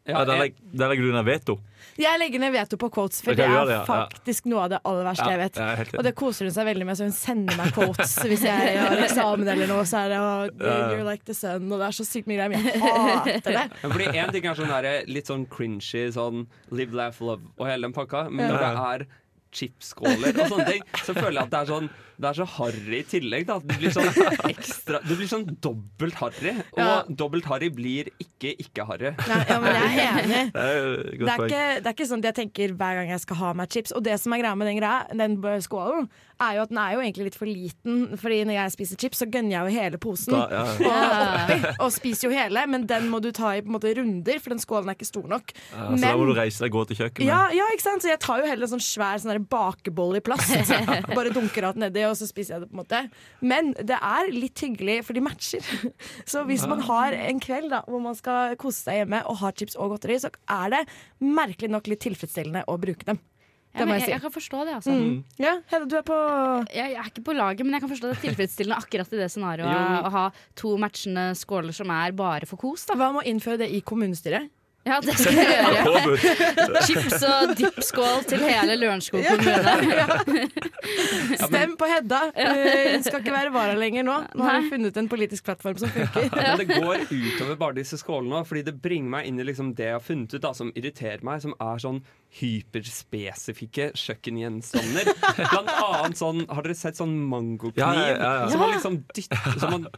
Ja, 0.08 0.24
der, 0.24 0.38
legger, 0.40 0.56
der 0.72 0.88
legger 0.88 1.04
du 1.04 1.12
ned 1.12 1.26
veto. 1.28 1.58
Jeg 1.98 2.18
legger 2.22 2.40
ned 2.40 2.52
veto 2.54 2.78
på 2.80 2.88
quotes, 2.94 3.20
for 3.26 3.36
det 3.36 3.44
er 3.44 3.66
det, 3.66 3.74
ja. 3.74 3.80
Ja. 3.80 3.84
faktisk 3.88 4.46
noe 4.48 4.62
av 4.64 4.70
det 4.72 4.78
aller 4.88 5.04
verste 5.08 5.26
Ja, 5.26 5.34
jeg 5.34 5.40
vet. 5.42 5.94
Og 5.98 6.06
det 6.06 6.12
koser 6.16 6.48
hun 6.48 6.54
seg 6.54 6.68
veldig 6.70 6.86
med, 6.88 6.98
så 6.98 7.08
hun 7.08 7.14
sender 7.16 7.58
meg 7.58 7.72
quotes 7.76 8.14
hvis 8.30 8.44
jeg 8.46 8.78
har 8.78 9.02
eksamen 9.04 9.50
eller 9.54 9.70
noe. 9.70 9.84
Så 9.88 10.00
er 10.04 10.14
det 10.14 10.20
oh. 10.22 10.46
You're 10.94 11.04
like 11.06 11.26
the 11.28 11.36
sun, 11.36 11.66
og 11.72 11.82
det 11.82 11.90
er 11.90 11.96
så 11.98 12.06
sykt 12.08 12.30
mye 12.30 12.38
greier. 12.40 12.54
Men 12.54 12.68
jeg 12.70 12.82
hater 12.82 13.58
det. 13.60 13.64
Fordi 13.84 14.10
En 14.18 14.32
ting 14.34 14.48
er 14.48 14.58
sånn 14.58 14.72
der, 14.72 14.90
litt 15.10 15.28
sånn 15.30 15.44
cringy, 15.52 16.06
sånn 16.14 16.46
live, 16.70 16.94
laugh, 16.96 17.20
love 17.20 17.42
og 17.58 17.66
hele 17.68 17.88
den 17.88 17.96
pakka, 17.96 18.28
men 18.30 18.46
Ja. 18.46 18.52
når 18.54 18.64
det 18.64 18.70
er 18.94 19.08
chipskåler 19.52 20.36
og 20.42 20.52
sånne 20.52 20.66
ting, 20.68 20.82
så 21.04 21.14
føler 21.16 21.38
jeg 21.40 21.46
at 21.46 21.50
det 21.54 21.60
er 21.64 21.72
sånn 21.72 21.90
det 22.18 22.26
er 22.26 22.34
så 22.34 22.44
harry 22.50 22.96
i 22.98 23.04
tillegg. 23.06 23.44
Da. 23.46 23.60
Det 23.62 23.76
blir 23.78 23.92
sånn 23.94 24.08
ekstra 24.50 24.98
Det 25.06 25.14
blir 25.20 25.28
sånn 25.30 25.44
dobbelt 25.62 26.16
harry. 26.18 26.50
Og 26.74 26.80
Ja. 26.82 26.96
dobbelt 27.06 27.44
harry 27.46 27.68
blir 27.70 28.08
ikke 28.18 28.56
ikke-harry. 28.58 29.12
Ja, 29.28 29.60
men 29.62 29.76
jeg 29.76 30.00
er 30.02 30.18
enig. 30.24 30.40
Det 30.56 30.64
er 30.64 30.82
Det 31.14 31.28
er, 31.28 31.44
ikke, 31.46 31.62
det 31.78 31.86
er 31.86 31.94
ikke 31.94 32.08
sånn 32.10 32.24
at 32.24 32.30
jeg 32.32 32.38
tenker 32.40 32.74
hver 32.74 32.98
gang 32.98 33.12
jeg 33.14 33.22
skal 33.22 33.36
ha 33.38 33.52
meg 33.54 33.70
chips. 33.70 33.94
Og 33.94 34.02
det 34.02 34.18
som 34.18 34.34
er 34.34 34.42
greia 34.42 34.56
med 34.58 34.66
den, 34.66 34.80
greia, 34.82 35.06
den 35.14 35.38
skålen, 35.62 36.10
er 36.40 36.56
jo 36.58 36.62
at 36.66 36.72
den 36.72 36.78
er 36.82 36.94
jo 36.96 37.02
egentlig 37.02 37.28
litt 37.28 37.38
for 37.38 37.50
liten. 37.50 38.16
Fordi 38.20 38.40
når 38.48 38.58
jeg 38.58 38.74
spiser 38.76 39.00
chips, 39.02 39.22
så 39.22 39.28
gønner 39.30 39.56
jeg 39.56 39.62
jo 39.68 39.80
hele 39.80 39.98
posen 40.02 40.34
Da- 40.36 40.48
ja, 40.52 40.64
og 40.64 41.18
oppi. 41.28 41.58
Og 41.84 41.92
spiser 41.94 42.28
jo 42.28 42.34
hele, 42.36 42.66
men 42.70 42.86
den 42.86 43.08
må 43.12 43.20
du 43.24 43.30
ta 43.32 43.54
i 43.56 43.62
på 43.62 43.70
en 43.72 43.76
måte 43.78 43.94
runder, 43.98 44.38
for 44.42 44.54
den 44.54 44.62
skålen 44.62 44.92
er 44.92 44.98
ikke 44.98 45.08
stor 45.10 45.26
nok. 45.28 45.52
Ja, 45.72 45.88
så 45.90 46.00
da 46.04 46.14
må 46.16 46.28
du 46.30 46.34
reise 46.38 46.64
deg 46.64 46.74
og 46.74 46.80
gå 46.82 46.88
til 46.92 47.02
kjøkkenet. 47.02 47.26
Ja, 47.28 47.42
ja, 47.54 47.66
ikke 47.74 47.86
sant? 47.86 48.04
Så 48.04 48.12
jeg 48.12 48.20
tar 48.22 48.42
jo 48.42 48.48
heller 48.50 48.68
en 48.68 48.74
sånn 48.76 48.84
svær 48.84 49.18
sånn 49.22 49.46
bakebolle 49.48 49.88
bakeboll 49.88 50.16
i 50.18 50.22
plast. 50.24 50.72
Bare 51.16 51.32
dunker 51.34 51.68
alt 51.68 51.80
nedi, 51.80 52.04
og 52.08 52.16
så 52.18 52.28
spiser 52.28 52.56
jeg 52.56 52.64
det. 52.64 52.70
på 52.70 52.76
en 52.78 52.82
måte 52.82 53.02
Men 53.40 53.72
det 53.74 53.98
er 53.98 54.30
litt 54.34 54.58
hyggelig, 54.64 55.00
for 55.06 55.16
de 55.16 55.24
matcher. 55.24 55.64
Så 56.30 56.44
hvis 56.48 56.66
man 56.68 56.82
har 56.86 57.12
en 57.16 57.40
kveld 57.42 57.70
da 57.72 57.82
hvor 57.88 58.02
man 58.02 58.16
skal 58.18 58.56
kose 58.60 58.84
seg 58.84 59.02
hjemme 59.02 59.22
og 59.28 59.40
har 59.42 59.56
chips 59.58 59.76
og 59.78 59.94
godteri, 59.94 60.18
så 60.22 60.30
er 60.48 60.74
det 60.74 60.84
merkelig 61.24 61.70
nok 61.72 61.90
litt 61.90 62.02
tilfredsstillende 62.04 62.64
å 62.68 62.78
bruke 62.80 63.06
dem. 63.08 63.20
Ja, 63.78 63.86
jeg 63.94 64.02
si. 64.02 64.10
jeg, 64.10 64.14
jeg 64.16 64.24
kan 64.26 64.34
forstå 64.34 64.64
det, 64.68 64.74
altså. 64.80 64.90
Mm. 64.98 65.24
Ja, 65.38 65.54
Hedda, 65.70 65.86
du 65.92 65.96
er 66.00 66.04
på 66.08 66.18
jeg, 66.74 66.92
jeg 66.94 66.98
er 67.04 67.10
ikke 67.12 67.24
på 67.30 67.36
laget, 67.38 67.64
men 67.66 67.72
jeg 67.78 67.84
kan 67.86 67.92
forstå 67.94 68.10
det 68.12 68.16
er 68.18 68.24
tilfredsstillende 68.28 68.78
akkurat 68.82 69.12
i 69.14 69.22
det 69.22 69.30
scenarioet 69.32 70.06
å 70.08 70.12
ha 70.18 70.26
to 70.58 70.76
matchende 70.80 71.30
skåler 71.38 71.76
som 71.76 71.90
er 71.94 72.12
bare 72.18 72.46
for 72.50 72.56
kos. 72.60 72.86
Da. 72.90 72.98
Hva 72.98 73.12
med 73.14 73.22
å 73.24 73.28
innføre 73.34 73.62
det 73.64 73.70
i 73.76 73.80
kommunestyret? 73.86 74.50
Ja, 74.88 75.00
det 75.04 75.12
skal 75.20 75.34
jeg 75.36 75.48
gjøre. 75.84 76.82
Chips 76.86 77.24
og 77.26 77.50
dippskål 77.58 78.22
til 78.30 78.40
hele 78.46 78.76
Lørenskog 78.78 79.20
kommune. 79.26 80.46
Stem 81.48 81.74
på 81.76 81.88
Hedda! 81.90 82.20
Eh, 82.34 82.92
Hun 82.94 83.04
skal 83.04 83.20
ikke 83.20 83.34
være 83.34 83.52
vara 83.52 83.74
lenger 83.76 84.06
nå. 84.06 84.14
Nå 84.38 84.46
har 84.46 84.60
hun 84.62 84.70
funnet 84.72 84.96
en 85.02 85.10
politisk 85.10 85.44
plattform 85.48 85.76
som 85.82 85.92
funker. 85.96 86.30
Men 86.32 86.62
det 86.62 86.68
går 86.70 87.04
utover 87.10 87.58
bare 87.60 87.76
disse 87.80 87.98
skålene, 88.00 88.40
fordi 88.48 88.64
det 88.70 88.76
bringer 88.84 89.12
meg 89.18 89.28
inn 89.28 89.42
i 89.42 89.46
liksom 89.50 89.74
det 89.78 89.90
jeg 89.90 89.98
har 89.98 90.04
funnet 90.08 90.34
ut 90.38 90.44
da, 90.46 90.54
som 90.56 90.72
irriterer 90.74 91.24
meg, 91.26 91.42
som 91.44 91.52
er 91.58 91.84
sånn 91.84 92.00
hyperspesifikke 92.38 93.88
kjøkkengjenstander. 93.96 95.08
Blant 95.38 95.70
annet 95.72 96.20
sånn 96.20 96.44
Har 96.50 96.66
dere 96.66 96.76
sett 96.76 96.98
sånn 97.00 97.14
mangokniv? 97.30 97.80
Ja, 97.80 97.88
ja, 97.96 98.10
ja, 98.12 98.32
ja. 98.42 98.50
Som 98.52 98.62
man 98.62 98.74
liksom 98.74 99.00
dytter 99.16 99.56
Som 99.62 99.74
man 99.74 99.88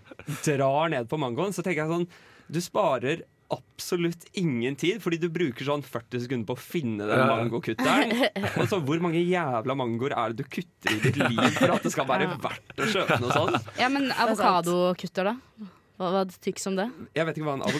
drar 0.47 0.93
ned 0.95 1.11
på 1.11 1.19
mangoen. 1.21 1.55
Så 1.57 1.65
tenker 1.67 1.83
jeg 1.85 1.91
sånn 1.91 2.07
Du 2.51 2.61
sparer 2.65 3.27
absolutt 3.51 4.29
ingen 4.39 4.77
tid, 4.79 5.01
fordi 5.03 5.19
du 5.19 5.27
bruker 5.33 5.67
sånn 5.67 5.83
40 5.83 6.23
sekunder 6.23 6.47
på 6.47 6.55
å 6.55 6.61
finne 6.63 7.09
den 7.09 7.23
mangokutteren. 7.27 8.13
Og 8.61 8.69
så 8.71 8.79
hvor 8.79 9.03
mange 9.03 9.19
jævla 9.25 9.75
mangoer 9.75 10.15
er 10.15 10.31
det 10.31 10.45
du 10.45 10.53
kutter 10.55 10.95
i 10.95 11.01
ditt 11.03 11.19
liv 11.19 11.57
for 11.57 11.75
at 11.75 11.83
det 11.83 11.91
skal 11.91 12.07
være 12.07 12.29
verdt 12.37 12.79
å 12.79 12.87
kjøpe 12.93 13.19
noe 13.25 13.35
sånt? 13.35 13.73
Ja, 13.81 13.89
men 13.91 14.07
avokadokutter, 14.15 15.33
da? 15.33 15.73
Hva, 16.01 16.09
hva 16.15 16.21
tyks 16.41 16.65
om 16.71 16.79
det? 16.79 16.87
Jeg 17.13 17.29
vet 17.29 17.39
ikke 17.39 17.45
hva 17.45 17.59
en 17.59 17.65
hørt 17.67 17.75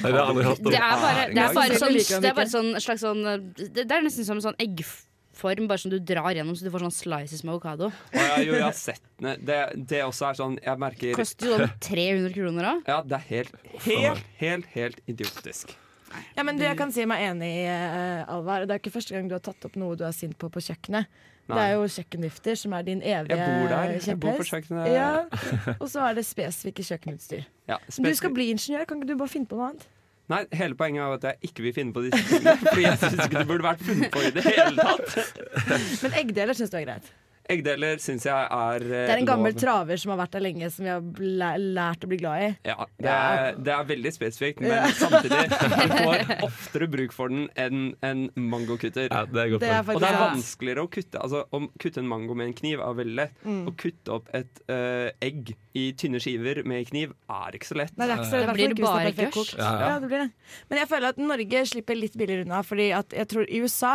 om. 0.61 0.67
Det 0.69 0.77
er 0.77 0.99
bare, 1.01 1.23
det 1.33 1.41
er 1.41 1.55
bare, 1.57 1.79
sånn, 1.81 1.95
det 1.97 2.29
er 2.29 2.35
bare 2.37 2.51
sånn 2.53 2.75
slags 2.85 3.05
sånn 3.07 3.23
Det 3.57 3.87
er 3.87 4.05
nesten 4.05 4.27
som 4.29 4.37
en 4.37 4.45
sånn 4.45 4.59
eggform, 4.61 5.69
bare 5.71 5.81
som 5.81 5.95
du 5.95 5.97
drar 6.05 6.29
gjennom, 6.37 6.53
så 6.53 6.67
du 6.67 6.73
får 6.75 6.85
sånn 6.85 6.97
slices 6.99 7.41
med 7.47 7.55
avokado. 7.55 7.89
Ja, 8.13 8.37
jo, 8.45 8.59
jeg 8.59 8.67
har 8.67 8.77
sett 8.77 9.01
den. 9.23 9.41
Det, 9.49 9.59
det 9.89 10.03
også 10.05 10.29
er 10.29 10.41
sånn 10.43 10.59
Jeg 10.61 10.83
merker 10.85 11.17
Koster 11.17 11.49
jo 11.49 11.61
sånn 11.63 11.73
300 11.89 12.35
kroner 12.37 12.69
òg. 12.75 12.83
Ja, 12.93 13.01
det 13.09 13.17
er 13.23 13.27
helt, 13.31 13.57
helt, 13.87 14.29
helt, 14.43 14.69
helt 14.77 15.01
idiotisk. 15.09 15.73
Ja, 16.37 16.45
men 16.45 16.61
du, 16.61 16.67
jeg 16.67 16.77
kan 16.77 16.93
si 16.93 17.07
meg 17.09 17.25
enig 17.25 17.49
i, 17.63 17.67
eh, 17.71 18.23
Alvar. 18.29 18.69
Det 18.69 18.77
er 18.77 18.83
ikke 18.83 18.93
første 18.99 19.17
gang 19.17 19.31
du 19.31 19.37
har 19.39 19.45
tatt 19.49 19.65
opp 19.65 19.81
noe 19.81 19.97
du 19.97 20.05
er 20.05 20.13
sint 20.13 20.37
på 20.37 20.53
på 20.53 20.61
kjøkkenet. 20.69 21.09
Det 21.51 21.59
er 21.59 21.73
jo 21.75 21.87
kjøkkenvifter 21.91 22.55
som 22.61 22.73
er 22.73 22.83
din 22.87 23.01
evige 23.03 23.37
Jeg 23.37 23.47
bor 23.47 23.69
der. 23.73 23.95
Jeg 24.07 24.21
bor 24.21 24.37
på 24.37 24.45
kjepphest. 24.45 24.51
kjøkkenet. 24.51 24.91
Ja. 24.93 25.75
Og 25.81 25.89
så 25.91 26.05
er 26.09 26.15
det 26.15 26.27
spesifikke 26.27 26.83
kjøkkenutstyr. 26.87 27.43
Ja, 27.69 27.77
Du 27.97 28.15
skal 28.15 28.35
bli 28.35 28.51
ingeniør, 28.55 28.85
kan 28.87 29.01
ikke 29.03 29.13
du 29.13 29.19
bare 29.19 29.29
finne 29.33 29.47
på 29.51 29.57
noe 29.59 29.71
annet? 29.73 29.89
Nei, 30.31 30.45
Hele 30.55 30.77
poenget 30.79 31.03
er 31.03 31.17
at 31.17 31.25
jeg 31.27 31.51
ikke 31.51 31.63
vil 31.67 31.73
finne 31.75 31.93
på 31.97 32.05
disse 32.07 32.21
tingene. 32.29 32.55
Fordi 32.69 32.83
jeg 32.87 32.99
syns 33.03 33.25
ikke 33.25 33.39
det 33.41 33.47
burde 33.51 33.67
vært 33.67 33.81
funnet 33.83 34.13
på 34.15 34.21
i 34.23 34.31
det 34.37 34.45
hele 34.47 34.77
tatt. 34.79 35.17
Men 36.05 36.15
eggdeler 36.23 36.55
syns 36.55 36.71
du 36.71 36.77
er 36.79 36.85
greit. 36.87 37.09
Eggdeler 37.51 37.99
syns 38.03 38.27
jeg 38.29 38.47
er 38.55 38.85
eh, 38.85 38.91
Det 39.09 39.15
er 39.15 39.21
en 39.23 39.29
gammel 39.29 39.55
lov. 39.55 39.61
traver 39.63 40.01
som 40.03 40.13
har 40.13 40.21
vært 40.21 40.37
der 40.37 40.45
lenge, 40.45 40.69
som 40.71 40.85
vi 40.87 40.91
har 40.93 41.57
lært 41.59 42.05
å 42.07 42.11
bli 42.11 42.19
glad 42.21 42.45
i. 42.45 42.51
Ja, 42.69 42.87
det 43.01 43.15
er, 43.15 43.59
det 43.59 43.73
er 43.75 43.89
veldig 43.89 44.13
spesifikt, 44.15 44.61
men 44.63 44.75
Ja. 44.75 44.85
samtidig 45.03 45.49
du 45.51 45.97
får 46.05 46.35
oftere 46.47 46.91
bruk 46.93 47.17
for 47.17 47.33
den 47.33 47.49
enn 47.59 47.95
en 48.07 48.27
mangokutter. 48.37 49.09
Ja, 49.11 49.25
det 49.27 49.43
er 49.45 49.55
godt 49.55 49.65
Det 49.65 49.73
er. 49.73 49.83
Og 49.95 50.05
det 50.05 50.11
er 50.13 50.21
vanskeligere 50.21 50.85
å 50.87 50.91
kutte 50.93 51.21
Altså 51.21 51.43
Å 51.51 51.63
kutte 51.81 52.03
en 52.03 52.09
mango 52.11 52.37
med 52.39 52.51
en 52.51 52.57
kniv 52.61 52.85
er 52.85 52.97
veldig 53.01 53.19
lett. 53.19 53.35
Mm. 53.43 53.65
Å 53.67 53.75
kutte 53.81 54.15
opp 54.21 54.31
et 54.37 54.63
uh, 54.71 55.11
egg 55.25 55.55
i 55.79 55.91
tynne 55.99 56.21
skiver 56.23 56.63
med 56.67 56.89
kniv 56.91 57.13
er 57.31 57.57
ikke 57.59 57.69
så 57.69 57.79
lett. 57.79 57.95
Nei, 57.99 58.09
det 58.09 58.15
er 58.15 58.23
ikke 58.23 58.31
så, 58.31 58.39
lett. 58.41 58.49
Da 58.51 58.57
blir 58.57 58.75
det 58.75 58.83
bare 58.85 59.13
kokt. 59.35 59.55
Ja, 59.59 59.69
ja. 59.71 59.91
Ja, 59.91 59.99
det 60.03 60.11
blir 60.11 60.25
det. 60.25 60.57
Men 60.71 60.83
jeg 60.83 60.91
føler 60.91 61.15
at 61.15 61.21
Norge 61.23 61.63
slipper 61.71 61.99
litt 61.99 62.19
billigere 62.19 62.47
unna, 62.47 62.63
fordi 62.67 62.91
at 62.97 63.15
jeg 63.17 63.31
tror 63.31 63.47
i 63.47 63.63
USA 63.63 63.95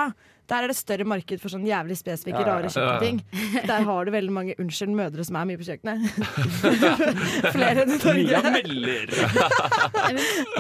Der 0.50 0.64
er 0.66 0.70
det 0.70 0.76
større 0.78 1.06
marked 1.10 1.40
for 1.42 1.50
sånn 1.50 1.64
jævlig 1.66 1.96
spesifikke, 1.98 2.42
Ja, 2.44 2.46
ja, 2.46 2.56
rare 2.60 2.70
kjøkkenting. 2.70 3.22
Der 3.66 3.86
har 3.88 4.06
du 4.06 4.12
veldig 4.14 4.34
mange 4.36 4.56
unnskyld 4.62 4.92
mødre 4.94 5.26
som 5.26 5.36
er 5.40 5.48
mye 5.50 5.58
på 5.58 5.66
kjøkkenet. 5.66 5.98
Flere 7.56 7.86
enn 7.86 7.94
i 7.96 7.98
Norge. 7.98 8.26
Mia 8.26 8.42
melder. 8.54 9.14
Oi, 10.06 10.12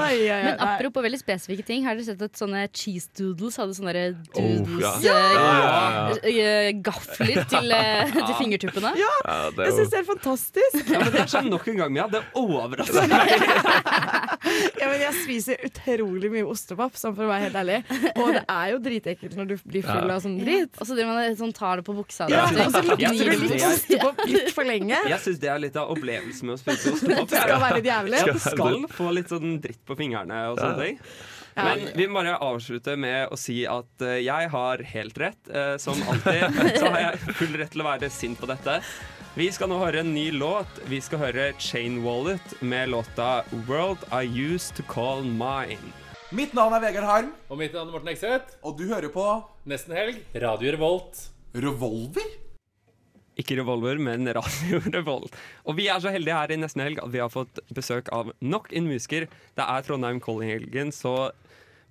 oi, 0.01 0.29
oi, 0.29 0.39
Men 0.45 0.63
apropos 0.65 1.05
veldig 1.05 1.19
spesifikke 1.21 1.65
ting, 1.67 1.85
har 1.85 1.97
dere 1.99 2.07
sett 2.07 2.21
at 2.25 2.39
sånne 2.39 2.65
cheese 2.75 3.09
doodles 3.17 3.57
hadde 3.61 3.75
sånne 3.77 3.93
doodles 3.95 4.33
Oh, 4.35 4.65
doodles 4.65 5.05
ja. 5.05 5.13
eh, 5.15 5.35
Ja, 5.35 5.43
ja, 5.45 5.75
ja. 5.93 6.33
eh, 6.33 6.71
Gafler 6.85 7.43
til, 7.51 7.71
eh, 7.75 8.13
til 8.15 8.35
fingertuppene? 8.39 8.91
Ja, 8.99 9.11
jeg 9.61 9.75
syns 9.77 9.93
det 9.93 10.01
er 10.01 10.07
fantastisk. 10.09 10.81
Ja, 10.91 11.01
men 11.03 11.13
det 11.13 11.21
er 11.25 11.31
sånn 11.31 11.49
nok 11.51 11.67
en 11.71 11.79
gang, 11.83 11.93
Mia. 11.95 12.07
Det 12.11 12.21
overrasker 12.39 13.05
meg. 13.11 13.27
Ja, 14.79 14.89
men 14.91 14.99
jeg 15.01 15.13
spiser 15.21 15.55
utrolig 15.65 16.29
mye 16.33 16.45
ostepop, 16.49 16.97
sånn 16.99 17.15
for 17.17 17.25
å 17.27 17.31
være 17.31 17.47
helt 17.47 17.57
ærlig. 17.61 17.79
Og 18.21 18.33
det 18.35 18.43
er 18.45 18.67
jo 18.73 18.77
dritekkelt 18.85 19.35
når 19.39 19.45
du 19.49 19.55
blir 19.65 19.74
full 19.83 20.11
av 20.11 20.21
sånn 20.23 20.37
dritt. 20.39 20.79
Og 20.79 20.87
så 20.87 20.95
driver 20.95 21.13
man 21.13 21.35
sånn, 21.35 21.53
tar 21.53 21.77
det 21.81 21.85
på 21.87 21.95
buksa. 21.97 22.29
Ja, 22.31 22.45
og 22.45 22.71
så 22.71 22.81
lukter 22.85 23.11
du 23.11 23.25
litt 23.43 23.49
det 23.51 23.61
er- 23.61 23.73
ostepop 23.73 24.25
litt 24.29 24.51
for 24.55 24.63
lenge. 24.63 24.99
Jeg 25.09 25.19
syns 25.19 25.39
det 25.39 25.49
er 25.49 25.59
litt 25.59 25.75
av 25.75 25.89
opplevelsen 25.95 26.43
med 26.49 26.55
å 26.55 26.59
spise 26.61 26.93
ostepop. 26.93 27.29
Det 27.35 27.41
skal 27.41 27.61
være 27.61 27.75
litt 27.81 27.89
jævlig. 27.91 28.25
Du 28.25 28.39
skal 28.39 28.85
få 28.95 29.11
litt 29.15 29.29
sånn 29.33 29.57
dritt 29.61 29.81
på 29.85 29.97
fingrene 29.97 30.43
og 30.51 30.59
sånne 30.59 30.85
ting. 30.85 30.99
Men 31.55 31.85
vi 31.95 32.07
må 32.07 32.19
bare 32.19 32.37
avslutte 32.43 32.97
med 32.99 33.29
å 33.31 33.37
si 33.39 33.61
at 33.65 34.01
eh, 34.03 34.17
jeg 34.25 34.49
har 34.51 34.81
helt 34.91 35.17
rett. 35.17 35.39
Eh, 35.47 35.77
som 35.79 35.95
alltid 36.11 36.57
så 36.81 36.89
har 36.91 36.99
jeg 36.99 37.35
full 37.39 37.53
rett 37.55 37.71
til 37.71 37.81
å 37.81 37.87
være 37.87 38.09
sint 38.11 38.39
på 38.39 38.49
dette. 38.51 38.81
Vi 39.35 39.49
skal 39.51 39.67
nå 39.71 39.77
høre 39.79 39.99
en 40.03 40.13
ny 40.15 40.29
låt. 40.31 40.67
Vi 40.87 40.99
skal 41.03 41.19
høre 41.19 41.53
Chain 41.59 42.01
Wallet 42.03 42.61
med 42.61 42.89
låta 42.91 43.43
'World 43.67 44.03
I 44.11 44.23
Used 44.27 44.75
To 44.75 44.83
Call 44.87 45.23
Mine'. 45.23 45.91
Mitt 46.31 46.53
navn 46.55 46.73
er 46.75 46.81
Vegard 46.83 47.07
Harm. 47.07 47.33
Og 47.49 47.57
mitt 47.59 47.73
navn 47.75 47.87
er 47.87 47.91
Morten 47.93 48.11
Ekseth. 48.11 48.55
Og 48.63 48.77
du 48.79 48.87
hører 48.87 49.11
på 49.11 49.25
Nesten 49.65 49.95
helg. 49.97 50.19
Radio 50.41 50.71
Revolt. 50.75 51.21
Revolver? 51.55 52.27
Ikke 53.39 53.57
Revolver, 53.59 53.97
men 53.99 54.27
Radio 54.37 54.79
Revolt. 54.95 55.33
Og 55.67 55.75
vi 55.79 55.87
er 55.91 55.99
så 56.03 56.11
heldige 56.13 56.37
her 56.37 56.53
i 56.55 56.59
nesten 56.61 56.83
helg 56.85 57.01
at 57.03 57.11
vi 57.13 57.21
har 57.23 57.31
fått 57.33 57.59
besøk 57.75 58.11
av 58.15 58.29
nok 58.45 58.69
en 58.77 58.87
musiker. 58.91 59.25
Det 59.57 59.65
er 59.65 59.85
Trondheim 59.87 60.21
Calling-helgen, 60.23 60.93
så 60.95 61.31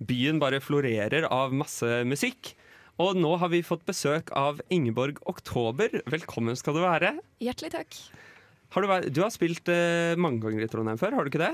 byen 0.05 0.39
bare 0.41 0.61
florerer 0.63 1.27
av 1.31 1.53
masse 1.55 1.99
musikk. 2.07 2.53
Og 3.01 3.17
nå 3.19 3.33
har 3.41 3.51
vi 3.51 3.59
fått 3.65 3.83
besøk 3.87 4.31
av 4.39 4.61
Ingeborg 4.71 5.19
Oktober. 5.27 5.99
Velkommen 6.07 6.55
skal 6.57 6.77
du 6.79 6.83
være. 6.85 7.11
Hjertelig 7.43 7.73
takk. 7.75 7.97
Har 8.73 8.83
du, 8.83 8.89
vært- 8.89 9.11
du 9.13 9.19
har 9.23 9.31
spilt 9.35 9.67
eh, 9.71 10.15
mange 10.19 10.39
ganger 10.43 10.63
i 10.65 10.69
Trondheim 10.71 10.99
før, 10.99 11.15
har 11.19 11.27
du 11.27 11.31
ikke 11.33 11.43
det? 11.43 11.53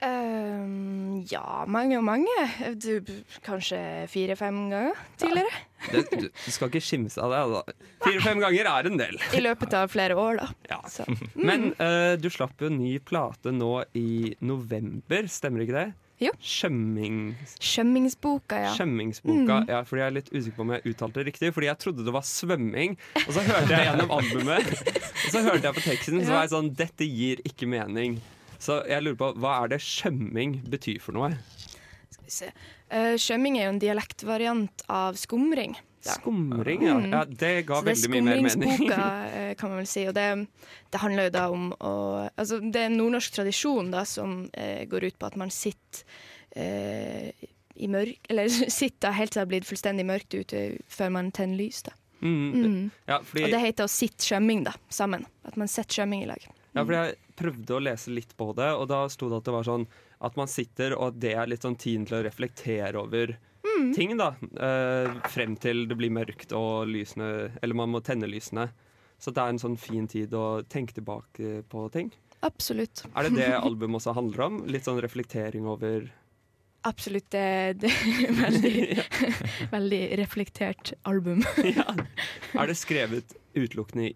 Ehm, 0.00 1.24
ja, 1.28 1.64
mange 1.68 1.98
og 1.98 2.04
mange. 2.06 2.34
Du, 2.80 3.00
kanskje 3.44 3.78
fire-fem 4.08 4.60
ganger 4.72 5.00
tidligere. 5.20 5.62
det 5.92 6.04
du, 6.08 6.28
du 6.32 6.50
skal 6.50 6.70
ikke 6.70 6.84
skimse 6.84 7.20
av 7.20 7.34
det. 7.34 7.76
Fire-fem 8.06 8.40
ganger 8.40 8.70
er 8.72 8.90
en 8.90 9.00
del. 9.00 9.20
I 9.36 9.42
løpet 9.44 9.76
av 9.76 9.92
flere 9.92 10.16
år, 10.16 10.40
da. 10.40 10.50
Ja. 10.72 10.80
Så. 10.88 11.04
Men 11.48 11.72
uh, 11.80 12.16
du 12.20 12.30
slapp 12.32 12.60
jo 12.64 12.72
ny 12.72 12.96
plate 13.04 13.52
nå 13.52 13.74
i 13.98 14.36
november, 14.40 15.28
stemmer 15.28 15.66
ikke 15.66 15.76
det? 15.76 15.90
Jo. 16.20 16.34
Skjømming... 16.44 17.20
Skjømmingsboka, 17.64 18.58
ja. 18.66 18.72
Skjømmingsboka. 18.76 19.62
Mm. 19.62 19.70
Ja, 19.72 19.78
fordi 19.88 20.02
Jeg 20.02 20.06
er 20.10 20.16
litt 20.18 20.28
usikker 20.34 20.56
på 20.58 20.66
om 20.66 20.74
jeg 20.74 20.92
uttalte 20.92 21.20
det 21.20 21.30
riktig, 21.30 21.52
fordi 21.56 21.70
jeg 21.70 21.80
trodde 21.80 22.04
det 22.04 22.12
var 22.12 22.26
svømming. 22.28 22.98
Og 23.22 23.30
så 23.36 23.44
hørte 23.46 23.72
jeg 23.72 23.88
gjennom 23.88 24.12
albumet, 24.18 24.74
og 25.24 25.30
så 25.32 25.44
hørte 25.46 25.64
jeg 25.64 25.78
på 25.78 25.86
teksten, 25.86 26.20
så 26.20 26.36
var 26.36 26.44
jeg 26.44 26.52
sånn 26.52 26.70
Dette 26.76 27.08
gir 27.08 27.40
ikke 27.48 27.68
mening. 27.72 28.20
Så 28.60 28.80
jeg 28.90 29.04
lurer 29.04 29.18
på, 29.20 29.30
hva 29.40 29.54
er 29.64 29.72
det 29.72 29.80
skjømming 29.84 30.58
betyr 30.70 31.00
for 31.02 31.16
noe? 31.16 31.32
Skal 32.10 32.26
vi 32.26 32.34
se. 32.34 32.50
Uh, 32.90 33.14
skjømming 33.20 33.56
er 33.58 33.68
jo 33.68 33.76
en 33.76 33.80
dialektvariant 33.82 34.84
av 34.92 35.16
skumring. 35.20 35.76
da. 36.04 36.16
Skumring, 36.18 36.82
ja. 36.84 36.96
Mm. 36.98 37.12
ja 37.12 37.22
det 37.24 37.52
ga 37.68 37.78
Så 37.80 37.86
det 37.86 37.94
veldig 37.94 38.10
mye 38.12 38.26
mer 38.26 38.42
mening. 38.42 38.50
skumringsboka, 38.50 39.06
eh, 39.38 39.54
kan 39.60 39.72
man 39.72 39.80
vel 39.82 39.88
si. 39.88 40.04
Og 40.08 40.14
det, 40.16 40.26
det 40.92 41.00
handler 41.02 41.28
jo 41.28 41.32
da 41.38 41.46
om 41.54 41.70
å 41.76 41.94
Altså, 42.34 42.60
det 42.60 42.82
er 42.82 42.90
en 42.90 42.98
nordnorsk 43.00 43.38
tradisjon 43.38 43.90
da 43.94 44.04
som 44.08 44.42
eh, 44.52 44.84
går 44.90 45.08
ut 45.10 45.18
på 45.20 45.30
at 45.30 45.38
man 45.40 45.52
sitter 45.52 46.04
eh, 46.56 47.48
i 47.80 47.88
mørk 47.88 48.28
Eller 48.32 48.48
sitter 48.80 49.16
helt 49.16 49.32
til 49.32 49.40
det 49.40 49.44
har 49.44 49.50
blitt 49.54 49.68
fullstendig 49.68 50.06
mørkt 50.08 50.36
ute 50.36 50.64
før 50.88 51.12
man 51.16 51.32
tenner 51.36 51.60
lys, 51.60 51.82
da. 51.88 51.96
Mm. 52.20 52.52
Mm. 52.52 52.90
Ja, 53.08 53.22
fordi, 53.24 53.46
Og 53.46 53.54
det 53.54 53.60
heter 53.62 53.86
å 53.88 53.92
sitte 53.92 54.26
skjømming, 54.28 54.64
da, 54.68 54.74
sammen. 54.92 55.24
At 55.48 55.56
man 55.60 55.70
setter 55.72 56.00
skjømming 56.00 56.26
i 56.26 56.28
lag. 56.28 56.42
ja, 56.44 56.82
for 56.82 56.92
jeg 56.96 57.16
prøvde 57.40 57.76
å 57.76 57.82
lese 57.82 58.12
litt 58.14 58.36
på 58.38 58.50
det, 58.58 58.68
og 58.76 58.86
da 58.92 59.02
sto 59.12 59.30
det 59.32 59.40
at 59.40 59.48
det 59.48 59.54
var 59.56 59.66
sånn 59.66 59.86
at 60.20 60.36
man 60.36 60.50
sitter, 60.52 60.94
og 60.98 61.14
at 61.14 61.20
det 61.24 61.32
er 61.40 61.48
litt 61.50 61.64
sånn 61.64 61.78
tiden 61.80 62.04
til 62.08 62.20
å 62.20 62.26
reflektere 62.28 63.00
over 63.00 63.38
Mm. 63.60 63.90
ting, 63.92 64.14
da. 64.16 64.30
Eh, 64.56 65.10
frem 65.28 65.52
til 65.60 65.82
det 65.88 65.96
blir 66.00 66.08
mørkt 66.10 66.52
og 66.56 66.86
lysene 66.88 67.50
Eller 67.60 67.76
man 67.76 67.90
må 67.92 68.00
tenne 68.00 68.24
lysene. 68.28 68.70
Så 69.20 69.34
det 69.36 69.42
er 69.42 69.52
en 69.52 69.58
sånn 69.60 69.76
fin 69.76 70.06
tid 70.08 70.32
å 70.32 70.62
tenke 70.64 70.94
tilbake 70.96 71.62
på 71.68 71.82
ting. 71.92 72.08
Absolutt. 72.42 73.02
Er 73.14 73.28
det 73.28 73.34
det 73.36 73.50
albumet 73.60 74.00
også 74.00 74.14
handler 74.16 74.46
om? 74.46 74.56
Litt 74.66 74.88
sånn 74.88 75.00
reflektering 75.04 75.66
over 75.68 76.08
Absolutt. 76.88 77.28
Det, 77.28 77.80
det 77.84 77.90
er 77.92 78.32
veldig, 78.32 79.04
veldig 79.76 80.00
reflektert 80.22 80.94
album. 81.04 81.44
Er 81.60 82.66
det 82.66 82.78
skrevet 82.80 83.36
utelukkende 83.52 84.14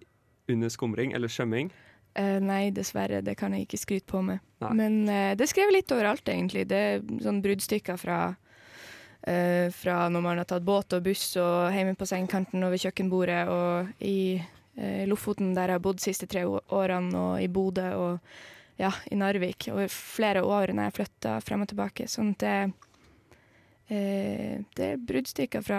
under 0.48 0.72
skumring 0.72 1.12
eller 1.12 1.28
skjømming? 1.28 1.68
Eh, 2.14 2.40
nei, 2.40 2.70
dessverre. 2.70 3.20
Det 3.26 3.34
kan 3.38 3.54
jeg 3.54 3.66
ikke 3.66 3.80
skryte 3.80 4.06
på 4.10 4.22
med. 4.22 4.42
Nei. 4.62 4.70
Men 4.78 4.98
uh, 5.10 5.32
det 5.34 5.48
skrev 5.50 5.72
litt 5.74 5.90
overalt, 5.90 6.28
egentlig. 6.30 6.68
Det 6.70 6.78
er 6.78 7.02
sånn 7.24 7.40
bruddstykker 7.42 7.98
fra, 7.98 8.18
uh, 9.26 9.66
fra 9.74 9.96
når 10.14 10.22
man 10.22 10.38
har 10.38 10.48
tatt 10.48 10.66
båt 10.66 10.94
og 10.94 11.02
buss 11.08 11.32
og 11.42 11.74
hjemme 11.74 11.96
på 11.98 12.06
sengekanten 12.06 12.62
og 12.62 12.74
ved 12.74 12.86
kjøkkenbordet 12.86 13.44
og 13.50 14.04
i 14.04 14.18
Lofoten, 15.06 15.52
der 15.54 15.70
jeg 15.70 15.78
har 15.78 15.82
bodd 15.84 16.00
de 16.00 16.02
siste 16.02 16.26
tre 16.26 16.40
årene, 16.50 17.14
og 17.14 17.34
i 17.38 17.46
Bodø 17.46 17.84
og 17.94 18.32
ja, 18.74 18.88
i 19.06 19.14
Narvik. 19.14 19.68
Og 19.70 19.84
flere 19.86 20.42
år 20.42 20.72
når 20.74 20.88
jeg 20.88 20.96
flytta 20.96 21.34
frem 21.46 21.62
og 21.62 21.70
tilbake. 21.70 22.08
Sånn 22.10 22.32
at 22.34 22.42
det, 22.42 23.92
det 24.74 24.88
er 24.88 25.04
bruddstykker 25.06 25.62
fra 25.62 25.78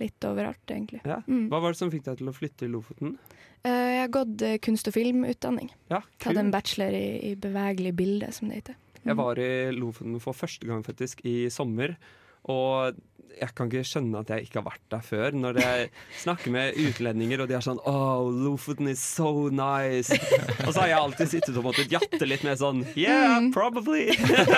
litt 0.00 0.24
overalt, 0.24 0.62
egentlig. 0.70 1.00
Ja. 1.04 1.20
Mm. 1.28 1.48
Hva 1.52 1.60
var 1.62 1.72
det 1.74 1.78
som 1.82 1.90
fikk 1.92 2.04
deg 2.08 2.18
til 2.22 2.30
å 2.32 2.36
flytte 2.36 2.66
i 2.66 2.70
Lofoten? 2.72 3.16
Eh, 3.64 3.90
jeg 3.96 4.00
har 4.06 4.12
gått 4.18 4.42
eh, 4.42 4.56
kunst- 4.64 4.88
og 4.90 4.96
filmutdanning. 4.96 5.70
Ja, 5.92 6.00
Tatt 6.22 6.36
en 6.40 6.50
bachelor 6.54 6.94
i, 6.96 7.04
i 7.30 7.34
bevegelig 7.36 7.94
bilde, 7.98 8.32
som 8.32 8.48
det 8.50 8.62
heter. 8.62 8.80
Jeg 9.02 9.16
var 9.18 9.38
i 9.42 9.52
Lofoten 9.74 10.18
for 10.22 10.32
første 10.38 10.66
gang 10.68 10.84
faktisk 10.86 11.24
i 11.26 11.48
sommer. 11.50 11.96
Og 12.50 12.96
jeg 13.32 13.54
kan 13.56 13.68
ikke 13.70 13.80
skjønne 13.86 14.20
at 14.20 14.28
jeg 14.30 14.44
ikke 14.48 14.58
har 14.60 14.66
vært 14.66 14.82
der 14.92 15.02
før. 15.06 15.36
Når 15.38 15.58
jeg 15.62 15.86
snakker 16.24 16.52
med 16.54 16.76
utlendinger, 16.78 17.40
og 17.44 17.48
de 17.50 17.54
er 17.56 17.64
sånn 17.64 17.78
Oh, 17.88 18.26
Lofoten 18.30 18.90
is 18.92 19.00
so 19.02 19.48
nice. 19.54 20.12
Og 20.66 20.72
så 20.74 20.82
har 20.82 20.90
jeg 20.92 20.98
alltid 20.98 21.30
sittet 21.36 21.56
og 21.58 21.64
måttet 21.70 21.90
jatte 21.94 22.26
litt 22.28 22.44
med 22.46 22.58
sånn 22.60 22.82
Yeah, 22.94 23.38
Mm. 23.40 23.52
probably. 23.54 24.10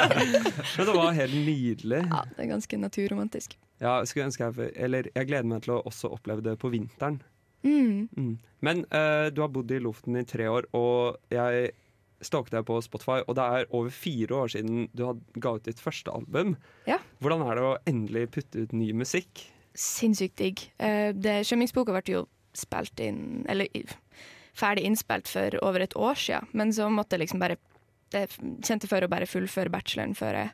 Men 0.77 0.89
det 0.89 0.95
var 0.97 1.13
helt 1.17 1.35
nydelig. 1.37 2.01
Ja, 2.11 2.25
det 2.37 2.45
er 2.47 2.51
ganske 2.51 2.79
naturromantisk. 2.81 3.57
Ja, 3.85 3.99
skulle 4.09 4.31
ønske 4.31 4.49
jeg, 4.49 4.73
eller 4.81 5.11
jeg 5.13 5.29
gleder 5.29 5.49
meg 5.51 5.65
til 5.67 5.75
å 5.77 5.83
også 5.85 6.09
oppleve 6.17 6.45
det 6.47 6.57
på 6.63 6.71
vinteren. 6.73 7.21
Mm. 7.65 8.09
Mm. 8.17 8.35
Men 8.65 8.85
uh, 8.93 9.29
du 9.33 9.41
har 9.45 9.51
bodd 9.53 9.73
i 9.73 9.81
Lofoten 9.85 10.17
i 10.21 10.25
tre 10.29 10.47
år, 10.49 10.67
og 10.77 11.19
jeg 11.33 11.71
stalket 12.25 12.55
deg 12.57 12.65
på 12.69 12.79
Spotify, 12.85 13.19
og 13.29 13.37
det 13.37 13.45
er 13.59 13.67
over 13.77 13.93
fire 13.93 14.37
år 14.39 14.53
siden 14.55 14.87
du 14.97 15.03
ga 15.45 15.55
ut 15.59 15.67
ditt 15.69 15.81
første 15.83 16.13
album. 16.13 16.55
Ja. 16.89 16.97
Hvordan 17.21 17.45
er 17.45 17.59
det 17.61 17.65
å 17.69 17.75
endelig 17.91 18.23
putte 18.39 18.65
ut 18.65 18.73
ny 18.77 18.93
musikk? 18.97 19.45
Sinnssykt 19.77 20.39
digg. 20.41 20.63
Uh, 20.81 21.13
det- 21.13 21.43
Skjømmingsboka 21.49 21.93
ble 21.93 22.05
jo 22.15 22.25
spilt 22.55 23.01
inn 23.03 23.43
Eller 23.51 23.67
ferdig 24.55 24.85
innspilt 24.87 25.27
for 25.27 25.57
over 25.67 25.83
et 25.83 25.97
år 25.99 26.15
siden, 26.15 26.47
men 26.55 26.71
så 26.73 26.87
måtte 26.89 27.17
jeg 27.19 27.25
liksom 27.27 27.41
bare 27.43 27.57
Jeg 28.15 28.29
kjente 28.63 28.87
for 28.87 29.03
å 29.03 29.09
bare 29.11 29.27
fullføre 29.27 29.73
bacheloren 29.75 30.15
før 30.15 30.37
jeg, 30.39 30.51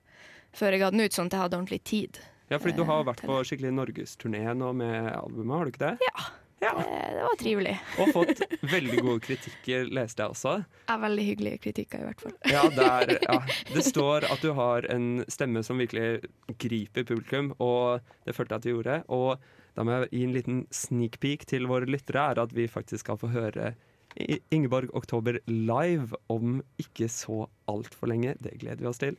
før 0.57 0.73
jeg 0.73 0.81
ga 0.81 0.91
den 0.95 1.03
ut, 1.05 1.13
sånn 1.13 1.29
at 1.29 1.35
jeg 1.37 1.43
hadde 1.45 1.59
ordentlig 1.59 1.83
tid. 1.85 2.21
Ja, 2.51 2.59
fordi 2.59 2.75
du 2.77 2.83
Eh, 2.83 2.91
har 2.91 3.05
vært 3.07 3.23
på 3.23 3.41
skikkelig 3.47 3.71
norgesturné 3.77 4.43
nå 4.59 4.73
med 4.75 5.11
albumet, 5.15 5.57
har 5.57 5.65
du 5.65 5.71
ikke 5.71 5.87
det? 5.87 5.97
Ja. 6.11 6.31
Det, 6.61 6.69
det 6.77 7.23
var 7.25 7.37
trivelig. 7.41 7.71
Og 8.03 8.11
fått 8.13 8.41
veldig 8.69 8.99
gode 9.01 9.21
kritikker, 9.25 9.87
leste 9.97 10.21
jeg 10.21 10.35
også. 10.35 10.51
Ja, 10.91 10.97
veldig 11.01 11.25
hyggelige 11.25 11.61
kritikker, 11.65 12.03
i 12.03 12.09
hvert 12.11 12.21
fall. 12.21 12.35
Ja, 12.53 12.65
det, 12.75 12.85
er, 12.85 13.13
ja, 13.31 13.39
det 13.71 13.85
står 13.87 14.27
at 14.29 14.45
du 14.45 14.51
har 14.59 14.85
en 14.93 15.25
stemme 15.33 15.63
som 15.65 15.81
virkelig 15.81 16.27
griper 16.61 17.07
publikum, 17.09 17.55
og 17.65 18.05
det 18.27 18.37
følte 18.37 18.59
jeg 18.59 18.61
at 18.61 18.67
du 18.67 18.73
gjorde. 18.75 18.99
Og 19.09 19.41
da 19.79 19.87
må 19.87 19.95
jeg 19.95 20.11
gi 20.13 20.25
en 20.27 20.37
liten 20.37 20.61
sneak 20.75 21.17
peek 21.23 21.49
til 21.49 21.65
våre 21.71 21.89
lyttere, 21.89 22.27
er 22.35 22.43
at 22.45 22.53
vi 22.53 22.69
faktisk 22.69 23.07
skal 23.07 23.21
få 23.23 23.33
høre 23.33 23.73
Ingeborg 24.51 24.91
Oktober 24.99 25.39
live 25.47 26.19
om 26.29 26.59
ikke 26.83 27.09
så 27.09 27.47
altfor 27.71 28.11
lenge. 28.11 28.35
Det 28.43 28.59
gleder 28.61 28.83
vi 28.83 28.91
oss 28.91 29.01
til. 29.01 29.17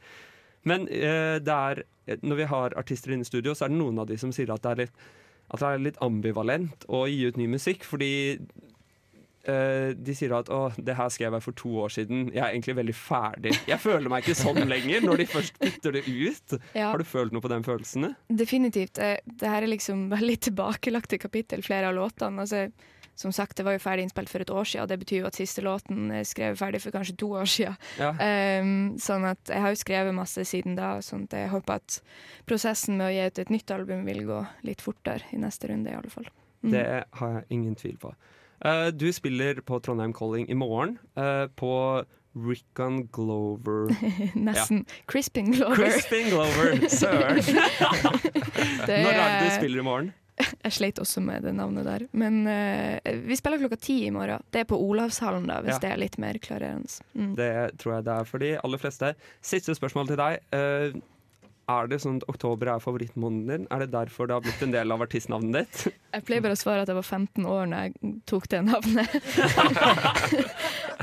Men 0.67 0.87
eh, 0.93 1.37
er, 1.41 1.83
når 2.21 2.35
vi 2.43 2.49
har 2.51 2.75
artister 2.77 3.13
inne 3.15 3.25
i 3.25 3.29
studio, 3.29 3.55
så 3.57 3.65
er 3.65 3.73
det 3.73 3.79
noen 3.81 4.01
av 4.03 4.09
de 4.11 4.17
som 4.21 4.33
sier 4.35 4.51
at 4.53 4.61
det 4.65 4.71
er 4.75 4.83
litt, 4.85 5.07
det 5.51 5.67
er 5.67 5.81
litt 5.83 5.97
ambivalent 6.05 6.85
å 6.87 7.05
gi 7.09 7.25
ut 7.27 7.39
ny 7.39 7.47
musikk, 7.51 7.83
fordi 7.87 8.11
eh, 9.49 9.91
de 9.97 10.15
sier 10.15 10.33
at 10.37 10.51
å, 10.53 10.61
det 10.77 10.95
her 10.97 11.09
skrev 11.13 11.35
jeg 11.37 11.45
for 11.47 11.57
to 11.57 11.71
år 11.83 11.93
siden, 11.97 12.27
jeg 12.33 12.43
er 12.43 12.53
egentlig 12.53 12.77
veldig 12.77 12.95
ferdig. 12.97 13.55
Jeg 13.69 13.81
føler 13.83 14.11
meg 14.13 14.23
ikke 14.25 14.37
sånn 14.41 14.61
lenger 14.69 15.03
når 15.07 15.23
de 15.23 15.27
først 15.33 15.57
putter 15.61 15.97
det 15.97 16.05
ut. 16.07 16.57
Ja. 16.77 16.91
Har 16.93 17.01
du 17.01 17.07
følt 17.07 17.35
noe 17.35 17.43
på 17.43 17.51
den 17.51 17.65
følelsen? 17.67 18.11
Definitivt. 18.29 19.01
Eh, 19.01 19.17
Det 19.25 19.49
her 19.49 19.65
er 19.65 19.73
liksom 19.73 20.09
litt 20.21 20.45
tilbakelagte 20.47 21.19
kapittel, 21.21 21.65
flere 21.65 21.89
av 21.91 21.97
låtene. 21.97 22.45
Altså, 22.45 22.67
som 23.21 23.33
sagt, 23.35 23.55
det 23.59 23.65
var 23.67 23.75
jo 23.77 23.81
ferdig 23.83 24.07
innspilt 24.07 24.31
for 24.31 24.41
et 24.43 24.49
år 24.53 24.65
siden, 24.67 24.83
og 24.85 24.89
det 24.91 24.97
betyr 25.03 25.21
jo 25.21 25.29
at 25.29 25.37
siste 25.37 25.61
låten 25.65 26.09
er 26.17 26.25
skrevet 26.27 26.57
ferdig 26.59 26.81
for 26.81 26.95
kanskje 26.95 27.15
to 27.21 27.29
år 27.37 27.49
siden. 27.49 27.77
Ja. 28.01 28.11
Um, 28.61 28.71
sånn 29.01 29.27
at 29.29 29.51
jeg 29.53 29.61
har 29.61 29.73
jo 29.75 29.79
skrevet 29.83 30.17
masse 30.17 30.45
siden 30.49 30.77
da, 30.79 30.95
sånn 31.05 31.27
at 31.29 31.37
jeg 31.37 31.51
håper 31.53 31.77
at 31.81 31.99
prosessen 32.49 32.97
med 32.97 33.11
å 33.11 33.13
gi 33.13 33.25
ut 33.29 33.43
et 33.45 33.53
nytt 33.53 33.73
album 33.77 34.05
vil 34.09 34.23
gå 34.29 34.39
litt 34.67 34.81
fortere 34.81 35.29
i 35.35 35.39
neste 35.41 35.69
runde, 35.71 35.93
i 35.93 35.97
alle 35.99 36.09
fall. 36.13 36.29
Mm. 36.65 36.71
Det 36.73 36.85
har 37.21 37.35
jeg 37.37 37.45
ingen 37.59 37.77
tvil 37.77 37.97
på. 38.01 38.13
Uh, 38.65 38.89
du 38.93 39.07
spiller 39.13 39.61
på 39.65 39.79
Trondheim 39.81 40.13
Calling 40.13 40.49
i 40.49 40.57
morgen, 40.57 40.97
uh, 41.17 41.45
på 41.57 41.71
Rickon 42.31 43.01
Glover 43.11 43.89
Nesten. 44.47 44.85
Crispin 45.09 45.49
Glover. 45.51 45.75
Crispin 45.75 46.29
Glover, 46.31 46.77
søren! 46.87 47.41
Når 48.87 49.11
er 49.11 49.17
det 49.19 49.39
du 49.41 49.49
er- 49.49 49.57
spiller 49.57 49.81
i 49.81 49.83
morgen? 49.85 50.11
Jeg 50.65 50.73
sleit 50.77 50.99
også 51.03 51.21
med 51.25 51.43
det 51.47 51.53
navnet 51.57 51.85
der. 51.87 52.07
Men 52.17 52.41
uh, 52.47 52.99
vi 53.27 53.35
spiller 53.39 53.61
klokka 53.61 53.79
ti 53.81 53.99
i 54.07 54.11
morgen. 54.15 54.43
Det 54.51 54.63
er 54.63 54.69
på 54.69 54.79
Olavshallen, 54.79 55.47
da, 55.49 55.61
hvis 55.65 55.77
Ja. 55.77 55.79
det 55.85 55.91
er 55.93 56.01
litt 56.03 56.17
mer 56.21 56.39
klarerende. 56.41 56.91
Mm. 57.15 57.35
Det 57.39 57.51
tror 57.81 57.95
jeg 57.99 58.05
det 58.09 58.17
er 58.19 58.29
for 58.29 58.37
de 58.43 58.51
aller 58.63 58.81
fleste. 58.81 59.13
Siste 59.41 59.75
spørsmål 59.77 60.07
til 60.11 60.21
deg. 60.21 60.39
Uh, 60.53 61.01
er 61.71 61.87
det 61.87 62.01
sånn 62.03 62.17
at 62.19 62.25
oktober 62.27 62.67
er 62.73 62.81
favorittmåneden 62.83 63.47
din? 63.47 63.67
Er 63.71 63.85
det 63.85 63.91
derfor 63.93 64.27
det 64.27 64.33
har 64.35 64.41
blitt 64.43 64.63
en 64.65 64.73
del 64.73 64.91
av 64.91 65.03
artistnavnet 65.05 65.61
ditt? 65.61 65.93
Jeg 66.17 66.25
pleier 66.27 66.43
bare 66.43 66.57
å 66.57 66.59
svare 66.59 66.81
at 66.83 66.89
jeg 66.91 66.97
var 66.97 67.05
15 67.07 67.45
år 67.47 67.69
når 67.71 67.85
jeg 67.85 68.15
tok 68.27 68.47
det 68.51 68.59
navnet. 68.67 69.13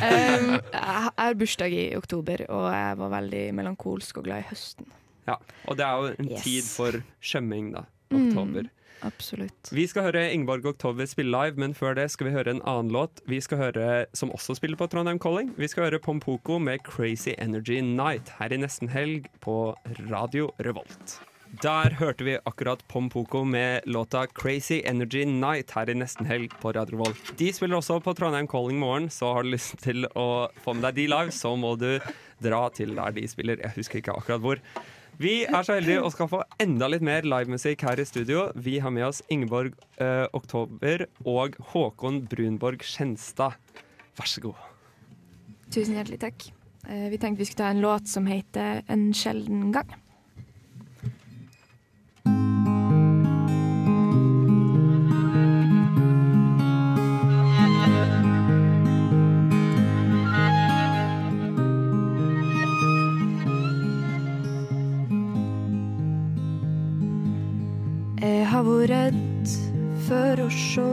um, 0.03 0.51
jeg 0.59 1.13
har 1.17 1.39
bursdag 1.41 1.73
i 1.73 1.85
oktober, 1.97 2.43
og 2.53 2.67
jeg 2.75 2.99
var 3.01 3.13
veldig 3.15 3.45
melankolsk 3.57 4.21
og 4.21 4.27
glad 4.29 4.45
i 4.45 4.49
høsten. 4.51 4.91
Ja, 5.29 5.39
Og 5.69 5.77
det 5.79 5.85
er 5.87 5.95
jo 6.03 6.13
en 6.19 6.29
Yes. 6.35 6.43
tid 6.45 6.69
for 6.69 7.01
skjømming, 7.21 7.73
da. 7.75 7.83
Mm. 8.13 8.69
Absolutt. 9.07 9.71
Vi 9.73 9.87
skal 9.87 10.09
høre 10.09 10.27
Ingeborg 10.33 10.67
Oktober 10.67 11.07
spille 11.07 11.33
live, 11.33 11.61
men 11.61 11.75
før 11.75 11.95
det 11.99 12.09
skal 12.11 12.29
vi 12.29 12.35
høre 12.35 12.57
en 12.57 12.63
annen 12.65 12.93
låt. 12.95 13.23
Vi 13.29 13.41
skal 13.41 13.59
høre, 13.59 14.07
Som 14.15 14.31
også 14.31 14.57
spiller 14.59 14.77
på 14.77 14.89
Trondheim 14.91 15.19
Calling. 15.19 15.55
Vi 15.57 15.69
skal 15.69 15.85
høre 15.89 15.99
Pompoko 15.99 16.59
med 16.59 16.81
'Crazy 16.83 17.35
Energy 17.39 17.81
Night' 17.81 18.33
her 18.39 18.53
i 18.53 18.57
nesten 18.57 18.89
helg 18.89 19.27
på 19.41 19.75
Radio 20.11 20.51
Revolt. 20.59 21.21
Der 21.63 21.95
hørte 21.97 22.25
vi 22.25 22.37
akkurat 22.47 22.83
Pompoko 22.89 23.45
med 23.45 23.81
låta 23.87 24.27
'Crazy 24.27 24.83
Energy 24.85 25.25
Night' 25.25 25.73
her 25.75 25.91
i 25.91 25.95
nesten 25.95 26.27
helg 26.27 26.53
på 26.61 26.73
Radio 26.73 26.99
Revolt. 26.99 27.39
De 27.39 27.53
spiller 27.53 27.77
også 27.77 28.01
på 28.05 28.15
Trondheim 28.15 28.47
Calling 28.49 28.79
morgen, 28.79 29.09
så 29.09 29.33
har 29.33 29.43
du 29.43 29.49
lyst 29.49 29.79
til 29.83 30.05
å 30.15 30.49
få 30.65 30.75
med 30.75 30.83
deg 30.83 30.95
de 30.95 31.07
live, 31.07 31.31
så 31.31 31.57
må 31.57 31.79
du 31.79 31.99
dra 32.43 32.69
til 32.69 32.95
der 32.95 33.11
de 33.11 33.27
spiller. 33.29 33.57
Jeg 33.57 33.73
husker 33.77 33.99
ikke 33.99 34.17
akkurat 34.17 34.41
hvor. 34.41 34.61
Vi 35.19 35.41
er 35.49 35.65
så 35.67 35.75
heldige 35.75 35.99
og 36.07 36.13
skal 36.15 36.29
få 36.31 36.39
enda 36.63 36.87
litt 36.87 37.03
mer 37.03 37.27
livemusikk 37.27 37.83
her 37.89 37.99
i 37.99 38.05
studio. 38.07 38.45
Vi 38.55 38.77
har 38.79 38.93
med 38.95 39.09
oss 39.09 39.19
Ingeborg 39.35 39.73
eh, 39.99 40.29
Oktober 40.31 41.09
og 41.27 41.57
Håkon 41.73 42.21
Brunborg 42.31 42.85
Skjenstad. 42.87 43.57
Vær 44.15 44.31
så 44.31 44.45
god. 44.45 44.61
Tusen 45.75 45.99
hjertelig 45.99 46.21
takk. 46.23 46.47
Eh, 46.87 47.09
vi 47.11 47.19
tenkte 47.19 47.43
vi 47.43 47.49
skulle 47.49 47.65
ta 47.65 47.73
en 47.75 47.83
låt 47.83 48.07
som 48.07 48.31
heter 48.31 48.85
'En 48.87 49.11
sjelden 49.11 49.73
gang'. 49.75 49.91
Har 68.59 68.65
vært 68.67 68.91
redd 68.91 69.51
for 70.09 70.41
å 70.43 70.47
se 70.51 70.87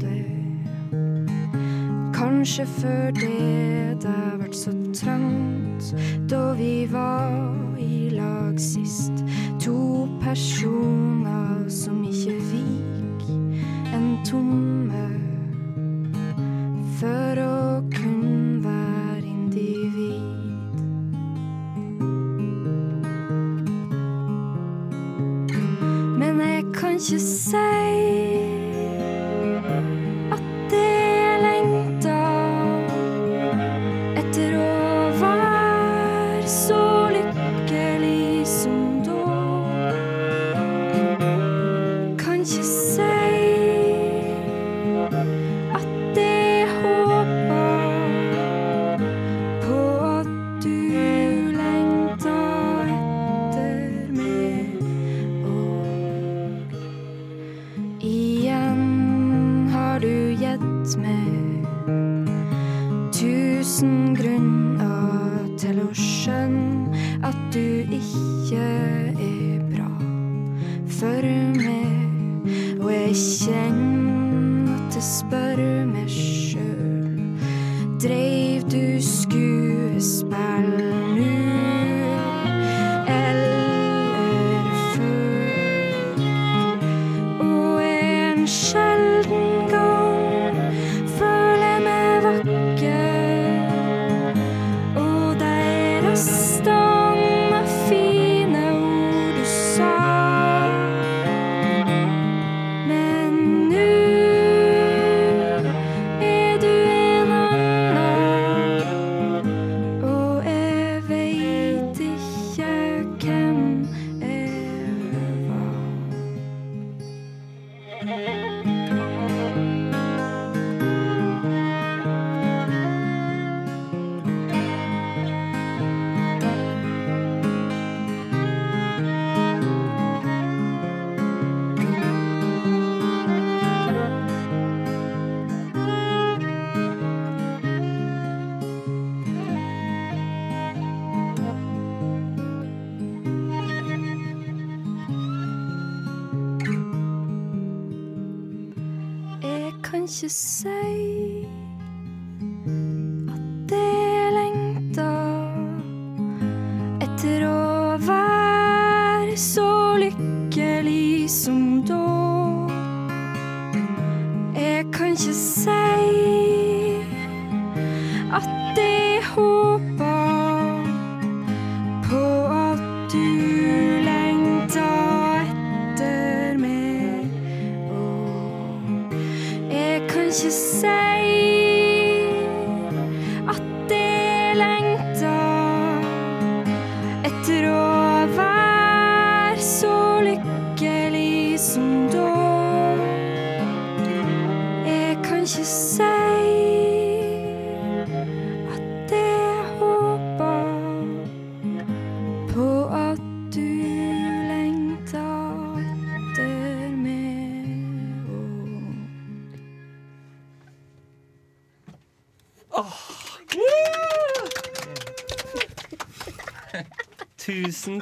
det. 0.00 0.20
Kanskje 2.16 2.64
før 2.78 3.10
det 3.18 3.98
det 4.00 4.22
vart 4.40 4.56
så 4.56 4.72
trangt 4.96 5.90
da 6.30 6.54
vi 6.56 6.86
var 6.88 7.76
i 7.76 8.08
lag 8.14 8.56
sist. 8.56 9.20
To 9.60 10.08
personer 10.24 11.68
som 11.68 12.00
ikke 12.08 12.38
vik 12.54 13.28
en 13.92 14.08
tomme 14.24 15.04
for 17.02 17.44
å 17.44 17.60
kunne 17.92 18.29
Men 26.90 26.98
jeg 26.98 27.20
kan 27.50 28.39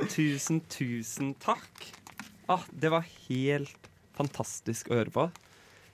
Tusen, 0.09 0.61
tusen, 0.73 1.35
takk. 1.43 1.85
Ah, 2.49 2.65
det 2.73 2.91
var 2.93 3.05
helt 3.29 3.89
fantastisk 4.17 4.89
å 4.91 4.99
høre 4.99 5.13
på. 5.15 5.27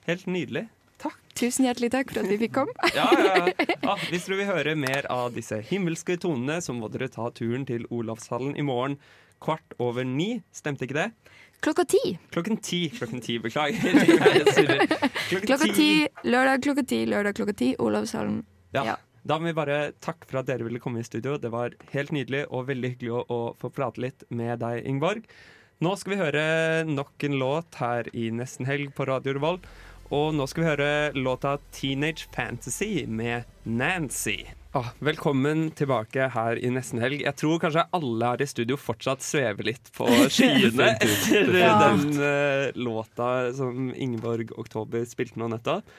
Helt 0.07 0.25
nydelig. 0.29 0.67
Takk. 1.01 1.17
Tusen 1.35 1.67
hjertelig 1.67 1.89
takk 1.91 2.13
for 2.13 2.23
at 2.23 2.31
vi 2.31 2.37
fikk 2.45 2.53
komme. 2.55 2.73
Ja, 2.95 3.09
ja. 3.11 3.67
Ah, 3.83 3.99
hvis 4.09 4.25
dere 4.29 4.39
vil 4.39 4.47
høre 4.49 4.75
mer 4.79 5.07
av 5.11 5.33
disse 5.35 5.59
himmelske 5.67 6.15
tonene, 6.23 6.61
så 6.63 6.73
må 6.73 6.87
dere 6.93 7.09
ta 7.11 7.27
turen 7.35 7.67
til 7.67 7.83
Olavshallen 7.91 8.55
i 8.55 8.63
morgen 8.65 8.95
kvart 9.43 9.75
over 9.83 10.07
ni. 10.07 10.39
Stemte 10.55 10.87
ikke 10.87 10.95
det? 10.97 11.09
Klokka 11.65 11.83
ti. 11.89 12.15
Klokken 12.31 12.57
ti. 12.63 12.85
Klokken 12.95 13.21
ti, 13.25 13.35
beklager. 13.43 13.83
Jeg. 14.55 15.43
Klokka 15.43 15.67
ti, 15.75 15.89
lørdag 16.23 16.63
klokka 16.63 16.85
ti, 16.87 17.01
lørdag 17.09 17.35
klokka 17.37 17.55
ti, 17.57 17.73
Olavshallen. 17.83 18.39
Ja. 18.75 18.95
Da 19.25 19.39
må 19.41 19.49
vi 19.49 19.57
bare 19.57 19.89
takke 20.05 20.27
for 20.29 20.43
at 20.43 20.49
dere 20.51 20.67
ville 20.67 20.79
komme 20.81 21.01
i 21.01 21.07
studio. 21.07 21.39
Det 21.41 21.49
var 21.49 21.73
helt 21.95 22.13
nydelig 22.13 22.43
og 22.53 22.67
veldig 22.67 22.91
hyggelig 22.93 23.13
å, 23.17 23.23
å 23.25 23.39
få 23.57 23.71
prate 23.73 24.03
litt 24.03 24.25
med 24.29 24.59
deg, 24.61 24.83
Ingeborg. 24.85 25.25
Nå 25.81 25.95
skal 25.97 26.13
vi 26.13 26.19
høre 26.21 26.43
nok 26.87 27.25
en 27.25 27.39
låt 27.41 27.79
her 27.81 28.07
i 28.13 28.29
Nesten 28.31 28.69
Helg 28.69 28.93
på 28.95 29.09
Radio 29.09 29.33
Revolt. 29.35 29.65
Og 30.13 30.29
nå 30.37 30.45
skal 30.45 30.61
vi 30.61 30.69
høre 30.69 30.91
låta 31.17 31.57
'Teenage 31.73 32.29
Fantasy' 32.29 33.07
med 33.09 33.49
Nancy. 33.65 34.45
Ah, 34.77 34.93
velkommen 34.99 35.71
tilbake 35.71 36.29
her 36.29 36.61
i 36.61 36.69
Nesten 36.69 37.01
Helg. 37.01 37.25
Jeg 37.25 37.35
tror 37.41 37.57
kanskje 37.63 37.87
alle 37.97 38.29
her 38.29 38.45
i 38.45 38.47
studio 38.51 38.77
fortsatt 38.77 39.25
svever 39.25 39.71
litt 39.71 39.89
på 39.97 40.05
skyene 40.35 40.93
etter 41.01 41.49
den 41.49 42.09
uh, 42.21 42.69
låta 42.77 43.53
som 43.57 43.89
Ingeborg 43.95 44.53
Oktober 44.59 45.07
spilte 45.09 45.41
nå 45.41 45.49
nettopp. 45.49 45.89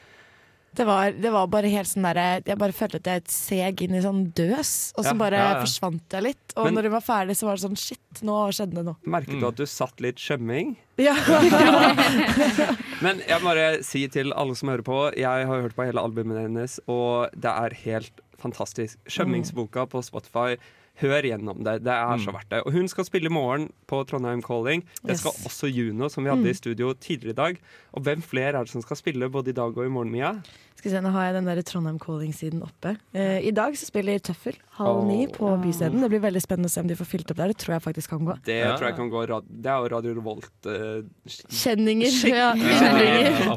Det 0.77 0.85
var, 0.87 1.13
det 1.17 1.31
var 1.33 1.47
bare 1.49 1.71
helt 1.73 1.89
sånn 1.89 2.05
derre 2.05 2.43
Jeg 2.45 2.59
bare 2.61 2.73
følte 2.77 2.99
at 3.01 3.07
jeg 3.09 3.23
seg 3.33 3.81
inn 3.87 3.95
i 3.97 4.03
sånn 4.05 4.27
døs, 4.37 4.93
og 4.97 5.05
så 5.07 5.13
Ja, 5.15 5.15
bare 5.23 5.39
ja, 5.41 5.47
ja. 5.55 5.61
forsvant 5.65 6.13
jeg 6.13 6.23
litt. 6.27 6.53
Og 6.57 6.65
Men- 6.69 6.75
når 6.77 6.83
hun 6.91 6.93
var 6.99 7.05
ferdig, 7.07 7.37
så 7.39 7.47
var 7.49 7.57
det 7.57 7.65
sånn 7.65 7.79
shit, 7.81 8.23
nå 8.23 8.37
skjedde 8.53 8.75
det 8.77 8.85
noe. 8.85 8.97
Merket 9.07 9.41
du 9.41 9.47
at 9.49 9.57
du 9.57 9.65
satt 9.67 10.01
litt 10.05 10.17
skjømming? 10.21 10.77
Ja. 10.99 11.15
Men 13.05 13.21
jeg 13.27 13.41
må 13.43 13.51
bare 13.53 13.83
si 13.87 14.07
til 14.13 14.33
alle 14.37 14.57
som 14.59 14.71
hører 14.73 14.85
på, 14.87 14.99
jeg 15.17 15.47
har 15.49 15.63
hørt 15.67 15.77
på 15.77 15.85
hele 15.89 16.03
albumet 16.03 16.41
hennes, 16.47 16.79
og 16.89 17.31
det 17.37 17.53
er 17.53 17.77
helt 17.85 18.23
fantastisk. 18.41 18.99
Skjømmingsboka 19.09 19.87
på 19.93 20.03
Spotify. 20.05 20.57
Hør 20.97 21.27
gjennom 21.29 21.59
det. 21.61 21.83
Det 21.85 21.93
er 21.93 22.21
så 22.25 22.33
verdt 22.33 22.49
det. 22.49 22.63
Og 22.65 22.73
hun 22.73 22.87
skal 22.89 23.05
spille 23.05 23.29
i 23.29 23.33
morgen 23.33 23.67
på 23.87 23.99
Trondheim 24.09 24.41
Calling. 24.45 24.81
Det 25.05 25.19
skal 25.21 25.33
Yes. 25.37 25.45
også 25.45 25.69
Juno, 25.69 26.09
som 26.09 26.25
vi 26.25 26.31
hadde 26.31 26.41
Mm. 26.47 26.49
i 26.49 26.55
studio 26.57 26.95
tidligere 26.95 27.31
i 27.31 27.37
dag. 27.37 27.59
Og 27.93 28.03
hvem 28.03 28.23
flere 28.23 28.55
er 28.57 28.65
det 28.65 28.71
som 28.71 28.81
skal 28.81 28.97
spille 28.97 29.29
både 29.31 29.49
i 29.49 29.53
dag 29.53 29.77
og 29.77 29.85
i 29.85 29.89
morgen, 29.93 30.11
Mia? 30.11 30.41
Skal 30.77 30.91
vi 30.91 30.95
se, 30.97 31.01
Nå 31.01 31.11
har 31.15 31.29
jeg 31.31 31.35
den 31.39 31.47
der 31.49 31.61
Trondheim 31.65 31.97
Calling-siden 31.99 32.61
oppe. 32.65 32.97
Eh, 33.17 33.39
I 33.49 33.53
dag 33.57 33.77
så 33.81 33.87
spiller 33.89 34.19
Tøffel 34.21 34.59
halv 34.77 35.07
ni 35.09 35.17
ni 35.23 35.27
på 35.33 35.49
Byscenen. 35.63 36.03
Det 36.05 36.11
blir 36.13 36.21
veldig 36.21 36.43
spennende 36.45 36.69
å 36.69 36.73
se 36.75 36.83
om 36.83 36.91
de 36.91 36.97
får 36.99 37.09
fylt 37.09 37.31
opp 37.33 37.39
der. 37.41 37.53
Det 37.55 37.59
tror 37.63 37.77
jeg 37.77 37.85
faktisk 37.87 38.13
kan 38.13 38.27
gå. 38.29 38.35
Det 38.45 38.59
tror 38.77 38.85
jeg 38.91 38.97
kan 38.99 39.09
gå 39.13 39.23
Det 39.49 39.71
er 39.73 39.79
jo 39.81 39.89
Radio 39.95 40.13
Revolt. 40.19 40.51
eh, 40.69 41.07
Kjenninger. 41.49 42.13
Ja, 42.29 42.51
kjenninger. 42.53 43.39
ja. 43.47 43.57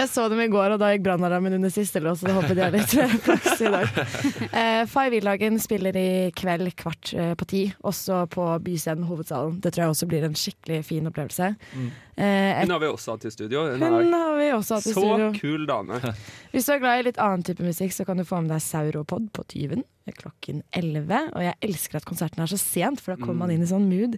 Jeg 0.00 0.08
så 0.10 0.26
dem 0.32 0.40
i 0.42 0.48
går, 0.50 0.74
og 0.74 0.82
da 0.82 0.90
gikk 0.92 1.04
brannalarmen 1.06 1.54
under 1.58 1.70
siste 1.70 2.02
lås, 2.02 2.20
så 2.20 2.26
det 2.30 2.34
håper 2.34 2.58
de 2.58 2.64
har 2.64 2.74
litt 2.74 2.96
eh, 2.98 3.14
flaks 3.28 3.62
i 3.62 3.72
dag. 3.76 4.00
Eh, 4.50 4.82
Five 4.90 5.20
E-lagen 5.20 5.60
spiller 5.62 5.96
i 6.00 6.08
kveld 6.36 6.72
kvart 6.80 7.12
eh, 7.14 7.34
på 7.38 7.46
ti, 7.46 7.62
også 7.86 8.24
på 8.32 8.48
Byscenen, 8.66 9.06
hovedsalen. 9.06 9.60
Det 9.62 9.70
tror 9.74 9.86
jeg 9.86 9.94
også 9.94 10.10
blir 10.10 10.26
en 10.26 10.34
skikkelig 10.38 10.82
fin 10.88 11.06
opplevelse. 11.12 11.52
Eh, 12.16 12.60
Hun 12.62 12.70
har 12.72 12.80
vi 12.80 12.86
også 12.88 13.12
hatt 13.16 13.26
i 13.28 13.30
studio. 13.30 13.66
Hun, 13.74 13.82
Hun 13.82 14.12
har 14.16 14.36
vi 14.38 14.46
også 14.56 14.78
hatt 14.78 14.86
i 14.88 14.92
så 14.94 15.02
studio. 15.04 15.32
kul 15.36 15.66
dame. 15.68 15.98
Hvis 16.54 16.64
du 16.64 16.72
er 16.72 16.80
glad 16.80 17.00
i 17.02 17.06
litt 17.10 17.18
annen 17.20 17.44
type 17.44 17.60
musikk, 17.66 17.92
så 17.92 18.06
kan 18.08 18.16
du 18.16 18.24
få 18.24 18.40
med 18.40 18.54
deg 18.54 18.62
Sauropod 18.64 19.28
på 19.36 19.44
Tyven 19.52 19.84
klokken 20.16 20.62
11. 20.72 21.32
Og 21.34 21.42
jeg 21.42 21.56
elsker 21.66 21.98
at 21.98 22.04
konserten 22.06 22.40
er 22.44 22.46
så 22.46 22.56
sent, 22.60 23.00
for 23.02 23.12
da 23.16 23.20
kommer 23.24 23.42
man 23.42 23.50
inn 23.50 23.64
i 23.64 23.68
sånn 23.68 23.88
mood. 23.90 24.14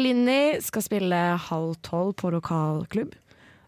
Linni 0.00 0.56
skal 0.64 0.82
spille 0.82 1.18
halv 1.50 1.74
tolv 1.86 2.14
på 2.16 2.30
lokalklubb. 2.32 3.12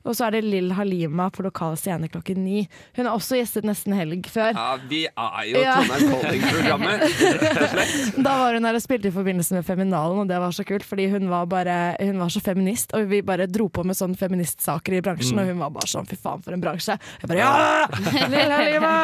Og 0.09 0.17
så 0.17 0.25
er 0.27 0.39
det 0.39 0.41
Lill 0.47 0.71
Halima 0.73 1.27
på 1.35 1.45
lokal 1.45 1.77
scene 1.77 2.09
klokken 2.09 2.41
ni. 2.47 2.63
Hun 2.97 3.05
har 3.07 3.13
også 3.19 3.37
gjestet 3.37 3.67
Nesten 3.69 3.93
Helg 3.93 4.25
før. 4.33 4.55
Ja, 4.57 4.79
vi 4.89 5.03
er 5.07 5.43
jo 5.51 5.61
Ja. 5.61 5.75
Trondheim 5.85 6.15
Calling-programmet, 6.23 7.05
rett 7.43 7.61
og 7.61 7.75
slett. 7.75 8.17
Da 8.29 8.37
var 8.41 8.57
hun 8.57 8.65
her 8.71 8.79
og 8.79 8.85
spilte 8.85 9.11
i 9.13 9.15
forbindelse 9.15 9.59
med 9.59 9.67
Feminalen, 9.69 10.23
og 10.25 10.31
det 10.33 10.41
var 10.41 10.57
så 10.57 10.65
kult, 10.69 10.87
fordi 10.89 11.11
hun 11.13 11.29
var, 11.31 11.45
bare, 11.53 11.77
hun 12.01 12.19
var 12.25 12.33
så 12.33 12.41
feminist, 12.45 12.95
og 12.97 13.07
vi 13.13 13.21
bare 13.23 13.47
dro 13.51 13.69
på 13.69 13.85
med 13.85 13.99
sånne 13.99 14.17
feministsaker 14.19 14.97
i 14.99 15.03
bransjen, 15.05 15.37
Mm. 15.39 15.43
og 15.45 15.53
hun 15.53 15.59
var 15.67 15.71
bare 15.77 15.93
sånn 15.93 16.09
fy 16.09 16.17
faen 16.17 16.43
for 16.43 16.57
en 16.57 16.65
bransje. 16.65 16.97
Jeg 17.21 17.29
bare 17.29 17.39
ja! 17.45 17.87
Lill 18.33 18.57
Halima! 18.57 18.95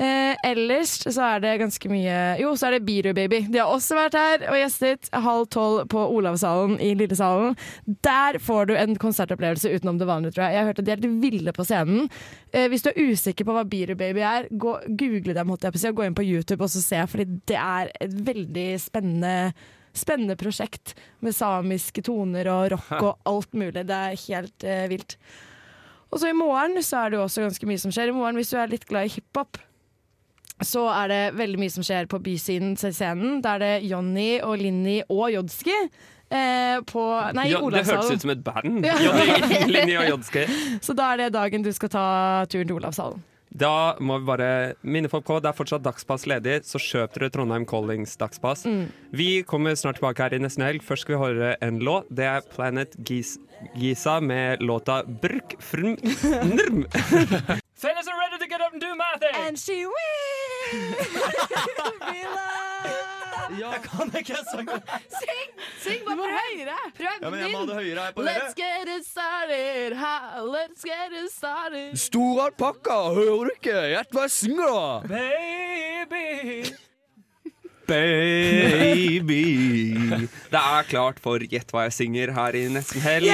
Eh, 0.00 0.34
ellers 0.48 0.94
så 1.04 1.24
er 1.34 1.42
det 1.44 1.58
ganske 1.60 1.88
mye 1.92 2.14
Jo, 2.40 2.54
så 2.56 2.68
er 2.68 2.76
det 2.76 2.86
Biru 2.86 3.10
Baby. 3.16 3.42
De 3.52 3.60
har 3.60 3.72
også 3.72 3.96
vært 3.98 4.16
her 4.16 4.46
og 4.48 4.56
gjestet 4.56 5.10
halv 5.12 5.48
tolv 5.52 5.84
på 5.92 6.04
Olavshallen 6.16 6.78
i 6.80 6.94
Lillesalen. 6.98 7.56
Der 8.04 8.38
får 8.42 8.70
du 8.70 8.74
en 8.78 8.96
konsertopplevelse 9.00 9.72
utenom 9.74 10.00
det 10.00 10.08
vanlige, 10.08 10.36
tror 10.36 10.46
jeg. 10.46 10.56
Jeg 10.56 10.62
har 10.62 10.70
hørt 10.70 10.80
at 10.80 10.88
de 10.88 10.94
er 10.94 11.02
helt 11.02 11.20
ville 11.22 11.52
på 11.56 11.66
scenen. 11.68 12.08
Eh, 12.52 12.70
hvis 12.72 12.86
du 12.86 12.90
er 12.92 13.02
usikker 13.12 13.48
på 13.48 13.56
hva 13.56 13.66
Biru 13.68 13.94
Baby 13.98 14.24
er, 14.24 14.48
gå, 14.50 14.78
google 14.88 15.36
dem, 15.36 15.52
holdt 15.52 15.68
jeg 15.68 15.76
på 15.76 15.80
å 15.80 15.84
si, 15.84 15.92
og 15.92 16.00
gå 16.00 16.08
inn 16.08 16.18
på 16.18 16.26
YouTube 16.26 16.64
og 16.64 16.72
så 16.72 16.82
se, 16.84 17.04
fordi 17.12 17.28
det 17.52 17.60
er 17.60 17.92
et 18.00 18.18
veldig 18.32 18.68
spennende 18.80 19.36
Spennende 19.92 20.38
prosjekt 20.40 20.94
med 21.20 21.34
samiske 21.36 22.00
toner 22.06 22.48
og 22.48 22.70
rock 22.72 22.92
og 22.96 23.26
alt 23.28 23.50
mulig. 23.52 23.82
Det 23.84 23.92
er 23.92 24.22
helt 24.22 24.64
eh, 24.64 24.86
vilt. 24.88 25.18
Og 26.08 26.20
så 26.20 26.30
i 26.30 26.36
morgen 26.36 26.78
så 26.80 27.02
er 27.02 27.12
det 27.12 27.18
jo 27.18 27.26
også 27.26 27.44
ganske 27.44 27.68
mye 27.68 27.80
som 27.82 27.92
skjer. 27.92 28.08
I 28.08 28.16
morgen, 28.16 28.38
hvis 28.40 28.52
du 28.52 28.56
er 28.56 28.72
litt 28.72 28.86
glad 28.88 29.10
i 29.10 29.12
hiphop, 29.12 29.60
så 30.66 30.86
er 30.92 31.12
det 31.12 31.20
veldig 31.38 31.60
mye 31.60 31.72
som 31.74 31.86
skjer 31.86 32.08
på 32.10 32.20
Bysiden 32.22 32.74
scenen. 32.78 33.40
Da 33.44 33.56
er 33.56 33.64
det 33.64 33.74
Jonny 33.90 34.36
og 34.44 34.56
Linni 34.60 35.00
og 35.08 35.30
Jodski. 35.34 35.76
Eh, 36.32 36.78
på 36.88 37.02
Nei, 37.36 37.50
i 37.50 37.52
Ja, 37.52 37.60
det 37.68 37.82
hørtes 37.84 38.14
ut 38.14 38.24
som 38.24 38.32
et 38.32 38.44
band. 38.44 38.86
Ja. 38.86 38.96
Jonny, 39.06 39.66
Linni 39.68 39.98
og 40.00 40.08
Jodski. 40.14 40.46
Så 40.86 40.96
da 40.96 41.12
er 41.12 41.26
det 41.26 41.34
dagen 41.36 41.66
du 41.66 41.72
skal 41.76 41.92
ta 41.92 42.06
turen 42.48 42.70
til 42.70 42.78
Olavshallen. 42.78 43.20
Da 43.52 43.98
må 44.00 44.16
vi 44.16 44.24
bare 44.24 44.50
minne 44.80 45.10
folk 45.12 45.26
på 45.28 45.36
det 45.44 45.50
er 45.50 45.56
fortsatt 45.56 45.84
dagspass 45.84 46.24
ledig, 46.24 46.62
så 46.64 46.80
kjøp 46.80 47.18
dere 47.18 47.28
Trondheim 47.34 47.66
Callings 47.68 48.16
dagspass. 48.16 48.64
Mm. 48.64 48.86
Vi 49.12 49.42
kommer 49.44 49.76
snart 49.76 50.00
tilbake 50.00 50.24
her 50.24 50.32
i 50.32 50.40
nesten 50.40 50.64
helg. 50.64 50.80
Først 50.86 51.04
skal 51.04 51.18
vi 51.18 51.20
høre 51.20 51.50
en 51.60 51.82
låt. 51.84 52.08
Det 52.08 52.24
er 52.30 52.46
Planet 52.54 52.96
Gis 53.04 53.36
Giza 53.76 54.20
med 54.20 54.62
låta 54.62 55.02
'Brk 55.04 55.56
frm 55.60 55.96
nrm. 56.00 56.86
Fellas 57.82 58.06
are 58.08 58.18
ready 58.24 58.38
to 58.38 58.48
get 58.48 58.60
up 58.60 58.72
and 58.72 58.80
do 58.80 58.94
mathing! 58.94 59.36
And 59.46 59.58
she 59.58 59.84
will 59.84 59.90
loved. 59.90 60.41
Jeg 63.52 63.80
kan 63.84 64.08
ikke 64.18 64.36
sangen. 64.48 64.80
Syng! 65.12 65.50
Syng 65.82 66.04
bare 66.06 66.28
høyere! 66.32 66.78
Prøv 66.96 67.06
Ja, 67.22 67.30
men 67.30 67.38
jeg 67.40 67.50
må 67.52 67.58
ha 67.58 67.66
det 67.68 67.76
høyere 67.78 68.04
her 68.06 68.14
på 68.16 68.24
dere. 68.24 68.32
Let's 68.38 68.54
get 68.56 68.88
it 68.94 69.04
started, 69.06 69.96
ha, 70.00 70.14
let's 70.46 70.82
get 70.86 71.12
it 71.18 71.30
started. 71.34 71.98
Stor 72.00 72.46
alpakka, 72.46 72.96
hører 73.18 73.50
du 73.50 73.52
ikke? 73.58 73.76
Gjett 73.92 74.16
hva 74.16 74.24
jeg 74.28 74.34
synger, 74.38 74.68
da! 74.72 75.02
Baby. 75.12 76.72
Baby. 77.92 79.44
Det 80.52 80.60
er 80.62 80.82
klart 80.88 81.18
for 81.20 81.42
Gjett 81.44 81.72
hva 81.74 81.88
jeg 81.88 81.96
synger 81.98 82.32
her 82.38 82.56
i 82.56 82.64
Nesten 82.72 83.02
helg. 83.04 83.28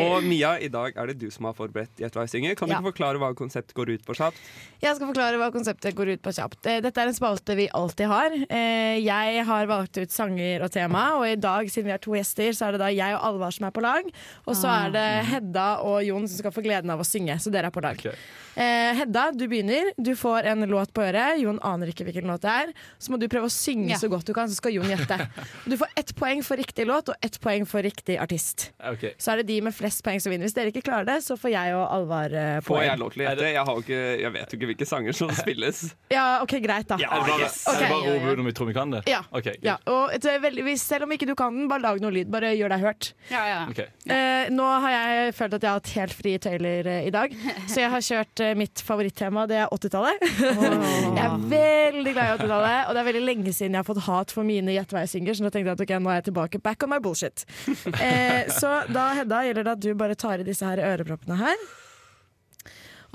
Og 0.00 0.22
Mia, 0.24 0.54
i 0.60 0.68
dag 0.68 0.92
er 0.96 1.06
det 1.12 1.18
du 1.20 1.30
som 1.30 1.44
har 1.48 1.54
forberedt 1.54 1.96
Gjett 2.02 2.12
hva 2.16 2.24
jeg 2.26 2.32
synger. 2.34 2.54
Kan 2.58 2.68
du 2.68 2.74
Ja. 2.74 2.80
ikke 2.80 2.92
forklare 2.92 3.18
hva 3.18 3.32
konseptet 3.34 3.74
går 3.74 3.90
ut 3.94 4.04
på 4.06 4.14
kjapt? 4.18 4.36
Jeg 4.82 4.96
skal 4.96 5.06
forklare 5.12 5.38
hva 5.40 5.50
konseptet 5.54 5.94
går 5.96 6.12
ut 6.14 6.22
på 6.22 6.32
kjapt. 6.36 6.66
Eh, 6.66 6.80
Dette 6.80 6.98
er 7.00 7.06
en 7.08 7.14
spalte 7.14 7.56
vi 7.56 7.68
alltid 7.72 8.06
har. 8.06 8.30
Eh, 8.50 8.98
Jeg 9.00 9.44
har 9.46 9.66
valgt 9.66 9.98
ut 9.98 10.10
sanger 10.10 10.62
og 10.62 10.70
tema, 10.72 11.16
og 11.18 11.26
i 11.26 11.34
dag, 11.36 11.66
siden 11.70 11.84
vi 11.84 11.90
har 11.90 11.98
to 11.98 12.12
gjester, 12.12 12.50
så 12.52 12.68
er 12.68 12.72
det 12.72 12.80
da 12.80 12.88
jeg 12.92 13.14
og 13.14 13.22
Alvar 13.22 13.50
som 13.52 13.66
er 13.66 13.70
på 13.72 13.82
lag. 13.82 14.04
Og 14.46 14.54
så 14.54 14.68
er 14.86 14.90
det 14.92 15.26
Hedda 15.26 15.80
og 15.82 16.02
Jon 16.04 16.26
som 16.28 16.38
skal 16.38 16.50
få 16.52 16.62
gleden 16.64 16.90
av 16.90 17.00
å 17.00 17.04
synge, 17.06 17.36
så 17.40 17.50
dere 17.52 17.66
er 17.66 17.70
på 17.70 17.82
lag. 17.82 17.96
Okay. 17.98 18.14
Hedda, 18.56 19.32
du 19.36 19.46
begynner. 19.48 19.90
Du 20.00 20.14
får 20.16 20.46
en 20.46 20.64
låt 20.68 20.92
på 20.96 21.02
øret. 21.04 21.40
Jon 21.42 21.58
aner 21.62 21.90
ikke 21.92 22.06
hvilken 22.08 22.26
låt 22.30 22.40
det 22.46 22.50
er. 22.50 22.72
Så 22.98 23.10
må 23.12 23.18
du 23.20 23.28
prøve 23.28 23.44
å 23.50 23.52
synge 23.52 23.90
Ja. 23.90 23.96
så 24.00 24.08
godt 24.08 24.24
du 24.24 24.32
kan, 24.32 24.48
så 24.48 24.54
skal 24.56 24.72
Jon 24.72 24.86
gjette. 24.88 25.28
Du 25.68 25.76
får 25.76 25.88
ett 25.96 26.14
poeng 26.16 26.42
for 26.42 26.56
riktig 26.56 26.86
låt 26.86 27.08
og 27.10 27.16
ett 27.22 27.38
poeng 27.40 27.66
for 27.68 27.82
riktig 27.82 28.18
artist. 28.18 28.70
Okay. 28.80 29.12
Så 29.18 29.32
er 29.32 29.36
det 29.42 29.46
de 29.48 29.60
med 29.60 29.74
flest 29.86 30.04
poeng 30.06 30.20
som 30.22 30.34
vinner. 30.34 30.50
Hvis 30.50 30.56
dere 30.58 30.74
ikke 30.74 30.84
klarer 30.90 31.08
det, 31.08 31.20
så 31.26 31.38
får 31.40 31.54
jeg 31.54 31.76
og 31.78 31.86
Alvar 31.86 32.34
poeng. 32.34 32.66
Får 32.66 32.82
jeg 32.84 33.02
lov 33.02 33.14
til 33.14 33.22
å 33.22 33.28
gjette? 33.28 33.50
Jeg, 33.54 33.64
har 33.70 33.82
ikke, 33.84 34.02
jeg 34.26 34.34
vet 34.36 34.52
jo 34.52 34.60
ikke 34.60 34.70
hvilke 34.72 34.90
sanger 34.92 35.16
som 35.16 35.32
spilles. 35.42 35.82
Ja, 36.12 36.26
OK, 36.44 36.58
greit, 36.64 36.88
da. 36.90 36.98
er 36.98 37.22
det 37.22 37.30
bare, 37.30 37.46
yes. 37.46 37.62
bare 37.66 38.36
om 38.40 38.50
vi 38.50 38.56
tror 38.56 38.70
vi 38.70 38.76
kan 38.76 38.92
det? 38.92 39.04
Ja. 39.10 39.22
Okay. 39.30 39.56
Ja, 39.64 39.78
og 39.90 40.12
veldig, 40.42 40.64
hvis, 40.66 40.82
selv 40.86 41.06
om 41.06 41.14
ikke 41.14 41.28
du 41.28 41.34
kan 41.38 41.54
den, 41.54 41.68
bare 41.70 41.84
lag 41.84 42.00
noe 42.02 42.12
lyd. 42.14 42.30
Bare 42.32 42.52
gjør 42.56 42.72
deg 42.74 42.84
hørt. 42.84 43.10
Okay. 43.30 43.88
Eh, 44.12 44.50
nå 44.54 44.66
har 44.84 44.94
jeg 44.94 45.34
følt 45.36 45.56
at 45.56 45.64
jeg 45.64 45.70
har 45.70 45.80
hatt 45.80 45.92
helt 45.96 46.16
frie 46.16 46.40
tøyler 46.42 46.90
eh, 46.90 47.06
i 47.08 47.12
dag, 47.14 47.32
så 47.70 47.82
jeg 47.82 47.92
har 47.92 48.04
kjørt 48.04 48.42
eh, 48.44 48.54
mitt 48.58 48.82
favorittema, 48.84 49.46
det 49.50 49.60
er 49.64 49.72
80-tallet. 49.74 50.26
jeg 51.18 51.24
er 51.24 51.46
veldig 51.52 52.14
glad 52.16 52.26
i 52.26 52.36
80-tallet, 52.36 52.78
og 52.86 52.96
det 52.96 53.02
er 53.02 53.08
veldig 53.10 53.24
lenge 53.24 53.54
siden 53.56 53.76
jeg 53.76 53.82
har 53.82 53.88
fått 53.88 54.04
hat 54.06 54.34
for 54.34 54.46
mine 54.46 54.74
Gjett 54.76 54.92
hva 54.92 55.04
jeg 55.04 55.12
synger, 55.14 55.36
så 55.36 55.44
nå 55.44 55.50
tenkte 55.52 55.70
jeg 55.70 55.78
at 55.78 55.84
ok, 55.86 55.94
nå 56.02 56.12
er 56.12 56.18
jeg 56.18 56.26
tilbake 56.28 56.60
back 56.64 56.84
on 56.84 56.92
my 56.92 56.98
bullshit. 57.02 57.46
Eh, 57.66 58.50
så 58.52 58.72
da, 58.92 59.06
Hedda, 59.16 59.42
gjelder 59.46 59.68
det 59.68 59.75
at 59.76 59.82
du 59.84 59.92
bare 59.98 60.16
tar 60.18 60.40
i 60.42 60.46
disse 60.46 60.66
her 60.66 60.80
øreproppene 60.82 61.36
her. 61.40 61.66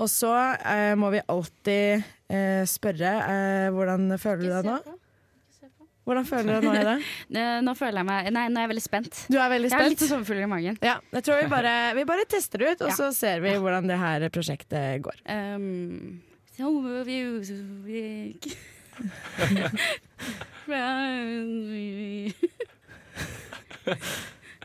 Og 0.00 0.08
så 0.10 0.32
eh, 0.32 0.94
må 0.98 1.10
vi 1.12 1.20
alltid 1.30 2.02
eh, 2.32 2.64
spørre 2.66 3.12
eh, 3.28 3.68
hvordan 3.74 4.18
føler 4.18 4.42
du 4.46 4.50
deg 4.54 4.68
nå? 4.70 4.98
Hvordan 6.02 6.26
føler 6.26 6.48
du 6.48 6.50
deg 6.50 6.64
nå, 6.66 6.72
Hedda? 6.74 6.94
Nå 7.66 7.74
føler 7.78 8.00
jeg 8.00 8.06
meg 8.08 8.30
Nei, 8.34 8.48
nå 8.50 8.58
er 8.58 8.64
jeg 8.64 8.70
veldig 8.72 8.82
spent. 8.82 9.20
Du 9.30 9.36
er 9.38 9.52
veldig 9.52 9.68
Jeg 9.70 9.78
har 9.78 9.92
litt 9.92 10.02
sommerfugler 10.02 10.48
i 10.48 10.50
magen. 10.50 10.78
Ja, 10.82 10.96
jeg 11.14 11.22
tror 11.28 11.38
vi 11.38 11.46
bare, 11.52 11.74
vi 11.94 12.02
bare 12.08 12.24
tester 12.26 12.58
det 12.58 12.72
ut, 12.72 12.82
og 12.88 12.90
Ja. 12.90 12.96
så 12.98 13.12
ser 13.14 13.38
vi 13.44 13.54
hvordan 13.54 13.86
det 13.86 13.98
her 14.00 14.26
prosjektet 14.34 14.98
går. 15.06 15.22
Um, 15.30 16.22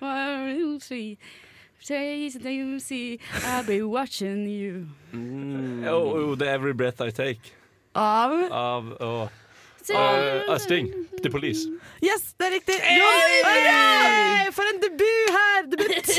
overviews 1.92 2.76
of 2.76 2.82
see 2.82 3.20
I'll 3.46 3.64
be 3.64 3.82
watching 3.82 4.48
you. 4.48 4.88
Mm. 5.14 5.86
Oh, 5.86 6.16
oh, 6.16 6.36
the 6.36 6.48
Every 6.48 6.74
Breath 6.74 7.02
I 7.02 7.10
Take. 7.10 7.54
Av 7.96 8.32
Av 8.52 8.98
oh. 9.00 9.30
Uh, 9.90 10.44
uh, 10.50 10.58
Sting. 10.58 11.08
The 11.24 11.30
Police. 11.30 11.66
Yes, 12.02 12.36
det 12.38 12.48
er 12.48 12.52
riktig! 12.52 12.74
Hurra! 12.84 14.52
For 14.52 14.64
en 14.68 14.82
debut 14.82 15.30
her! 15.32 15.62
Debut! 15.72 16.10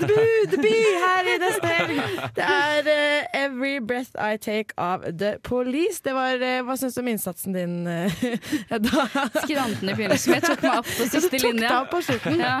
Debut, 0.00 0.50
debut 0.50 0.98
her 1.00 1.30
i 1.32 1.38
neste 1.40 1.70
helg! 1.70 2.02
Det 2.36 2.44
er 2.44 2.90
uh, 2.90 3.40
Every 3.44 3.78
Breath 3.80 4.12
I 4.20 4.36
Take 4.36 4.76
av 4.76 5.08
The 5.18 5.38
Police. 5.42 6.02
Det 6.04 6.14
var, 6.14 6.36
eh, 6.36 6.60
Hva 6.66 6.76
syns 6.76 6.94
du 6.94 7.00
om 7.00 7.08
innsatsen 7.14 7.56
din, 7.56 7.86
uh, 7.88 8.12
Hedda? 8.68 9.06
Skranten 9.40 9.88
i 9.88 9.96
begynnelsen, 9.96 10.36
jeg 10.36 10.44
tok 10.44 10.60
meg 10.60 10.82
opp 10.82 10.92
på 10.92 11.08
siste 11.08 11.32
Du 11.32 11.38
tok 11.38 11.48
linje. 11.48 11.64
deg 11.64 11.78
opp 11.80 11.92
på 11.96 12.04
slutten. 12.04 12.44
Ja. 12.44 12.58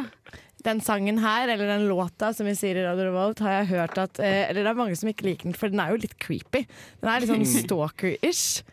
Den 0.64 0.80
sangen 0.80 1.18
her, 1.20 1.50
eller 1.52 1.68
den 1.68 1.88
låta 1.90 2.32
som 2.32 2.48
vi 2.48 2.54
sier 2.56 2.78
i 2.80 2.84
Radio 2.86 3.10
Revolt, 3.10 3.42
har 3.44 3.58
jeg 3.60 3.72
hørt 3.74 3.98
at 4.00 4.20
eh, 4.22 4.46
Eller 4.48 4.62
det 4.64 4.70
er 4.72 4.78
mange 4.78 4.96
som 4.96 5.10
ikke 5.10 5.26
liker 5.28 5.50
den, 5.50 5.58
for 5.58 5.72
den 5.72 5.82
er 5.82 5.92
jo 5.92 6.00
litt 6.00 6.16
creepy. 6.22 6.64
Den 7.02 7.10
er 7.10 7.20
litt 7.20 7.32
sånn 7.32 7.44
stalker-ish. 7.44 8.64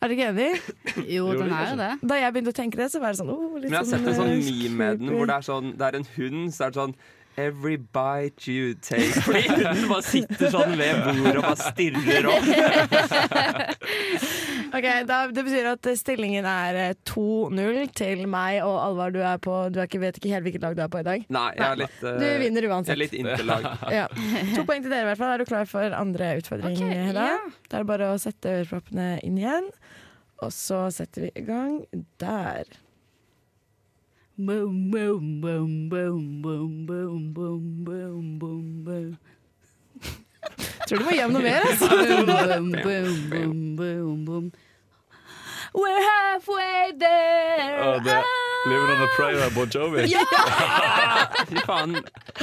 Er 0.00 0.08
dere 0.08 0.16
ikke 0.16 0.28
enig? 0.32 1.06
Jo, 1.12 1.26
den 1.36 1.52
er 1.52 1.70
jo 1.70 1.76
det. 1.76 1.90
Da 2.08 2.16
jeg 2.16 2.32
begynte 2.32 2.54
å 2.54 2.56
tenke 2.56 2.80
det, 2.80 2.88
så 2.88 3.02
var 3.02 3.12
det 3.12 3.20
sånn 3.20 3.32
oh, 3.34 3.58
litt 3.60 3.68
Men 3.68 3.76
jeg 3.76 3.82
har 3.82 3.88
sett 3.90 4.06
en 4.08 4.16
sånn 4.16 4.30
eh, 4.32 4.46
meme 4.48 4.76
med 4.78 5.02
den 5.02 5.10
hvor 5.12 5.28
det 5.28 5.34
er 5.36 5.44
sånn 5.44 5.72
Det 5.76 5.88
er 5.90 5.98
en 5.98 6.06
hund, 6.16 6.44
så 6.56 6.64
er 6.64 6.72
det 6.72 6.80
sånn 6.80 6.94
Every 7.40 7.76
bite 7.76 8.48
you 8.48 8.74
take 8.80 9.20
Fordi 9.26 9.42
hunden 9.48 9.84
bare 9.92 10.06
sitter 10.08 10.50
sånn 10.56 10.72
ved 10.80 11.04
bordet 11.04 11.36
og 11.36 11.44
bare 11.46 11.60
stirrer 11.68 12.30
opp. 12.32 12.48
Ok, 14.70 14.86
da, 15.08 15.18
Det 15.34 15.42
betyr 15.46 15.68
at 15.72 15.88
stillingen 15.98 16.46
er 16.46 16.78
eh, 16.78 16.96
2-0 17.08 17.80
til 17.98 18.24
meg 18.30 18.60
og 18.64 18.76
Alvar. 18.84 19.14
Du, 19.14 19.20
er 19.24 19.40
på, 19.42 19.54
du 19.72 19.80
er 19.80 19.88
ikke, 19.88 20.02
vet 20.02 20.20
ikke 20.20 20.32
helt 20.32 20.46
hvilket 20.46 20.64
lag 20.64 20.76
du 20.78 20.82
er 20.84 20.90
på 20.92 21.02
i 21.02 21.06
dag. 21.06 21.24
Nei, 21.32 21.46
jeg 21.56 21.66
er 21.66 21.80
litt 21.82 22.04
eh, 22.04 22.18
Du 22.20 22.26
vinner 22.44 22.68
uansett. 22.70 22.92
Jeg 22.92 22.98
er 22.98 23.02
litt 23.04 23.16
interlag. 23.22 23.70
Ja. 24.00 24.04
To 24.54 24.66
poeng 24.68 24.84
til 24.84 24.92
dere, 24.92 25.02
i 25.02 25.08
hvert 25.10 25.20
fall. 25.20 25.34
Er 25.34 25.42
du 25.42 25.48
klar 25.48 25.66
for 25.70 25.96
andre 25.96 26.34
utfordring, 26.40 26.76
okay, 26.78 27.08
Hedda? 27.10 27.26
Yeah. 27.32 27.56
Da 27.66 27.80
er 27.80 27.84
det 27.84 27.90
bare 27.90 28.12
å 28.12 28.20
sette 28.22 28.54
øreproppene 28.60 29.08
inn 29.26 29.40
igjen. 29.40 29.66
Og 30.40 30.54
så 30.56 30.86
setter 30.94 31.26
vi 31.26 31.32
i 31.36 31.44
gang 31.44 31.82
der. 32.22 32.70
Boom, 34.40 34.90
boom, 34.90 35.40
boom, 35.42 35.90
boom, 35.90 36.40
boom, 36.40 36.86
boom, 36.86 37.34
boom, 37.34 37.66
boom, 37.84 38.38
boom, 38.38 38.64
boom. 38.86 39.18
Tror 40.88 40.98
du 40.98 41.04
må 41.06 41.14
hjem 41.14 41.32
noe 41.36 41.44
mer, 41.44 41.66
altså. 41.68 41.88
boom, 41.88 42.72
boom, 42.82 43.14
boom, 43.30 43.76
boom, 43.76 44.24
boom. 44.26 44.52
We're 45.72 46.02
halfway 46.02 46.92
there. 46.98 47.78
Oh, 47.84 47.98
det 48.02 48.22
Living 48.66 48.90
on 48.90 49.02
a 49.02 49.06
Prayer 49.16 49.40
av 49.46 49.54
Bon 49.54 49.70
Jovi. 49.70 50.02
Fy 51.48 51.60
faen. 51.64 51.94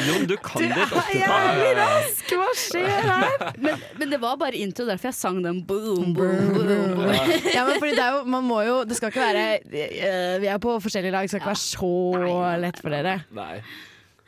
Jon, 0.07 0.23
du 0.25 0.37
kan 0.41 0.63
Du 0.63 0.71
ditt 0.71 0.95
er 0.97 1.11
jævlig 1.13 1.73
rask! 1.77 2.31
Hva 2.31 2.47
skjer 2.57 3.05
her? 3.05 3.43
Men, 3.61 3.83
men 3.99 4.13
det 4.15 4.17
var 4.23 4.39
bare 4.41 4.57
intro, 4.57 4.87
derfor 4.87 5.11
jeg 5.11 5.17
sang 5.19 5.43
den 5.45 5.59
boom, 5.67 6.15
boom, 6.17 6.49
boom. 6.55 6.95
boom. 7.03 7.35
Ja, 7.53 7.67
men 7.67 7.77
fordi 7.77 7.93
det 7.99 8.01
er 8.01 8.15
jo, 8.15 8.23
man 8.33 8.47
må 8.47 8.63
jo 8.65 8.79
Det 8.87 8.97
skal 8.97 9.13
ikke 9.13 9.27
være 9.27 9.45
eh, 9.67 10.39
Vi 10.41 10.49
er 10.49 10.57
på 10.63 10.79
forskjellige 10.81 11.13
lag, 11.13 11.27
det 11.27 11.35
skal 11.35 11.43
ikke 11.43 11.53
være 11.53 11.65
så 11.67 12.57
lett 12.65 12.81
for 12.81 12.97
dere. 12.97 13.19
Nei. 13.37 13.53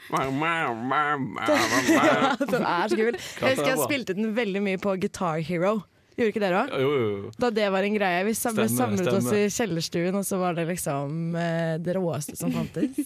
Ja, 1.99 2.34
den 2.39 2.66
er 2.66 2.89
så 2.89 2.97
kul. 2.97 3.14
Jeg 3.14 3.45
er 3.45 3.55
husker 3.55 3.70
jeg 3.70 3.82
spilte 3.84 4.16
den 4.18 4.34
veldig 4.38 4.62
mye 4.66 4.82
på 4.82 4.95
Guitar 5.01 5.41
Hero. 5.45 5.80
Gjorde 6.20 6.34
ikke 6.34 6.41
dere 6.43 6.64
òg? 6.66 6.72
Jo, 6.76 6.88
jo, 6.91 7.10
jo. 7.10 7.30
Da 7.39 7.49
det 7.55 7.68
var 7.72 7.86
en 7.88 7.93
greie. 7.95 8.24
Vi 8.28 8.34
samlet, 8.36 8.74
stemme, 8.74 8.97
samlet 8.97 9.05
samlet 9.07 9.20
oss 9.22 9.30
i 9.38 9.43
kjellerstuen, 9.55 10.18
og 10.20 10.26
så 10.28 10.39
var 10.41 10.57
det 10.57 10.66
liksom 10.68 11.38
eh, 11.39 11.78
det 11.80 11.95
råeste 11.95 12.36
som 12.39 12.51
fantes. 12.55 12.99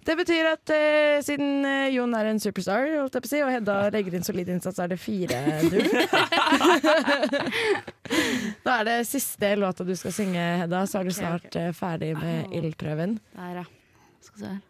Det 0.00 0.14
betyr 0.16 0.46
at 0.48 0.70
eh, 0.72 1.18
siden 1.22 1.60
eh, 1.68 1.90
Jon 1.92 2.14
er 2.16 2.30
en 2.30 2.40
superstar, 2.40 2.86
holdt 2.96 3.18
jeg 3.18 3.22
på 3.22 3.28
å 3.28 3.30
si, 3.30 3.40
og 3.44 3.50
Hedda 3.52 3.74
legger 3.92 4.16
inn 4.16 4.24
solid 4.24 4.48
innsats, 4.48 4.78
så 4.80 4.86
er 4.86 4.94
det 4.94 4.96
4-0. 4.96 5.76
da 8.64 8.78
er 8.78 8.88
det 8.88 8.96
siste 9.10 9.52
låta 9.60 9.84
du 9.84 9.92
skal 10.00 10.16
synge, 10.16 10.46
Hedda, 10.64 10.82
så 10.88 11.02
er 11.02 11.10
du 11.10 11.14
snart 11.14 11.60
eh, 11.60 11.68
ferdig 11.76 12.14
med 12.16 12.48
ildprøven. 12.56 13.18
Der, 13.36 13.60
ja. 13.60 13.68
Skal 14.24 14.38
vi 14.38 14.40
se 14.46 14.54
her. 14.54 14.60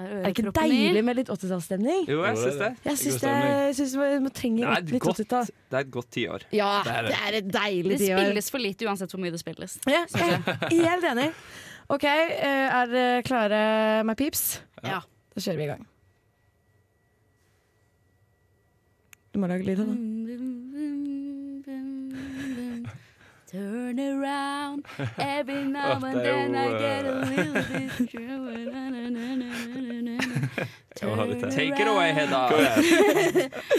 Er 0.00 0.22
det 0.24 0.30
ikke 0.32 0.52
deilig 0.56 1.02
med 1.04 1.16
litt 1.18 1.28
80-tallsstemning? 1.28 2.06
Jo, 2.08 2.22
jeg 2.24 2.36
syns 2.40 2.56
det. 2.62 2.68
Jeg 2.86 2.96
syns 3.02 3.18
det, 3.20 3.32
jeg 3.68 3.74
syns 3.76 3.92
vi 4.00 4.06
må 4.24 4.30
trenge 4.32 4.62
Det 4.62 4.70
er 4.78 4.86
litt 4.94 5.02
godt, 5.04 5.18
80-tall. 5.20 5.50
det 5.68 5.76
er 5.76 5.84
et 5.84 5.90
godt 5.92 6.08
tiår. 6.16 6.46
Ja, 6.56 6.70
Det 6.86 6.94
er 6.94 7.02
det 7.02 7.10
det. 7.12 7.18
er 7.26 7.36
et 7.42 7.50
deilig 7.58 7.98
Det 7.98 8.08
spilles 8.08 8.50
for 8.54 8.58
lite 8.64 8.88
uansett 8.88 9.12
hvor 9.12 9.20
mye 9.20 9.34
det 9.34 9.40
spilles. 9.42 9.76
Ja, 9.86 10.00
jeg 10.08 10.40
er 10.40 10.88
helt 10.94 11.04
enig. 11.12 11.28
OK, 11.92 12.04
eh, 12.08 12.66
er 12.80 12.86
dere 12.94 13.22
klare, 13.28 13.60
my 14.08 14.14
peeps? 14.16 14.62
Ja. 14.82 15.02
Da 15.34 15.40
kjører 15.44 15.60
vi 15.60 15.66
i 15.68 15.70
gang. 15.74 15.84
Du 19.32 19.40
må 19.40 19.48
lage 19.48 19.64
lyd 19.68 19.80
av 19.80 19.92
det. 19.92 19.98
turn 23.52 24.00
around. 24.00 24.86
Every 25.18 25.64
now 25.76 26.02
and 26.02 26.16
then 26.24 26.54
I 26.54 26.78
get 26.78 27.04
a 27.04 27.12
little 27.12 27.62
bit 27.62 28.00
Take 31.50 31.78
it 31.78 31.86
away, 31.86 32.12
Hedda. 32.12 32.80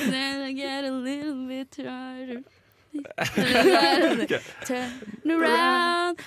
Then 0.10 0.42
I 0.42 0.52
get 0.54 0.84
a 0.86 0.92
little 0.92 1.48
bit 1.48 1.72
tired. 1.72 2.44
Turn 4.66 5.32
around. 5.32 6.20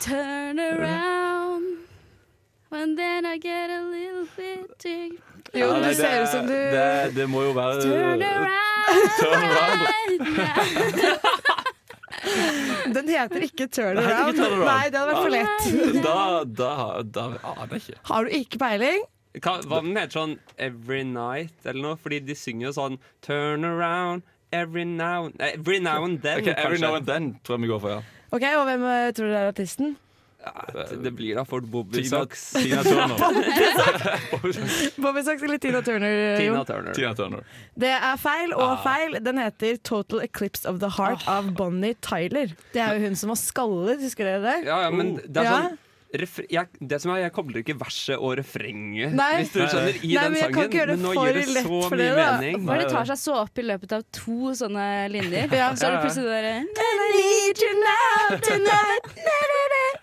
Turn 0.00 0.60
around. 0.60 1.78
And 2.70 2.98
then 2.98 3.26
I 3.26 3.38
get 3.38 3.70
a 3.70 3.82
little 3.82 4.26
bit 4.36 4.78
tired. 4.78 5.31
Jo, 5.52 5.66
Ja, 5.66 5.72
det 5.74 5.80
nei, 5.84 5.94
ser 5.98 6.22
ut 6.22 6.28
som 6.32 6.46
du 6.48 6.52
det, 6.54 7.14
det 7.16 7.26
må 7.28 7.42
jo 7.44 7.52
være 7.56 7.82
Turn 7.84 8.22
around. 8.22 8.48
Turn 9.20 9.42
around. 9.52 9.82
Den 12.92 13.08
heter 13.08 13.44
ikke 13.46 13.66
Turn 13.72 13.98
Around. 13.98 14.34
ikke 14.34 14.42
Turn 14.42 14.52
Around. 14.52 14.68
Nei, 14.68 14.84
det 14.92 14.98
hadde 15.00 15.12
vært 15.12 15.22
for 15.22 15.32
lett. 15.32 15.64
Da, 16.04 16.44
da, 16.44 16.72
da 17.16 17.24
aner 17.52 17.74
jeg 17.76 17.82
ikke. 17.86 17.98
Har 18.10 18.24
du 18.28 18.34
ikke 18.38 18.60
peiling? 18.62 19.04
Hva, 19.42 19.54
hva 19.64 19.78
den 19.80 19.96
heter 19.96 20.12
sånn 20.18 20.34
Every 20.60 21.02
Night 21.08 21.64
eller 21.64 21.80
noe? 21.86 21.96
Fordi 22.00 22.18
de 22.28 22.34
synger 22.36 22.66
jo 22.68 22.72
sånn 22.76 22.98
Turn 23.24 23.64
around 23.64 24.26
every 24.52 24.84
now 24.84 25.30
Every 25.40 25.78
now 25.80 26.04
and 26.04 26.20
then, 26.20 26.42
Okay, 26.42 26.52
Every 26.52 26.76
kanskje. 26.76 26.84
Now 26.84 26.98
and 27.00 27.06
Then 27.08 27.30
tror 27.40 27.56
jeg 27.56 27.64
vi 27.64 27.70
går 27.72 27.80
for, 27.80 27.94
ja. 27.96 28.02
Ok, 28.32 28.44
Og 28.60 28.66
hvem 28.68 28.84
eh, 28.92 29.06
tror 29.16 29.32
dere 29.32 29.40
er 29.46 29.52
artisten? 29.54 29.96
Det, 30.74 30.96
det 31.04 31.10
blir 31.14 31.36
da 31.38 31.44
Fort 31.46 31.64
Bobby 31.70 32.02
Socks. 32.08 32.52
Tina 32.56 32.82
Turner. 32.82 33.18
Bobby 35.02 35.22
Socks 35.22 35.42
eller 35.42 35.58
Tina 35.58 35.82
Turner? 35.82 36.36
Tina 36.36 36.64
Turner. 36.64 36.92
Tina 36.96 37.14
Turner. 37.14 37.44
Det 37.78 37.92
er 37.94 38.16
feil 38.18 38.52
og 38.56 38.62
Ah. 38.72 38.82
feil. 38.82 39.18
Den 39.24 39.38
heter 39.38 39.76
Total 39.86 40.20
Eclipse 40.24 40.66
of 40.68 40.80
the 40.80 40.88
Heart 40.98 41.28
av 41.28 41.52
Bonnie 41.54 41.94
Tyler. 42.02 42.54
Det 42.72 42.80
er 42.82 42.94
jo 42.98 43.06
hun 43.06 43.16
som 43.16 43.28
var 43.34 43.36
skallet, 43.40 44.00
husker 44.02 44.24
dere 44.24 44.42
det? 44.42 44.56
Ja, 44.66 44.80
ja, 44.86 44.90
men 44.90 45.16
det 45.26 45.36
er 45.44 45.50
sånn 45.52 45.78
jeg, 46.12 46.66
det 46.80 46.98
som 47.00 47.10
er, 47.14 47.22
jeg 47.24 47.32
kobler 47.32 47.62
ikke 47.62 47.74
verset 47.80 48.18
og 48.20 48.34
refrenget, 48.36 49.14
Nei. 49.16 49.30
hvis 49.40 49.52
du 49.54 49.60
skjønner, 49.64 49.96
i 50.04 50.10
Nei, 50.12 50.22
den 50.22 50.32
men 50.32 50.42
sangen. 50.42 50.88
men 50.92 51.02
nå 51.06 51.12
gir 51.16 51.32
det 51.38 51.46
lett 51.48 51.64
så 51.64 51.78
for 51.88 51.96
mye 51.96 52.10
det, 52.12 52.26
mening. 52.42 52.58
Når 52.68 52.82
det 52.82 52.88
tar 52.92 53.08
seg 53.08 53.18
så 53.22 53.36
opp 53.40 53.58
i 53.58 53.64
løpet 53.64 53.94
av 53.96 54.02
to 54.12 54.52
sånne 54.60 54.86
linjer, 55.14 55.48
Ja. 55.56 55.70
så 55.74 55.88
er 55.88 55.96
det 55.96 56.02
plutselig 56.04 56.28
det 56.28 56.42
derre 56.42 56.56
I 56.82 57.08
need 57.16 57.62
you 57.64 57.72
now 57.80 58.38
tonight. 58.44 59.04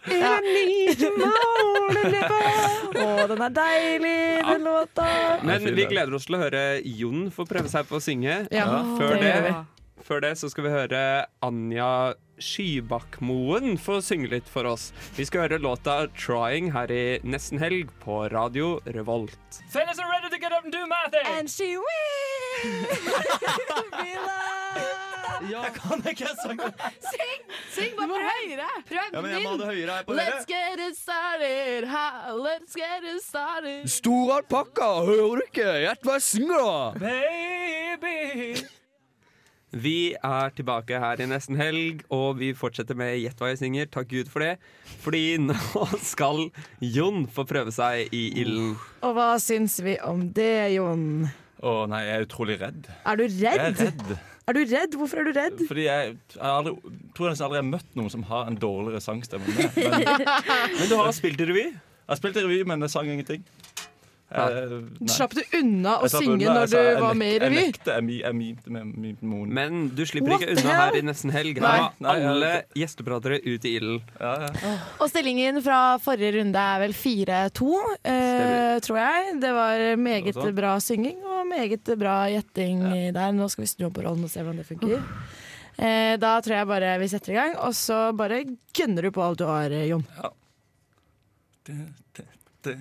And 0.10 0.26
I 0.26 0.40
need 0.42 1.02
you 1.02 1.12
more 1.18 1.94
than 1.94 2.16
ever. 2.16 3.04
Å, 3.04 3.28
den 3.30 3.42
er 3.46 3.54
deilig, 3.54 4.16
den 4.48 4.64
låta. 4.66 5.08
Men 5.46 5.68
vi 5.76 5.86
gleder 5.92 6.16
oss 6.18 6.26
til 6.26 6.38
å 6.40 6.42
høre 6.42 6.64
Jon 6.86 7.28
få 7.36 7.46
prøve 7.50 7.70
seg 7.70 7.86
på 7.90 8.00
å 8.00 8.02
synge. 8.04 8.40
Ja, 8.54 8.66
Før 8.98 9.14
det 9.22 9.34
det, 9.46 9.54
før 10.08 10.24
det 10.26 10.32
så 10.40 10.50
skal 10.50 10.66
vi 10.66 10.72
høre 10.74 11.02
Anja 11.46 11.92
Skybakkmoen 12.40 13.78
få 13.78 14.00
synge 14.02 14.30
litt 14.32 14.50
for 14.50 14.66
oss. 14.70 14.92
Vi 15.18 15.26
skal 15.28 15.48
høre 15.48 15.60
låta 15.62 16.08
'Trying' 16.08 16.72
her 16.74 16.92
i 16.92 17.20
Nesten 17.24 17.60
Helg 17.60 17.92
på 18.04 18.30
Radio 18.32 18.80
Revolt. 18.86 19.62
Fellas 19.70 20.00
are 20.00 20.10
ready 20.10 20.30
to 20.30 20.40
get 20.40 20.52
up 20.52 20.64
and 20.64 20.74
do 20.74 20.86
my 20.88 21.06
thing. 21.12 21.28
And 21.38 21.50
she 21.50 21.78
will 21.78 22.88
be 23.92 24.16
loved. 24.16 25.10
Jeg 25.50 25.72
kan 25.74 26.02
ikke 26.10 26.28
sangen. 26.44 26.74
Syng! 27.00 27.44
Syng 27.72 27.94
bare 27.98 28.08
prøv! 28.08 28.26
høyere! 28.30 28.68
Prøv 28.90 29.14
Ja, 29.14 29.22
men 29.22 29.32
jeg 29.32 29.44
må 29.44 29.54
ha 29.54 29.58
det 29.62 29.70
høyere 29.70 29.96
her 29.96 30.04
på 30.04 30.18
Let's 30.18 30.46
get 30.50 30.82
it 30.88 30.98
started, 30.98 31.88
ha, 31.88 32.08
let's 32.36 32.76
get 32.76 33.08
it 33.16 33.24
started. 33.24 33.88
Stor 33.90 34.34
alpakka, 34.40 34.90
hører 35.08 35.40
du 35.40 35.48
ikke? 35.48 35.70
Gjett 35.86 36.04
hva 36.04 36.18
jeg 36.20 36.28
synger, 36.28 36.66
da! 36.66 37.08
Baby. 37.08 38.79
Vi 39.70 40.16
er 40.18 40.54
tilbake 40.58 40.98
her 40.98 41.22
i 41.22 41.28
nesten 41.30 41.58
helg, 41.60 42.02
og 42.10 42.40
vi 42.40 42.56
fortsetter 42.58 42.98
med 42.98 43.20
Gjett 43.22 43.38
hva 43.38 43.52
jeg 43.52 43.60
synger. 43.62 43.90
Takk 43.94 44.10
Gud 44.10 44.32
for 44.34 44.42
det. 44.42 44.56
Fordi 45.04 45.38
nå 45.44 45.58
skal 46.12 46.48
Jon 46.82 47.28
få 47.30 47.46
prøve 47.50 47.74
seg 47.76 48.10
i 48.16 48.24
ilden. 48.42 48.74
Og 49.06 49.14
hva 49.18 49.36
syns 49.42 49.78
vi 49.86 50.00
om 50.02 50.26
det, 50.34 50.74
Jon? 50.74 51.28
Å 51.62 51.76
nei, 51.92 52.02
jeg 52.08 52.16
er 52.18 52.26
utrolig 52.26 52.58
redd. 52.64 52.90
Er 53.06 53.20
du 53.20 53.28
redd? 53.28 53.44
Jeg 53.46 53.60
er 53.60 53.78
redd? 53.78 54.04
redd. 54.10 54.26
Er 54.50 54.58
du 54.58 54.64
redd? 54.66 54.96
Hvorfor 54.98 55.22
er 55.22 55.28
du 55.30 55.36
redd? 55.38 55.60
Fordi 55.70 55.86
jeg, 55.86 56.16
jeg 56.34 56.42
aldri, 56.42 56.74
tror 57.14 57.28
jeg 57.28 57.36
nesten 57.36 57.46
aldri 57.46 57.60
har 57.60 57.68
møtt 57.70 58.00
noen 58.00 58.10
som 58.10 58.24
har 58.32 58.50
en 58.50 58.58
dårligere 58.58 59.04
sangstemme 59.06 59.46
enn 59.46 59.60
meg. 59.70 59.78
Men, 59.78 60.26
men 60.80 60.90
du 60.90 60.96
har 60.98 61.14
spilt 61.14 61.44
i 61.44 61.50
revy? 61.52 61.68
Jeg 61.70 62.10
har 62.16 62.18
spilt 62.18 62.40
i 62.42 62.46
revy, 62.48 62.64
men 62.66 62.82
jeg 62.82 62.96
sang 62.96 63.12
ingenting. 63.14 63.46
Eh, 64.30 64.74
nei. 65.02 65.10
Slapp 65.10 65.32
du 65.34 65.42
unna 65.58 65.96
å 66.06 66.10
synge 66.12 66.36
unna. 66.46 66.54
når 66.60 66.68
sa- 66.70 66.78
du 66.78 66.84
jeg 66.86 67.00
var 67.02 67.16
med 67.18 67.32
i 67.34 67.40
revy? 67.40 67.56
Jeg 67.56 67.72
nekter. 67.74 67.96
Jeg, 67.98 68.20
jeg 68.22 68.36
mimte 68.38 68.70
med 68.70 69.24
moren. 69.26 69.54
Men 69.58 69.90
du 69.98 70.04
slipper 70.06 70.30
What 70.36 70.42
ikke 70.44 70.52
unna 70.52 70.70
hell? 70.70 70.82
her 70.84 70.98
i 71.00 71.02
nesten 71.08 71.32
helg. 71.34 71.62
Nei, 71.64 71.90
nei, 72.00 72.16
alle 72.30 72.52
gjestepratere 72.78 73.40
ut 73.42 73.66
i 73.66 73.72
ilden. 73.80 74.02
Og 75.00 75.10
stillingen 75.10 75.62
fra 75.66 75.98
forrige 75.98 76.36
runde 76.38 76.62
er 76.62 76.80
vel 76.84 76.94
4-2, 76.94 77.72
eh, 78.04 78.80
tror 78.86 78.98
jeg. 79.02 79.40
Det 79.42 79.54
var 79.58 79.84
meget 79.98 80.34
sånt. 80.38 80.56
bra 80.56 80.76
synging 80.80 81.24
og 81.26 81.48
meget 81.50 81.90
bra 81.98 82.28
gjetting 82.30 82.86
der. 83.14 83.32
Nå 83.34 83.50
skal 83.50 83.64
vi 83.64 83.68
snu 83.74 83.88
opp 83.88 83.94
på 83.98 84.04
rollen 84.06 84.24
og 84.24 84.30
se 84.30 84.42
hvordan 84.46 84.58
det 84.62 84.68
funker. 84.70 85.02
Eh, 85.80 86.18
da 86.18 86.36
tror 86.44 86.54
jeg 86.60 86.68
bare 86.68 87.00
vi 87.00 87.08
setter 87.08 87.32
i 87.32 87.36
gang, 87.40 87.56
og 87.58 87.72
så 87.74 88.12
bare 88.16 88.44
gønner 88.76 89.02
du 89.02 89.12
på 89.16 89.24
alt 89.24 89.38
du 89.40 89.46
har, 89.48 89.70
Jon. 89.88 90.06
Ja. 90.22 90.30
Det, 91.66 91.78
det, 92.64 92.78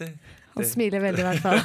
Jon. 0.00 0.10
Han 0.54 0.64
smiler 0.66 1.00
veldig, 1.00 1.22
i 1.22 1.26
hvert 1.26 1.42
fall. 1.44 1.58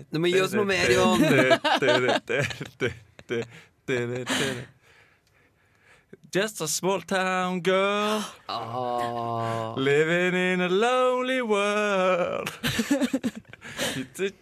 Du 0.00 0.18
må 0.20 0.26
gi 0.28 0.40
oss 0.44 0.52
noe 0.56 0.66
mer, 0.68 0.90
Jon. 0.92 1.20
Just 6.34 6.60
a 6.60 6.68
small 6.68 7.00
town 7.00 7.60
girl 7.60 8.24
living 9.78 10.34
in 10.34 10.60
a 10.60 10.68
lonely 10.68 11.40
world. 11.40 12.50
It's 13.96 14.20
a 14.20 14.32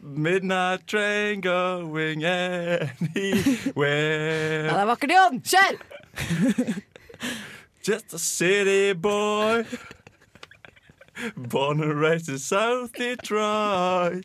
midnight 0.00 0.86
train 0.86 1.40
going 1.40 2.24
anywhere. 2.24 3.74
Ja, 4.66 4.72
det 4.72 4.80
er 4.80 4.86
vakkert, 4.86 5.10
Jon! 5.14 5.40
Kjør! 5.42 5.74
Just 7.84 8.14
a 8.14 8.18
city 8.18 8.94
boy. 8.94 9.66
Born 11.36 11.82
and 11.82 12.00
raised 12.00 12.30
in 12.30 12.38
South 12.38 12.94
Detroit. 12.94 14.24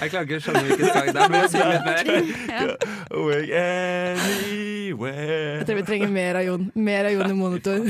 Jeg 0.00 0.10
klarer 0.10 0.26
ikke 0.26 0.40
å 0.40 0.42
skjønne 0.42 0.62
hvilken 0.66 0.88
sang 0.90 1.12
det 1.14 1.20
er. 1.22 1.30
Men 1.30 1.44
jeg 1.44 1.50
synger 1.52 1.70
litt 1.70 1.86
mer. 1.86 2.72
Going 3.12 3.52
anywhere. 3.60 5.38
Jeg 5.60 5.68
tror 5.68 5.78
vi 5.78 5.84
trenger 5.92 6.10
mer 6.16 6.40
av 6.40 6.48
Jon. 6.48 6.66
Mer 6.74 7.06
av 7.06 7.14
Jon 7.14 7.30
i 7.30 7.38
monitor. 7.38 7.86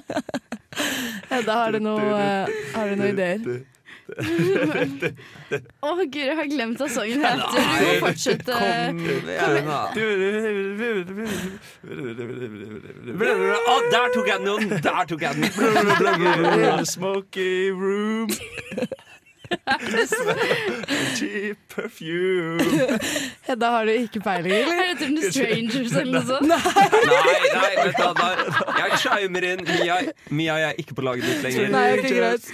Hedda, 1.32 1.56
har 1.62 1.72
du 1.72 1.80
noe, 1.80 2.04
eh, 2.20 2.52
har 2.76 2.92
du 2.92 3.00
noen 3.00 3.14
ideer? 3.14 3.64
Å 5.86 5.94
gud, 6.00 6.16
jeg 6.20 6.36
har 6.38 6.48
glemt 6.50 6.80
hva 6.80 6.88
sangen 6.90 7.22
heter. 7.24 7.50
Du 7.50 7.84
må 7.86 7.92
fortsette. 8.04 8.54
Å, 13.70 13.76
der 13.90 14.08
tok 14.14 14.26
jeg 14.30 14.38
den! 14.46 14.74
Der 14.86 15.04
tok 15.10 15.22
jeg 15.26 15.32
den. 15.40 16.86
Smoky 16.88 17.70
room. 17.70 18.28
Cheap 21.18 21.58
perfume. 21.74 22.60
Hedda, 23.48 23.70
har 23.74 23.84
du 23.88 23.92
ikke 23.92 24.20
peiling, 24.24 24.52
eller? 24.54 24.82
Er 24.84 24.92
dette 24.94 25.08
The 25.16 25.32
Strangers 25.34 25.94
eller 26.00 26.12
noe 26.18 26.26
sånt? 26.28 26.46
Nei, 26.50 27.34
nei, 27.54 27.72
vent 27.80 27.98
da, 27.98 28.12
da- 28.14 28.76
Jeg 28.80 29.00
chimer 29.04 29.46
inn. 29.52 29.64
Mia, 29.70 29.98
Mia 30.30 30.58
jeg 30.62 30.68
er 30.70 30.80
ikke 30.84 30.96
på 31.00 31.06
laget 31.06 31.26
ditt 31.28 31.42
lenger. 31.48 31.68
Nei, 31.74 31.84
ikke 31.98 32.14
greit. 32.20 32.50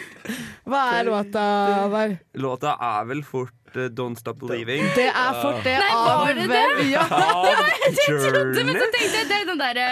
Hva 0.67 0.83
er 0.99 1.07
låta 1.11 1.45
der? 1.93 2.17
Låta 2.43 2.77
er 2.93 3.07
vel 3.13 3.23
fort 3.27 3.53
eh, 3.85 3.93
Don't 3.93 4.19
Stop 4.21 4.41
Believing. 4.43 4.87
Det 4.97 5.07
er 5.11 5.39
fort 5.43 5.63
det 5.67 5.77
Nei, 5.81 5.93
av 5.93 6.25
var 6.25 6.35
det 6.39 6.49
det? 6.51 6.89
Ja. 6.91 7.05
Jeg 7.87 7.95
trodde, 8.03 8.65
men 8.67 8.75
så 8.81 8.91
tenkte 8.95 9.15
jeg 9.21 9.29
det 9.31 9.37
er 9.39 9.47
den 9.49 9.61
derre 9.63 9.87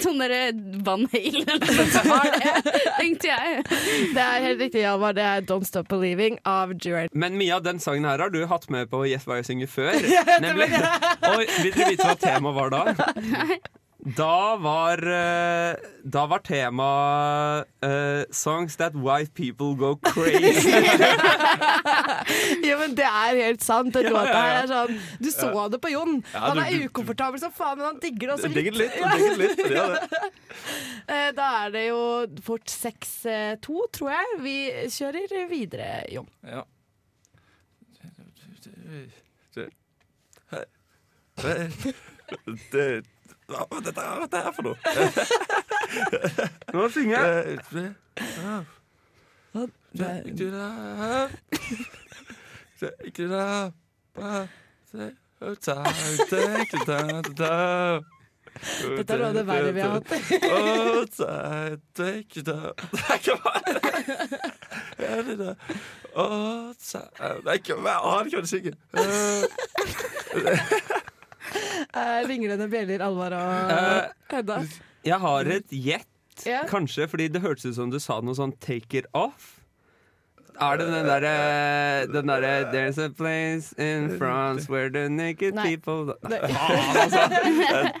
Sånn 0.00 0.20
derre 0.22 0.52
Van 0.86 1.02
Halen 1.10 1.48
eller 1.50 1.72
noe 1.74 1.86
sånt 1.90 2.36
tenkte 3.00 3.26
jeg. 3.26 3.64
Det 4.14 4.22
er 4.22 4.44
helt 4.44 4.62
riktig, 4.62 4.84
Hjalmar. 4.84 5.16
Det 5.18 5.24
er 5.26 5.42
Don't 5.48 5.66
Stop 5.66 5.88
Believing 5.90 6.38
av 6.46 6.76
Journey. 6.76 7.10
Men 7.10 7.34
Mia, 7.40 7.58
den 7.64 7.82
sangen 7.82 8.06
her 8.06 8.22
har 8.22 8.30
du 8.30 8.38
hatt 8.46 8.68
med 8.70 8.86
på 8.92 9.02
Gjett 9.10 9.26
hva 9.26 9.40
jeg 9.40 9.48
synger 9.50 9.72
før. 9.72 9.98
Nemlig. 10.46 10.70
Og 11.26 11.42
vil 11.42 11.74
dere 11.74 11.90
vite 11.90 12.06
hva 12.06 12.14
temaet 12.22 12.60
var 12.60 12.74
da? 12.76 13.58
Da 14.00 14.56
var, 14.56 14.96
eh, 15.12 15.76
da 16.08 16.22
var 16.26 16.38
tema 16.40 16.86
uh, 17.84 18.22
'Songs 18.32 18.76
that 18.76 18.94
white 18.94 19.34
people 19.34 19.74
go 19.76 19.96
crazy'. 19.96 20.72
Ja, 22.64 22.76
men 22.78 22.94
det 22.96 23.04
er 23.04 23.36
helt 23.42 23.62
sant. 23.64 23.94
Ja, 23.94 24.00
ja, 24.08 24.22
ja. 24.24 24.62
er 24.62 24.66
sånn 24.70 25.00
Du 25.20 25.28
så 25.30 25.50
Ja. 25.52 25.68
det 25.68 25.80
på 25.84 25.90
Jon. 25.92 26.22
Ja, 26.32 26.38
Han 26.48 26.58
er 26.62 26.70
du- 26.78 26.86
ukomfortabel 26.88 27.40
som 27.40 27.52
faen, 27.52 27.76
men 27.78 27.86
han 27.86 27.98
digger 28.00 28.28
det 28.28 28.36
også 28.38 28.48
litt. 28.48 28.74
litt, 28.78 28.92
digger 28.96 29.36
litt, 29.36 29.56
det 29.56 29.76
er 29.76 29.94
det. 29.94 30.32
Eh, 31.10 31.32
Da 31.32 31.66
er 31.66 31.70
det 31.74 31.84
jo 31.88 32.26
fort 32.44 32.66
6-2, 32.70 33.86
tror 33.92 34.10
jeg. 34.14 34.26
Vi 34.40 34.56
kjører 34.96 35.48
videre, 35.50 36.04
Jon. 36.12 36.28
Ja. 36.46 36.62
Det, 42.72 43.04
hva 43.50 43.78
er 43.78 43.82
dette 43.86 44.02
hva 44.04 44.20
dette 44.24 44.38
her 44.44 44.52
for 44.56 44.62
noe? 44.68 44.78
Nå 46.76 46.82
synger 46.94 47.14
jeg. 47.16 47.58
Dette 58.60 59.14
er 59.14 59.20
noe 59.20 59.28
av 59.30 59.34
det 59.36 59.44
verre 59.46 59.70
vi 59.72 59.80
har 59.84 59.92
hatt. 59.94 60.10
Outside 66.20 67.38
Nei, 67.46 67.54
ikke 67.60 67.74
hva 67.78 67.90
er 67.94 68.02
det 72.26 72.36
ikke 72.36 72.48
hva 72.48 72.56
de 72.56 72.62
synger? 72.62 72.64
Eh, 72.64 72.72
bjeller, 72.74 73.00
Alvar 73.06 73.32
og 73.38 73.70
Eh, 73.70 74.10
Hedda. 74.36 74.58
Jeg 75.04 75.18
har 75.20 75.40
et 75.56 75.68
gjett, 75.70 76.46
yeah. 76.46 76.66
kanskje, 76.68 77.08
fordi 77.08 77.28
det 77.32 77.40
hørtes 77.42 77.64
ut 77.70 77.74
som 77.74 77.90
du 77.90 77.98
sa 77.98 78.20
noe 78.20 78.34
sånn 78.34 78.52
'take 78.60 78.94
it 78.94 79.06
off'. 79.14 79.56
Er 80.60 80.76
det 80.76 80.86
den 80.92 81.06
derre 81.06 82.06
den 82.12 82.26
der, 82.26 82.64
'There's 82.70 82.98
a 82.98 83.08
place 83.08 83.72
in 83.78 84.18
France 84.18 84.68
where 84.68 84.90
the 84.90 85.08
naked 85.08 85.54
Nei. 85.54 85.76
people' 85.76 86.12
Nei. 86.28 86.38
Altså! 86.38 87.92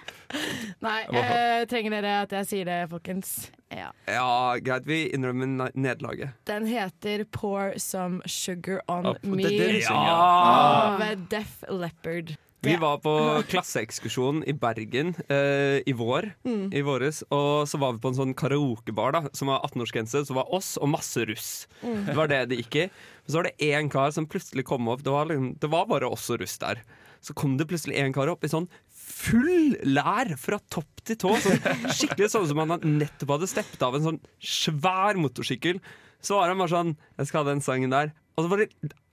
Nei, 0.80 1.00
eh, 1.12 1.64
trenger 1.66 1.90
dere 1.90 2.12
at 2.22 2.30
jeg 2.32 2.46
sier 2.46 2.64
det, 2.68 2.76
folkens? 2.90 3.50
Ja. 3.72 3.88
Ja, 4.06 4.58
greit, 4.62 4.84
vi 4.86 5.08
innrømmer 5.14 5.46
ne- 5.48 5.70
nederlaget. 5.74 6.30
Den 6.44 6.66
heter 6.66 7.24
'Pour 7.24 7.72
Some 7.80 8.20
Sugar 8.26 8.80
On 8.88 9.04
Ja, 9.04 9.10
er 9.12 9.18
Me' 9.26 9.42
det 9.42 9.58
de 9.58 9.82
synger. 9.82 10.10
av 10.10 11.28
Def 11.30 11.64
Leppard. 11.70 12.36
Vi 12.62 12.74
var 12.76 12.98
på 13.00 13.12
klasseekskursjon 13.48 14.42
i 14.48 14.52
Bergen 14.52 15.14
eh, 15.32 15.80
i 15.88 15.94
vår, 15.96 16.32
Mm. 16.44 16.66
i 16.76 16.82
våres, 16.84 17.22
og 17.32 17.66
så 17.68 17.78
var 17.80 17.94
vi 17.96 18.02
på 18.02 18.10
en 18.12 18.18
sånn 18.18 18.34
karaokebar 18.36 19.12
da, 19.16 19.22
som 19.32 19.48
var 19.48 19.62
18-årsgrense. 19.68 20.24
Så 20.28 20.34
var 20.36 20.52
oss 20.52 20.74
og 20.76 20.90
masse 20.92 21.24
russ. 21.28 21.66
Mm. 21.82 22.04
Det 22.06 22.16
var 22.18 22.28
det 22.28 22.40
det 22.50 22.58
gikk 22.60 22.76
i. 22.76 22.86
Men 22.90 23.32
så 23.32 23.40
var 23.40 23.48
det 23.48 23.56
én 23.70 23.90
kar 23.92 24.10
som 24.12 24.26
plutselig 24.28 24.64
kom 24.68 24.88
opp. 24.92 25.02
Det 25.06 25.10
var, 25.14 25.26
liksom, 25.30 25.54
det 25.60 25.70
var 25.72 25.86
bare 25.88 26.10
oss 26.12 26.28
og 26.30 26.40
russ 26.44 26.58
der. 26.60 26.82
Så 27.20 27.34
kom 27.36 27.56
det 27.60 27.66
plutselig 27.68 27.96
en 28.00 28.12
kar 28.16 28.28
opp 28.32 28.44
i 28.44 28.48
sånn 28.52 28.68
full 29.00 29.74
lær 29.84 30.30
fra 30.40 30.58
topp 30.72 31.02
til 31.04 31.16
tå. 31.20 31.34
Sånn, 31.40 31.60
skikkelig 31.96 32.30
sånn 32.32 32.46
som 32.48 32.60
han 32.62 32.76
nettopp 33.00 33.34
hadde 33.36 33.48
steppet 33.50 33.82
av 33.84 33.96
en 33.98 34.06
sånn 34.06 34.20
svær 34.40 35.18
motorsykkel. 35.20 35.80
Så 36.20 36.36
var 36.36 36.48
han 36.52 36.60
bare 36.60 36.72
sånn 36.72 36.96
Jeg 37.18 37.28
skal 37.30 37.44
ha 37.44 37.50
den 37.54 37.64
sangen 37.64 37.92
der. 37.92 38.12
Og 38.36 38.44
så 38.46 38.52
bare 38.52 38.68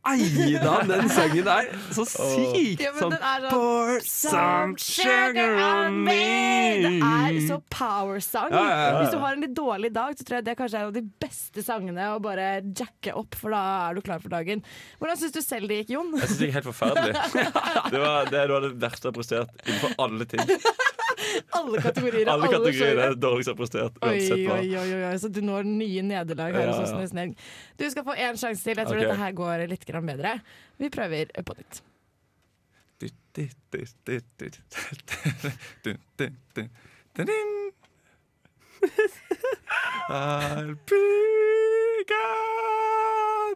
eide 0.08 0.62
han 0.64 0.88
den 0.90 1.10
sangen 1.12 1.46
der. 1.48 1.70
Så 1.96 2.06
sykt! 2.08 2.82
Ja, 2.84 2.94
sånn 2.96 3.14
den 3.14 3.24
sånn, 3.24 3.48
Pour 3.52 4.00
some 4.06 4.78
sugar 4.80 5.58
on 5.64 5.98
me. 6.06 6.18
Det 6.84 6.94
er 7.02 7.40
så 7.48 7.60
power-sang. 7.74 8.54
Ja, 8.54 8.64
ja, 8.64 8.78
ja. 8.78 9.00
Hvis 9.02 9.14
du 9.16 9.20
har 9.22 9.36
en 9.36 9.44
litt 9.44 9.56
dårlig 9.58 9.92
dag, 9.96 10.16
så 10.18 10.28
tror 10.28 10.40
jeg 10.40 10.48
det 10.48 10.58
kanskje 10.60 10.80
er 10.80 10.86
en 10.86 10.92
av 10.92 10.98
de 10.98 11.04
beste 11.26 11.66
sangene 11.66 12.10
å 12.14 12.20
bare 12.24 12.48
jacke 12.68 13.16
opp, 13.18 13.38
for 13.40 13.56
da 13.56 13.64
er 13.90 13.98
du 13.98 14.04
klar 14.06 14.24
for 14.24 14.34
dagen. 14.34 14.64
Hvordan 15.02 15.22
syns 15.22 15.36
du 15.36 15.42
selv 15.44 15.72
det 15.72 15.82
gikk, 15.82 15.96
Jon? 15.98 16.14
Jeg 16.18 16.32
syns 16.32 16.42
det 16.42 16.50
gikk 16.50 16.60
helt 16.62 16.70
forferdelig. 16.72 17.16
Det, 17.98 18.00
var, 18.02 18.28
det 18.30 18.42
du 18.50 18.54
hadde 18.54 18.70
verst 18.82 19.06
prestert 19.16 19.62
innenfor 19.66 19.94
alle 20.04 20.26
ting. 20.30 20.42
Alle 21.58 21.82
kategorier 21.82 22.30
Alle 22.32 22.50
kategorier 22.52 23.02
er 23.04 23.18
dårligst 23.18 23.54
prestert. 23.58 23.98
Uansett 24.02 24.44
hva. 24.46 24.58
oi, 24.62 24.72
oi, 24.80 24.88
oi, 25.10 25.18
så 25.22 25.32
du 25.34 25.42
når 25.46 25.68
nye 25.68 26.06
nederlag 26.06 26.56
her 26.58 26.72
hos 26.72 26.94
oss 26.94 27.14
ja. 27.16 27.28
Du 27.78 27.86
skal 27.92 28.08
få 28.08 28.16
én 28.16 28.40
sjanse 28.40 28.64
til. 28.64 28.78
Jeg 28.78 28.88
tror 28.88 28.98
okay. 28.98 29.06
dette 29.06 29.22
her 29.22 29.38
går 29.38 29.68
litt 29.74 29.86
grann 29.90 30.10
bedre. 30.10 30.38
Vi 30.82 30.92
prøver 30.94 31.32
på 31.46 31.58
nytt. 31.58 31.84
I'll 40.10 40.76
be 40.86 42.06
gone 42.08 43.56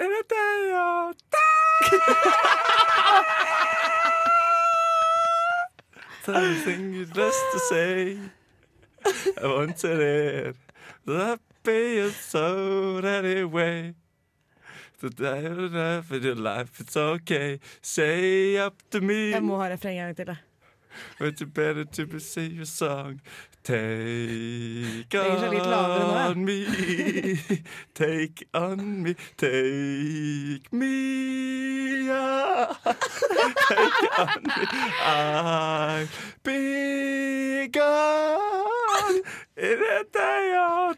in 0.00 0.12
a 0.12 0.22
day 0.28 0.72
or 0.74 1.14
Something 6.28 6.92
you'd 6.92 7.14
best 7.14 7.40
to 7.52 7.58
say. 7.72 8.18
I 9.42 9.46
wanted 9.46 10.00
it. 10.00 10.56
That 11.06 11.40
be 11.64 11.96
your 11.96 12.10
soul 12.10 13.00
anyway. 13.06 13.94
Today 15.00 15.46
or 15.46 15.70
never 15.70 16.18
your 16.18 16.34
life, 16.34 16.80
it's 16.80 16.98
okay. 16.98 17.60
Say 17.80 18.58
up 18.58 18.76
to 18.90 19.00
me. 19.00 19.30
Jeg 19.30 19.42
må 19.42 19.56
ha 19.56 19.70
refrenget 19.72 20.02
en 20.02 20.06
gang 20.06 20.16
til. 20.16 20.26
jeg. 20.34 20.47
But 21.18 21.40
you 21.40 21.46
better 21.46 21.84
to 21.84 22.06
be 22.06 22.18
sing 22.18 22.52
your 22.56 22.64
song. 22.64 23.20
Take 23.64 25.14
on 25.14 26.44
me, 26.44 27.38
take 27.94 28.48
on 28.54 29.02
me, 29.02 29.14
take 29.36 30.72
me 30.72 32.06
yeah. 32.06 32.74
Take 33.68 34.18
on 34.18 34.42
me, 34.44 34.66
I'll 35.04 36.06
be 36.42 37.68
gone 37.68 39.20
in 39.56 39.78
a 39.82 40.04
day 40.12 40.54
or 40.56 40.94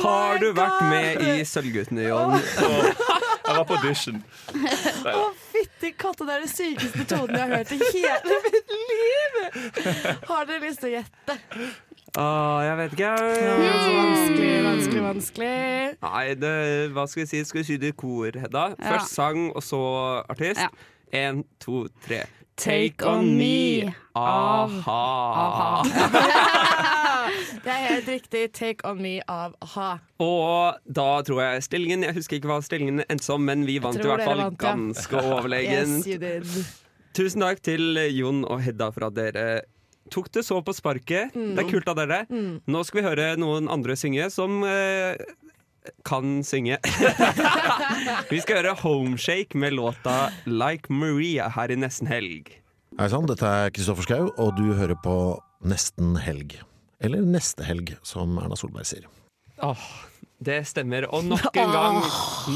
Har 0.00 0.38
du 0.38 0.52
vært 0.56 0.80
med 0.88 1.20
i 1.26 1.44
Sølvguttene, 1.44 2.06
Jon? 2.08 2.38
Jeg 2.40 3.56
var 3.56 3.64
på 3.68 3.74
audition. 3.76 4.22
Å, 4.54 5.24
fytti 5.60 5.92
katta, 6.00 6.26
det 6.26 6.34
er 6.34 6.44
den 6.46 6.52
sykeste 6.52 7.06
tonen 7.10 7.36
jeg 7.36 7.46
har 7.46 7.56
hørt 7.60 7.72
i 7.74 7.80
hele 7.94 8.40
mitt 8.46 8.74
liv! 8.74 9.38
Har 10.30 10.48
dere 10.48 10.60
lyst 10.64 10.82
til 10.82 10.90
å 10.90 10.92
gjette? 10.98 11.36
Åh, 12.18 12.58
jeg 12.66 12.76
vet 12.80 12.94
ikke. 12.96 13.10
Ja, 13.38 13.74
så 13.84 13.90
vanskelig, 13.94 14.54
vanskelig, 14.66 15.02
vanskelig. 15.04 15.50
Nei, 16.02 16.24
det, 16.42 16.54
hva 16.96 17.04
skal 17.06 17.22
vi 17.22 17.28
si? 17.30 17.42
Skal 17.46 17.62
vi 17.62 17.66
si 17.68 17.76
det 17.82 17.92
i 17.92 17.96
kor, 18.02 18.34
Hedda? 18.34 18.64
Først 18.80 19.14
sang, 19.14 19.44
og 19.54 19.62
så 19.62 19.80
artist. 20.26 20.64
En, 21.14 21.44
to, 21.62 21.84
tre. 22.06 22.24
Take 22.60 23.06
on 23.06 23.38
me. 23.38 23.88
A-ha. 24.14 25.82
Det 27.64 27.70
er 27.72 27.82
helt 27.86 28.08
riktig. 28.08 28.52
Take 28.52 28.84
on 28.88 29.00
me 29.00 29.20
av 29.28 29.54
a-ha. 29.64 29.88
Og 30.20 30.76
da 30.84 31.08
tror 31.24 31.40
jeg 31.44 31.64
stillingen 31.64 32.04
Jeg 32.04 32.16
husker 32.16 32.38
ikke 32.38 32.50
hva 32.50 32.60
stillingen 32.64 33.00
endte 33.06 33.24
som, 33.24 33.40
men 33.44 33.64
vi 33.68 33.78
vant 33.80 33.96
i 34.00 34.04
hvert 34.04 34.24
fall 34.26 34.42
vant, 34.44 34.56
ja. 34.60 34.74
ganske 34.74 35.24
overlegent. 35.24 36.08
Yes. 36.08 36.72
Tusen 37.16 37.44
takk 37.44 37.62
til 37.64 38.00
Jon 38.12 38.44
og 38.44 38.60
Hedda 38.64 38.90
for 38.92 39.08
at 39.08 39.16
dere 39.16 39.46
tok 40.10 40.28
det 40.34 40.44
så 40.44 40.60
på 40.64 40.74
sparket. 40.76 41.32
Mm. 41.36 41.54
Det 41.56 41.64
er 41.64 41.70
kult 41.70 41.88
av 41.90 41.96
dere. 42.00 42.24
Mm. 42.28 42.60
Nå 42.68 42.84
skal 42.84 43.00
vi 43.00 43.06
høre 43.08 43.28
noen 43.40 43.70
andre 43.72 43.96
synge 43.98 44.28
som 44.34 44.60
eh, 44.66 45.16
kan 46.06 46.40
synge. 46.46 46.78
vi 48.32 48.40
skal 48.42 48.60
høre 48.60 48.74
Homeshake 48.82 49.58
med 49.58 49.76
låta 49.76 50.30
Like 50.46 50.92
Maria 50.92 51.48
her 51.54 51.72
i 51.72 51.78
nesten 51.78 52.10
helg. 52.10 52.50
Hei 52.98 53.08
sann, 53.12 53.28
dette 53.30 53.46
er 53.46 53.70
Kristoffer 53.74 54.06
Schau, 54.06 54.30
og 54.40 54.56
du 54.58 54.72
hører 54.74 54.96
på 55.04 55.16
Nesten 55.64 56.16
helg. 56.20 56.56
Eller 57.00 57.22
Neste 57.24 57.64
helg, 57.64 57.94
som 58.06 58.38
Erna 58.42 58.56
Solberg 58.58 58.88
sier. 58.88 59.06
Åh, 59.64 59.84
det 60.40 60.62
stemmer. 60.68 61.06
Og 61.12 61.24
nok 61.28 61.50
en 61.54 61.72
gang 61.78 62.00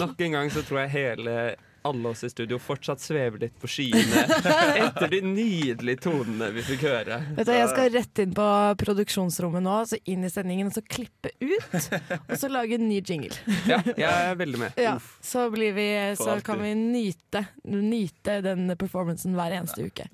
Nok 0.01 0.21
en 0.25 0.37
gang 0.39 0.53
så 0.53 0.65
tror 0.65 0.85
jeg 0.85 0.95
hele 0.95 1.37
alle 1.85 2.09
oss 2.09 2.25
i 2.25 2.31
studio 2.31 2.59
fortsatt 2.59 3.01
svever 3.01 3.43
litt 3.45 3.57
på 3.61 3.69
skyene 3.69 4.23
etter 4.87 5.11
de 5.13 5.21
nydelige 5.27 6.01
tonene 6.07 6.49
vi 6.55 6.63
fikk 6.65 6.87
høre. 6.89 7.19
Vet 7.37 7.49
du, 7.49 7.53
Jeg 7.53 7.69
skal 7.73 7.91
rett 7.93 8.23
inn 8.25 8.33
på 8.37 8.47
produksjonsrommet 8.81 9.65
nå, 9.65 9.75
så 9.91 9.99
inn 10.09 10.25
i 10.25 10.31
sendingen, 10.33 10.71
og 10.71 10.77
så 10.79 10.81
klippe 10.81 11.35
ut. 11.43 11.89
Og 12.25 12.35
så 12.41 12.49
lage 12.49 12.79
en 12.79 12.89
ny 12.89 13.01
jingle. 13.05 13.37
Ja, 13.69 13.79
jeg 13.97 14.31
er 14.31 14.37
veldig 14.39 14.59
med. 14.61 14.79
Ja, 14.81 14.95
så, 15.25 15.47
blir 15.53 15.73
vi, 15.77 15.87
så 16.19 16.37
kan 16.45 16.61
vi 16.63 16.73
nyte, 16.77 17.45
nyte 17.65 18.39
den 18.45 18.69
performancen 18.81 19.37
hver 19.37 19.55
eneste 19.57 19.87
uke. 19.89 20.09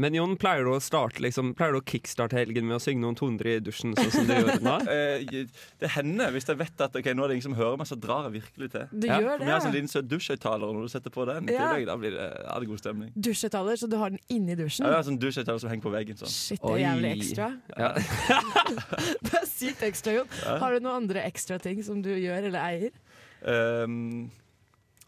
Men 0.00 0.16
Jon, 0.16 0.36
pleier 0.40 0.66
du 0.66 0.72
å 0.74 0.80
starte 0.82 1.22
liksom, 1.24 1.52
Pleier 1.58 1.74
du 1.74 1.80
å 1.80 1.84
kickstarte 1.86 2.38
helgen 2.38 2.68
med 2.68 2.78
å 2.78 2.82
synge 2.82 3.04
noen 3.04 3.18
toner 3.18 3.52
i 3.52 3.56
dusjen, 3.64 3.94
sånn 3.98 4.12
som 4.14 4.28
du 4.28 4.34
gjør 4.36 4.64
nå? 4.64 4.76
Eh, 4.90 5.46
det 5.80 5.90
hender, 5.94 6.32
hvis 6.34 6.48
jeg 6.48 6.58
vet 6.58 6.82
at 6.82 6.94
okay, 6.96 7.14
nå 7.14 7.24
er 7.24 7.30
det 7.30 7.36
ingen 7.38 7.50
som 7.50 7.56
hører 7.58 7.78
meg, 7.78 7.88
så 7.88 7.96
drar 8.00 8.26
jeg 8.26 8.40
virkelig 8.40 8.70
til. 8.72 8.86
Du 8.90 9.06
gjør 9.06 9.26
For 9.26 9.42
det, 9.42 9.46
Vi 9.46 9.52
har 9.52 9.62
sånn 9.62 9.74
liten 9.74 9.90
søt 9.92 10.08
dusjhøyttaler, 10.10 10.66
og 10.66 10.76
når 10.78 10.88
du 10.88 10.92
setter 10.92 11.09
på 11.14 11.26
den, 11.28 11.48
i 11.48 11.54
tillegg, 11.54 11.86
da 11.88 11.96
blir 12.00 12.14
det, 12.16 12.26
ja, 12.26 12.54
det 12.54 12.66
er 12.66 12.70
god 12.70 12.82
stemning. 12.82 13.12
Dusjetaller, 13.28 13.78
så 13.80 13.88
du 13.90 13.96
har 14.00 14.12
den 14.14 14.20
inni 14.32 14.56
dusjen? 14.58 14.86
Ja, 14.86 14.92
det 14.94 14.98
er 15.00 15.06
sånn 15.10 15.20
dusjetaller 15.22 15.62
som 15.62 15.72
henger 15.72 15.86
på 15.86 15.92
veggen. 15.94 16.18
Sånn. 16.20 16.32
Shit, 16.32 16.62
det 16.62 16.74
er 16.74 16.82
jævlig 16.84 17.12
ekstra. 17.18 17.48
Ja. 17.76 17.92
Det 19.26 19.32
er 19.40 19.46
sykt 19.50 19.82
ekstra, 19.86 20.14
Jon. 20.14 20.36
Har 20.62 20.74
du 20.74 20.84
noen 20.84 21.04
andre 21.04 21.24
ekstra 21.28 21.58
ting 21.62 21.82
som 21.86 22.00
du 22.04 22.10
gjør 22.14 22.46
eller 22.50 22.60
eier? 22.62 22.94
Um, 23.40 24.28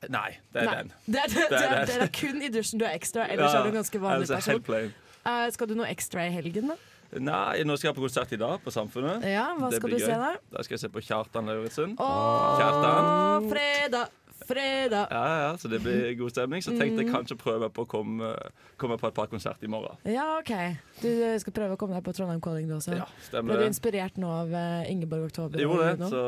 nei, 0.09 0.31
det 0.53 0.65
er 0.65 0.69
Nei. 0.69 0.77
den. 0.81 0.95
Det 1.07 1.21
er, 1.23 1.33
det, 1.35 1.45
det, 1.53 1.61
er, 1.63 1.85
det 1.91 1.99
er 2.07 2.13
kun 2.17 2.43
i 2.43 2.51
dusjen 2.53 2.83
du 2.83 2.87
er 2.89 2.97
ekstra, 2.97 3.29
ellers 3.33 3.55
er 3.55 3.67
du 3.67 3.73
en 3.73 3.79
ganske 3.83 4.03
vanlig 4.03 4.31
er 4.31 4.41
jeg 4.41 4.65
person. 4.65 4.97
Eh, 5.23 5.45
skal 5.55 5.71
du 5.71 5.77
noe 5.79 5.87
ekstra 5.93 6.27
i 6.27 6.33
helgen, 6.35 6.73
da? 6.73 6.79
Nei, 7.21 7.61
nå 7.69 7.75
skal 7.77 7.91
jeg 7.91 7.97
på 7.99 8.05
konsert 8.07 8.31
i 8.33 8.39
dag 8.41 8.63
på 8.65 8.73
Samfunnet. 8.73 9.27
Ja, 9.29 9.51
hva 9.59 9.69
skal 9.75 9.93
du 9.93 9.99
du 9.99 10.01
se 10.01 10.17
da? 10.17 10.31
Da 10.55 10.63
skal 10.65 10.79
jeg 10.79 10.83
se 10.87 10.89
på 10.95 11.03
Kjartan 11.05 11.51
Lauritzen. 11.51 11.93
Kjartan. 11.99 13.49
fredag, 13.53 14.15
fredag. 14.53 15.09
Ja, 15.11 15.25
ja, 15.47 15.51
så 15.59 15.71
det 15.73 15.81
blir 15.85 16.13
god 16.21 16.35
stemning. 16.35 16.63
Så 16.65 16.77
tenkte 16.77 17.03
jeg 17.03 17.09
Mm. 17.09 17.15
kanskje 17.17 17.37
prøve 17.41 17.69
på 17.75 17.83
å 17.85 17.89
komme, 17.89 18.31
komme 18.81 18.97
på 19.01 19.09
et 19.11 19.17
par 19.17 19.27
konserter 19.33 19.67
i 19.67 19.71
morgen. 19.73 19.97
Ja, 20.09 20.39
OK. 20.39 20.53
Du 21.03 21.09
eh, 21.11 21.35
skal 21.43 21.55
prøve 21.57 21.75
å 21.75 21.81
komme 21.81 21.97
deg 21.99 22.05
på 22.07 22.15
Trondheim 22.17 22.41
Calling, 22.45 22.69
du 22.71 22.77
også? 22.77 22.95
Ja, 23.01 23.07
stemmer 23.27 23.57
Ble 23.57 23.65
du 23.65 23.71
inspirert 23.73 24.19
nå 24.21 24.31
av 24.31 24.53
eh, 24.55 24.91
Ingeborg 24.93 25.27
Oktober? 25.31 25.59
Jo, 25.63 25.75
det, 25.81 25.97
så 26.13 26.23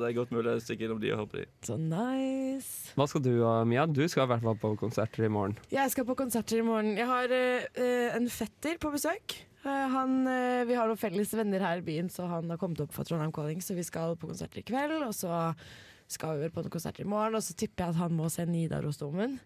det 0.00 0.08
er 0.10 0.16
godt 0.18 0.32
mulig 0.34 0.56
å 0.56 0.62
stikke 0.64 0.88
innom 0.88 1.00
de 1.02 1.12
og 1.14 1.20
høre 1.22 1.32
på 1.34 1.40
de. 1.42 1.46
Så 1.68 1.76
nice. 1.80 2.94
Hva 2.98 3.06
skal 3.10 3.22
du, 3.24 3.32
og 3.46 3.66
Mia? 3.70 3.84
Du 3.86 4.02
skal 4.08 4.24
i 4.26 4.30
hvert 4.32 4.44
fall 4.46 4.58
på 4.62 4.72
konserter 4.80 5.26
i 5.28 5.32
morgen. 5.32 5.56
Jeg 5.72 5.92
skal 5.94 6.06
på 6.08 6.16
konserter 6.18 6.60
i 6.62 6.66
morgen. 6.66 6.94
Jeg 6.98 7.06
har 7.10 7.34
eh, 7.36 7.68
eh, 7.78 8.16
en 8.18 8.26
fetter 8.32 8.78
på 8.82 8.90
besøk. 8.94 9.36
Eh, 9.66 9.86
han, 9.92 10.20
eh, 10.30 10.62
vi 10.68 10.76
har 10.78 10.88
noen 10.88 11.00
felles 11.00 11.32
venner 11.34 11.62
her 11.64 11.80
i 11.82 11.86
byen, 11.86 12.08
så 12.12 12.28
han 12.30 12.48
har 12.52 12.60
kommet 12.60 12.80
opp 12.84 12.94
for 12.94 13.04
Trondheim 13.08 13.32
Calling, 13.34 13.60
så 13.64 13.74
vi 13.76 13.84
skal 13.86 14.14
på 14.18 14.30
konserter 14.30 14.62
i 14.62 14.66
kveld. 14.66 15.00
Og 15.08 15.14
så 15.18 15.30
skal 16.08 16.38
vel 16.40 16.50
på 16.50 16.62
noen 16.64 16.72
konserter 16.72 17.04
i 17.04 17.08
morgen, 17.08 17.34
og 17.38 17.42
så 17.44 17.54
tipper 17.54 17.84
jeg 17.84 17.94
at 17.94 18.00
han 18.02 18.12
må 18.16 18.28
se 18.32 18.46
Nidarosdomen 18.48 19.38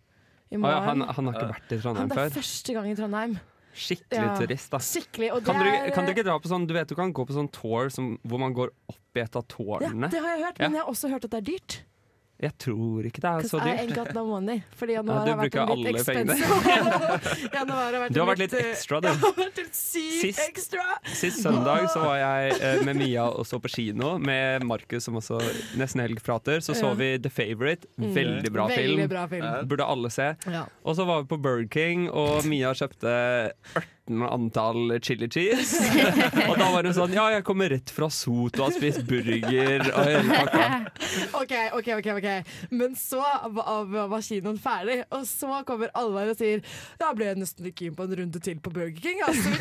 i 0.52 0.56
Å 0.56 0.58
ja, 0.58 0.58
morgen. 0.62 0.84
han, 1.02 1.14
han 1.16 1.26
har 1.30 1.34
ikke 1.40 1.48
vært 1.54 1.72
i 1.74 1.80
Trondheim 1.82 2.08
før? 2.08 2.16
Han- 2.16 2.26
er 2.26 2.30
før? 2.30 2.36
første 2.42 2.74
gang 2.76 2.90
i 2.90 2.94
Trondheim. 2.98 3.38
Skikkelig 3.72 4.26
Ja. 4.28 4.36
turist, 4.36 4.70
da. 4.70 4.78
Skikkelig, 4.84 5.28
kan, 5.46 5.56
er- 5.64 5.90
kan 5.96 6.04
du, 6.04 6.12
ikke 6.12 6.24
dra 6.26 6.34
på 6.38 6.48
sånn 6.50 6.66
Du 6.68 6.74
vet 6.74 6.86
du 6.88 6.94
kan 6.94 7.10
gå 7.10 7.24
på 7.26 7.32
sånn 7.32 7.48
tour 7.50 7.88
som, 7.88 8.18
hvor 8.28 8.38
man 8.38 8.52
går 8.52 8.68
opp 8.92 9.16
i 9.16 9.20
et 9.20 9.34
av 9.34 9.46
Ja, 9.48 9.88
det 10.12 10.20
har 10.20 10.36
jeg 10.36 10.44
hørt, 10.44 10.58
Ja. 10.60 10.68
men 10.68 10.72
jeg 10.76 10.84
har 10.84 10.92
også 10.92 11.08
hørt 11.08 11.24
at 11.24 11.30
det 11.30 11.38
er 11.40 11.52
dyrt. 11.52 11.82
Jeg 12.42 12.56
tror 12.58 13.06
ikke 13.06 13.20
det 13.22 13.30
er 13.30 13.44
så 13.46 13.58
Because 13.60 13.70
I 13.70 13.84
ain't 13.84 13.92
dyrt. 13.94 13.98
got 14.08 14.14
no 14.16 14.24
money. 14.26 14.62
Fordi 14.74 14.92
Ja, 14.96 15.02
januar 15.02 15.24
du 15.24 15.30
har 15.30 15.38
vært 15.38 15.56
en 15.62 15.82
litt 15.82 16.00
expensive. 16.00 16.48
januar 17.56 17.92
har 17.94 18.00
vært 18.02 18.14
Du 18.16 18.20
har 18.20 18.28
vært 18.32 18.42
litt 18.42 18.52
litt 18.56 18.66
ekstra, 18.72 19.00
du. 19.00 19.08
Sist- 19.72 20.42
ekstra. 20.48 20.86
Sist 21.14 21.42
søndag 21.44 21.86
så 21.92 22.02
var 22.02 22.16
jeg 22.18 22.56
eh, 22.58 22.82
med 22.86 22.98
Mia 22.98 23.28
og 23.30 23.46
så 23.46 23.60
på 23.62 23.70
kino 23.72 24.16
med 24.18 24.66
Markus, 24.66 25.06
som 25.06 25.16
også 25.20 25.38
nesten 25.78 26.02
helg 26.04 26.18
prater. 26.26 26.58
Så 26.64 26.74
så 26.74 26.90
vi 26.98 27.12
The 27.22 27.30
Favourite. 27.30 27.86
Mm. 27.96 28.10
Veldig 28.16 28.52
bra 28.52 28.66
film. 28.72 28.96
Veldig 28.98 29.08
bra 29.14 29.24
film. 29.30 29.48
Burde 29.70 29.86
alle 29.94 30.10
se. 30.10 30.32
Ja. 30.50 30.66
Og 30.82 30.98
så 30.98 31.06
var 31.08 31.22
vi 31.22 31.30
på 31.32 31.38
Burger 31.46 31.68
King, 31.72 32.08
og 32.10 32.44
Mia 32.50 32.74
kjøpte 32.74 33.14
18 34.08 34.22
antall 34.22 34.98
chili 35.00 35.28
cheese. 35.28 35.78
og 36.48 36.56
da 36.58 36.70
var 36.72 36.82
hun 36.84 36.94
sånn 36.96 37.12
Ja, 37.14 37.28
jeg 37.30 37.44
kommer 37.46 37.70
rett 37.70 37.90
fra 37.94 38.08
Sot 38.10 38.58
og 38.58 38.64
har 38.66 38.72
spist 38.74 39.04
burger 39.06 39.84
og 39.92 40.08
hele 40.08 40.38
pakka. 40.40 40.64
OK, 41.38 41.54
OK, 41.78 41.90
ok, 42.00 42.08
ok 42.16 42.72
Men 42.74 42.96
så 42.98 43.22
var, 43.54 43.86
var 44.10 44.24
kinoen 44.26 44.58
ferdig, 44.58 45.02
og 45.14 45.22
så 45.28 45.60
kommer 45.68 45.92
Alvar 45.98 46.32
og 46.32 46.38
sier 46.38 46.64
Da 46.98 47.12
ble 47.14 47.28
jeg 47.30 47.38
nesten 47.44 47.68
litt 47.68 47.76
keen 47.78 47.94
på 47.94 48.08
en 48.08 48.16
runde 48.22 48.42
til 48.42 48.58
på 48.62 48.72
Burger 48.74 48.98
King. 48.98 49.22
Altså. 49.26 49.54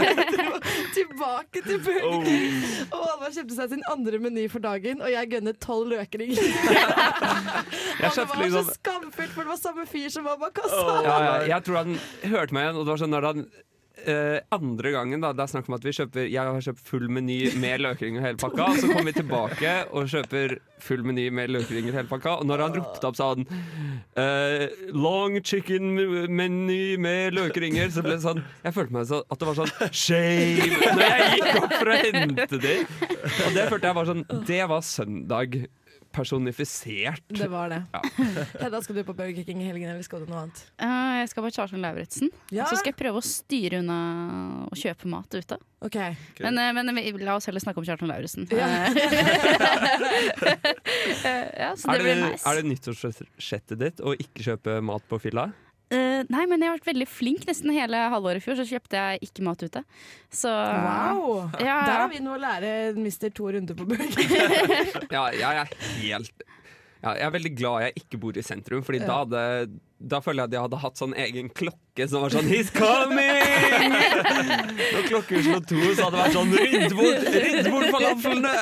Tilbake 0.96 1.64
til 1.64 1.80
Burger 1.84 2.20
King. 2.26 2.60
Og 2.90 3.00
Alvar 3.00 3.32
kjøpte 3.32 3.56
seg 3.56 3.72
sin 3.74 3.86
andre 3.90 4.20
meny 4.20 4.44
for 4.52 4.62
dagen, 4.64 5.00
og 5.00 5.12
jeg 5.12 5.32
gønnet 5.32 5.60
tolv 5.64 5.88
løkring. 5.94 6.36
og 6.36 8.12
det 8.12 8.28
var 8.28 8.44
liksom- 8.44 8.68
så 8.68 8.76
skamfullt, 8.76 9.32
for 9.32 9.42
det 9.42 9.54
var 9.54 9.60
samme 9.60 9.88
fyr 9.88 10.08
som 10.12 10.28
var 10.28 10.38
bak 10.40 10.54
kassa. 10.60 10.84
Ja, 11.06 11.16
ja, 11.24 11.34
jeg 11.54 11.64
tror 11.66 11.82
han 11.82 11.98
hørte 12.34 12.56
meg 12.56 12.68
igjen, 12.68 12.76
og 12.80 12.84
det 12.86 12.94
var 12.94 13.04
sånn 13.04 13.14
når 13.16 13.28
han 13.30 13.44
eh, 14.08 14.38
andre 14.54 14.92
gangen 14.94 15.22
da, 15.22 15.32
det 15.36 15.44
er 15.44 15.50
snakk 15.52 15.68
om 15.70 15.76
at 15.76 15.84
vi 15.86 15.92
kjøper 15.96 16.26
Jeg 16.30 16.40
har 16.46 16.64
kjøpt 16.66 16.82
full 16.86 17.06
meny 17.12 17.38
med 17.60 17.82
løkringer 17.84 18.22
og 18.22 18.26
hele 18.28 18.40
pakka. 18.40 18.66
Og 18.72 18.80
så 18.80 18.90
kommer 18.90 19.10
vi 19.10 19.16
tilbake 19.20 19.74
og 19.90 20.10
kjøper 20.12 20.56
full 20.80 21.04
meny 21.06 21.26
med 21.34 21.52
løkringer 21.52 21.92
og 21.92 21.98
hele 22.00 22.10
pakka. 22.10 22.36
Og 22.40 22.48
når 22.50 22.64
han 22.64 22.76
ropte 22.78 23.10
opp 23.10 23.18
sånn 23.18 23.46
eh, 24.20 24.66
Long 24.96 25.40
chicken 25.44 25.92
meny 26.36 26.80
med 27.00 27.36
løkringer, 27.38 27.90
så 27.92 28.04
ble 28.06 28.16
det 28.16 28.24
sånn 28.24 28.42
Jeg 28.64 28.76
følte 28.76 28.96
meg 28.96 29.10
så 29.10 29.22
at 29.26 29.42
det 29.42 29.50
var 29.50 29.60
sånn 29.60 29.92
shame 30.04 30.80
når 30.96 31.04
jeg 31.06 31.34
gikk 31.36 31.60
opp 31.64 31.76
for 31.76 31.92
å 31.92 31.98
hente 32.04 32.62
de. 32.64 32.78
Og 33.46 33.58
det 33.58 33.68
følte 33.72 33.90
jeg 33.90 33.98
var 34.00 34.10
sånn 34.14 34.24
Det 34.48 34.62
var 34.70 34.86
søndag 34.86 35.60
personifisert. 36.12 37.22
Det 37.28 37.48
var 37.48 37.68
det. 37.72 37.82
Ja. 37.92 38.00
Hedda, 38.64 38.82
skal 38.82 38.96
du 38.96 39.04
på 39.04 39.14
Burger 39.14 39.44
King 39.44 39.62
i 39.62 39.68
helgen, 39.68 39.90
eller 39.90 40.02
skal 40.06 40.24
du 40.24 40.30
noe 40.30 40.44
annet? 40.44 40.62
Uh, 40.82 41.20
jeg 41.20 41.30
skal 41.32 41.46
på 41.46 41.52
Kjartan 41.54 41.82
Lauritzen. 41.84 42.32
Ja. 42.50 42.66
Så 42.66 42.80
skal 42.80 42.92
jeg 42.92 42.98
prøve 42.98 43.22
å 43.22 43.24
styre 43.26 43.80
unna 43.84 43.98
å 44.66 44.78
kjøpe 44.78 45.10
mat 45.10 45.30
ute. 45.38 45.60
Okay. 45.86 46.16
Men, 46.42 46.58
uh, 46.58 46.72
men 46.76 46.94
vi- 46.98 47.14
la 47.24 47.38
oss 47.38 47.46
heller 47.48 47.62
snakke 47.62 47.80
om 47.82 47.86
Kjartan 47.86 48.10
Lauritzen. 48.10 48.48
Ja. 48.50 48.68
Eh, 51.24 51.46
ja, 51.62 51.72
så 51.76 51.90
det 51.90 51.98
det, 51.98 52.04
blir 52.04 52.22
nice. 52.26 52.44
er 52.48 52.60
det 52.60 52.68
nyttårsforsettet 52.68 53.78
ditt 53.80 54.02
å 54.04 54.14
ikke 54.18 54.50
kjøpe 54.50 54.80
mat 54.84 55.06
på 55.08 55.20
fylla? 55.22 55.50
Eh, 55.90 56.20
nei, 56.30 56.44
men 56.46 56.62
jeg 56.62 56.70
har 56.70 56.76
vært 56.78 56.86
veldig 56.92 57.06
flink 57.10 57.46
nesten 57.48 57.72
hele 57.74 57.98
halvåret 58.12 58.38
i 58.38 58.44
fjor, 58.44 58.54
så 58.60 58.66
kjøpte 58.68 58.94
jeg 59.00 59.24
ikke 59.26 59.42
mat 59.42 59.64
ute. 59.66 59.82
Så 60.30 60.52
Wow! 60.52 61.50
Ja, 61.58 61.80
Der 61.88 61.96
har 62.04 62.08
vi 62.12 62.20
noe 62.22 62.36
å 62.38 62.42
lære 62.44 62.70
mister 62.94 63.32
to 63.34 63.48
runder 63.50 63.74
på 63.74 63.88
Burger 63.90 65.10
Ja, 65.16 65.24
jeg 65.34 65.42
er 65.42 65.72
helt 65.98 66.44
ja, 67.00 67.14
Jeg 67.16 67.24
er 67.26 67.32
veldig 67.34 67.52
glad 67.58 67.82
jeg 67.88 68.04
ikke 68.04 68.20
bor 68.22 68.36
i 68.38 68.44
sentrum, 68.44 68.84
Fordi 68.86 69.00
da, 69.02 69.06
Ja. 69.08 69.18
hadde, 69.24 69.80
da 70.14 70.20
føler 70.22 70.44
jeg 70.44 70.50
at 70.50 70.54
jeg 70.58 70.64
hadde 70.68 70.80
hatt 70.84 71.00
sånn 71.00 71.14
egen 71.26 71.48
klokke 71.58 72.06
som 72.12 72.22
var 72.22 72.34
sånn 72.36 72.46
He's 72.52 72.70
coming! 72.70 73.39
Når 73.60 75.08
klokken 75.08 75.44
slo 75.46 75.58
to, 75.68 75.80
så 75.94 76.06
hadde 76.06 76.16
det 76.16 76.20
vært 76.20 76.36
sånn 76.36 76.52
Rydd 76.60 76.92
bort, 76.98 77.22
rydd 77.34 77.68
bort 77.70 77.88
falafelene! 77.94 78.54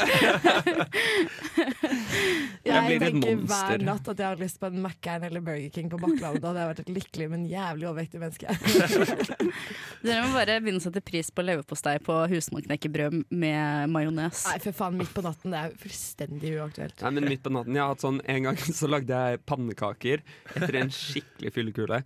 Jeg 2.68 2.82
blir 2.84 2.96
et 2.96 3.04
tenker 3.04 3.36
monster. 3.38 3.48
hver 3.48 3.84
natt 3.86 4.08
at 4.12 4.20
jeg 4.20 4.26
har 4.28 4.40
lyst 4.40 4.58
på 4.60 4.68
en 4.68 4.80
Mækkern 4.84 5.24
eller 5.28 5.42
Burger 5.44 5.70
King 5.74 5.88
på 5.92 5.98
Bakklandet. 6.02 6.42
Da 6.42 6.50
hadde 6.50 6.60
jeg 6.62 6.70
vært 6.72 6.82
et 6.82 6.92
lykkelig, 6.98 7.28
men 7.32 7.46
jævlig 7.48 7.88
overvektig 7.88 8.20
menneske. 8.22 8.46
Dere 10.04 10.20
må 10.24 10.30
bare 10.34 10.58
begynne 10.62 10.80
å 10.82 10.84
sette 10.84 11.02
pris 11.04 11.30
på 11.34 11.44
leverpostei 11.46 11.96
på 12.04 12.14
husmannsknekkebrød 12.32 13.12
med 13.30 13.92
majones. 13.94 14.44
Nei, 14.50 14.58
for 14.64 14.76
faen, 14.76 14.98
midt 15.00 15.12
på 15.16 15.24
natten. 15.24 15.54
Det 15.54 15.58
er 15.62 15.68
fullstendig 15.82 16.54
uaktuelt. 16.58 16.96
Nei, 17.04 17.12
men 17.18 17.22
midt 17.32 17.42
på 17.44 17.50
natten, 17.54 17.74
jeg 17.76 17.82
har 17.84 17.90
hatt 17.94 18.04
sånn 18.04 18.20
En 18.28 18.42
gang 18.48 18.56
så 18.80 18.86
lagde 18.90 19.12
jeg 19.24 19.40
pannekaker 19.48 20.22
etter 20.54 20.74
en 20.82 20.92
skikkelig 20.94 21.50
fyllekule. 21.54 21.98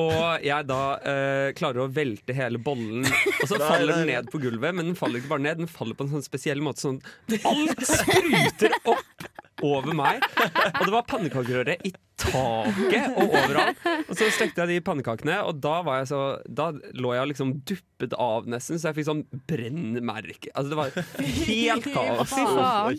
Og 0.00 0.44
jeg 0.44 0.68
da 0.68 0.80
eh, 1.00 1.48
klarer 1.58 1.80
å 1.84 1.88
velte 1.92 2.23
hele 2.32 2.58
bollen, 2.58 3.04
og 3.42 3.46
så 3.50 3.60
faller 3.60 4.00
den 4.00 4.08
ned 4.08 4.32
på 4.32 4.40
gulvet. 4.40 4.72
Men 4.72 4.92
den 4.92 4.98
faller 4.98 5.20
ikke 5.20 5.34
bare 5.34 5.44
ned, 5.44 5.60
den 5.64 5.70
faller 5.70 5.98
på 5.98 6.06
en 6.06 6.14
sånn 6.16 6.24
spesiell 6.24 6.64
måte. 6.64 6.86
Sånn 6.86 7.00
alt 7.50 7.84
spruter 7.84 8.78
opp 8.88 9.28
over 9.64 9.94
meg. 9.96 10.24
Og 10.40 10.82
det 10.86 10.92
var 10.92 11.06
pannekakerøre 11.08 11.76
i 11.86 11.92
taket 12.20 13.16
og 13.18 13.32
overalt. 13.32 13.80
Og 14.08 14.12
så 14.16 14.28
stekte 14.34 14.62
jeg 14.62 14.70
de 14.70 14.84
pannekakene, 14.84 15.40
og 15.46 15.58
da, 15.62 15.78
var 15.86 16.02
jeg 16.02 16.10
så, 16.12 16.20
da 16.46 16.70
lå 16.96 17.14
jeg 17.16 17.30
liksom 17.32 17.52
duppet 17.66 18.14
av 18.20 18.48
nesten, 18.50 18.80
så 18.80 18.90
jeg 18.90 18.98
fikk 19.00 19.08
sånn 19.08 19.24
brennmerke. 19.50 20.52
Altså, 20.54 20.72
det 20.72 20.80
var 20.80 20.94
helt 21.48 21.90
kaos. 21.94 22.34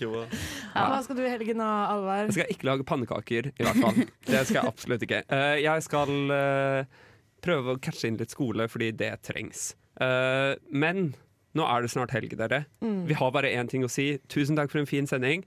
Ja. 0.01 0.85
Hva 0.91 1.01
skal 1.05 1.19
du 1.19 1.23
i 1.25 1.31
helgen 1.31 1.63
da, 1.63 1.71
Alvar? 1.93 2.25
Jeg 2.27 2.37
skal 2.39 2.53
ikke 2.55 2.69
lage 2.71 2.87
pannekaker, 2.87 3.51
i 3.53 3.67
hvert 3.67 3.81
fall. 3.81 4.05
Det 4.27 4.45
skal 4.47 4.61
jeg 4.61 4.73
absolutt 4.73 5.07
ikke. 5.07 5.23
Eh, 5.31 5.57
jeg 5.63 5.85
skal 5.85 6.35
eh, 6.35 7.03
prøve 7.45 7.75
å 7.75 7.81
catche 7.81 8.09
inn 8.09 8.19
litt 8.19 8.33
skole, 8.33 8.67
fordi 8.71 8.91
det 8.97 9.13
trengs. 9.27 9.73
Uh, 10.01 10.57
men 10.73 11.13
nå 11.55 11.67
er 11.71 11.85
det 11.85 11.93
snart 11.93 12.15
helg, 12.15 12.33
dere. 12.37 12.65
Mm. 12.83 13.05
Vi 13.09 13.17
har 13.17 13.31
bare 13.35 13.53
én 13.55 13.69
ting 13.71 13.85
å 13.87 13.91
si. 13.91 14.15
Tusen 14.31 14.59
takk 14.59 14.73
for 14.73 14.81
en 14.81 14.89
fin 14.89 15.07
sending. 15.07 15.45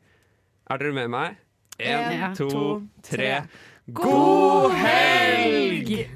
Er 0.71 0.81
dere 0.81 0.97
med 0.97 1.13
meg? 1.13 1.43
Én, 1.79 2.35
to, 2.35 2.81
tre. 3.07 3.45
God 3.95 4.73
helg! 4.75 6.09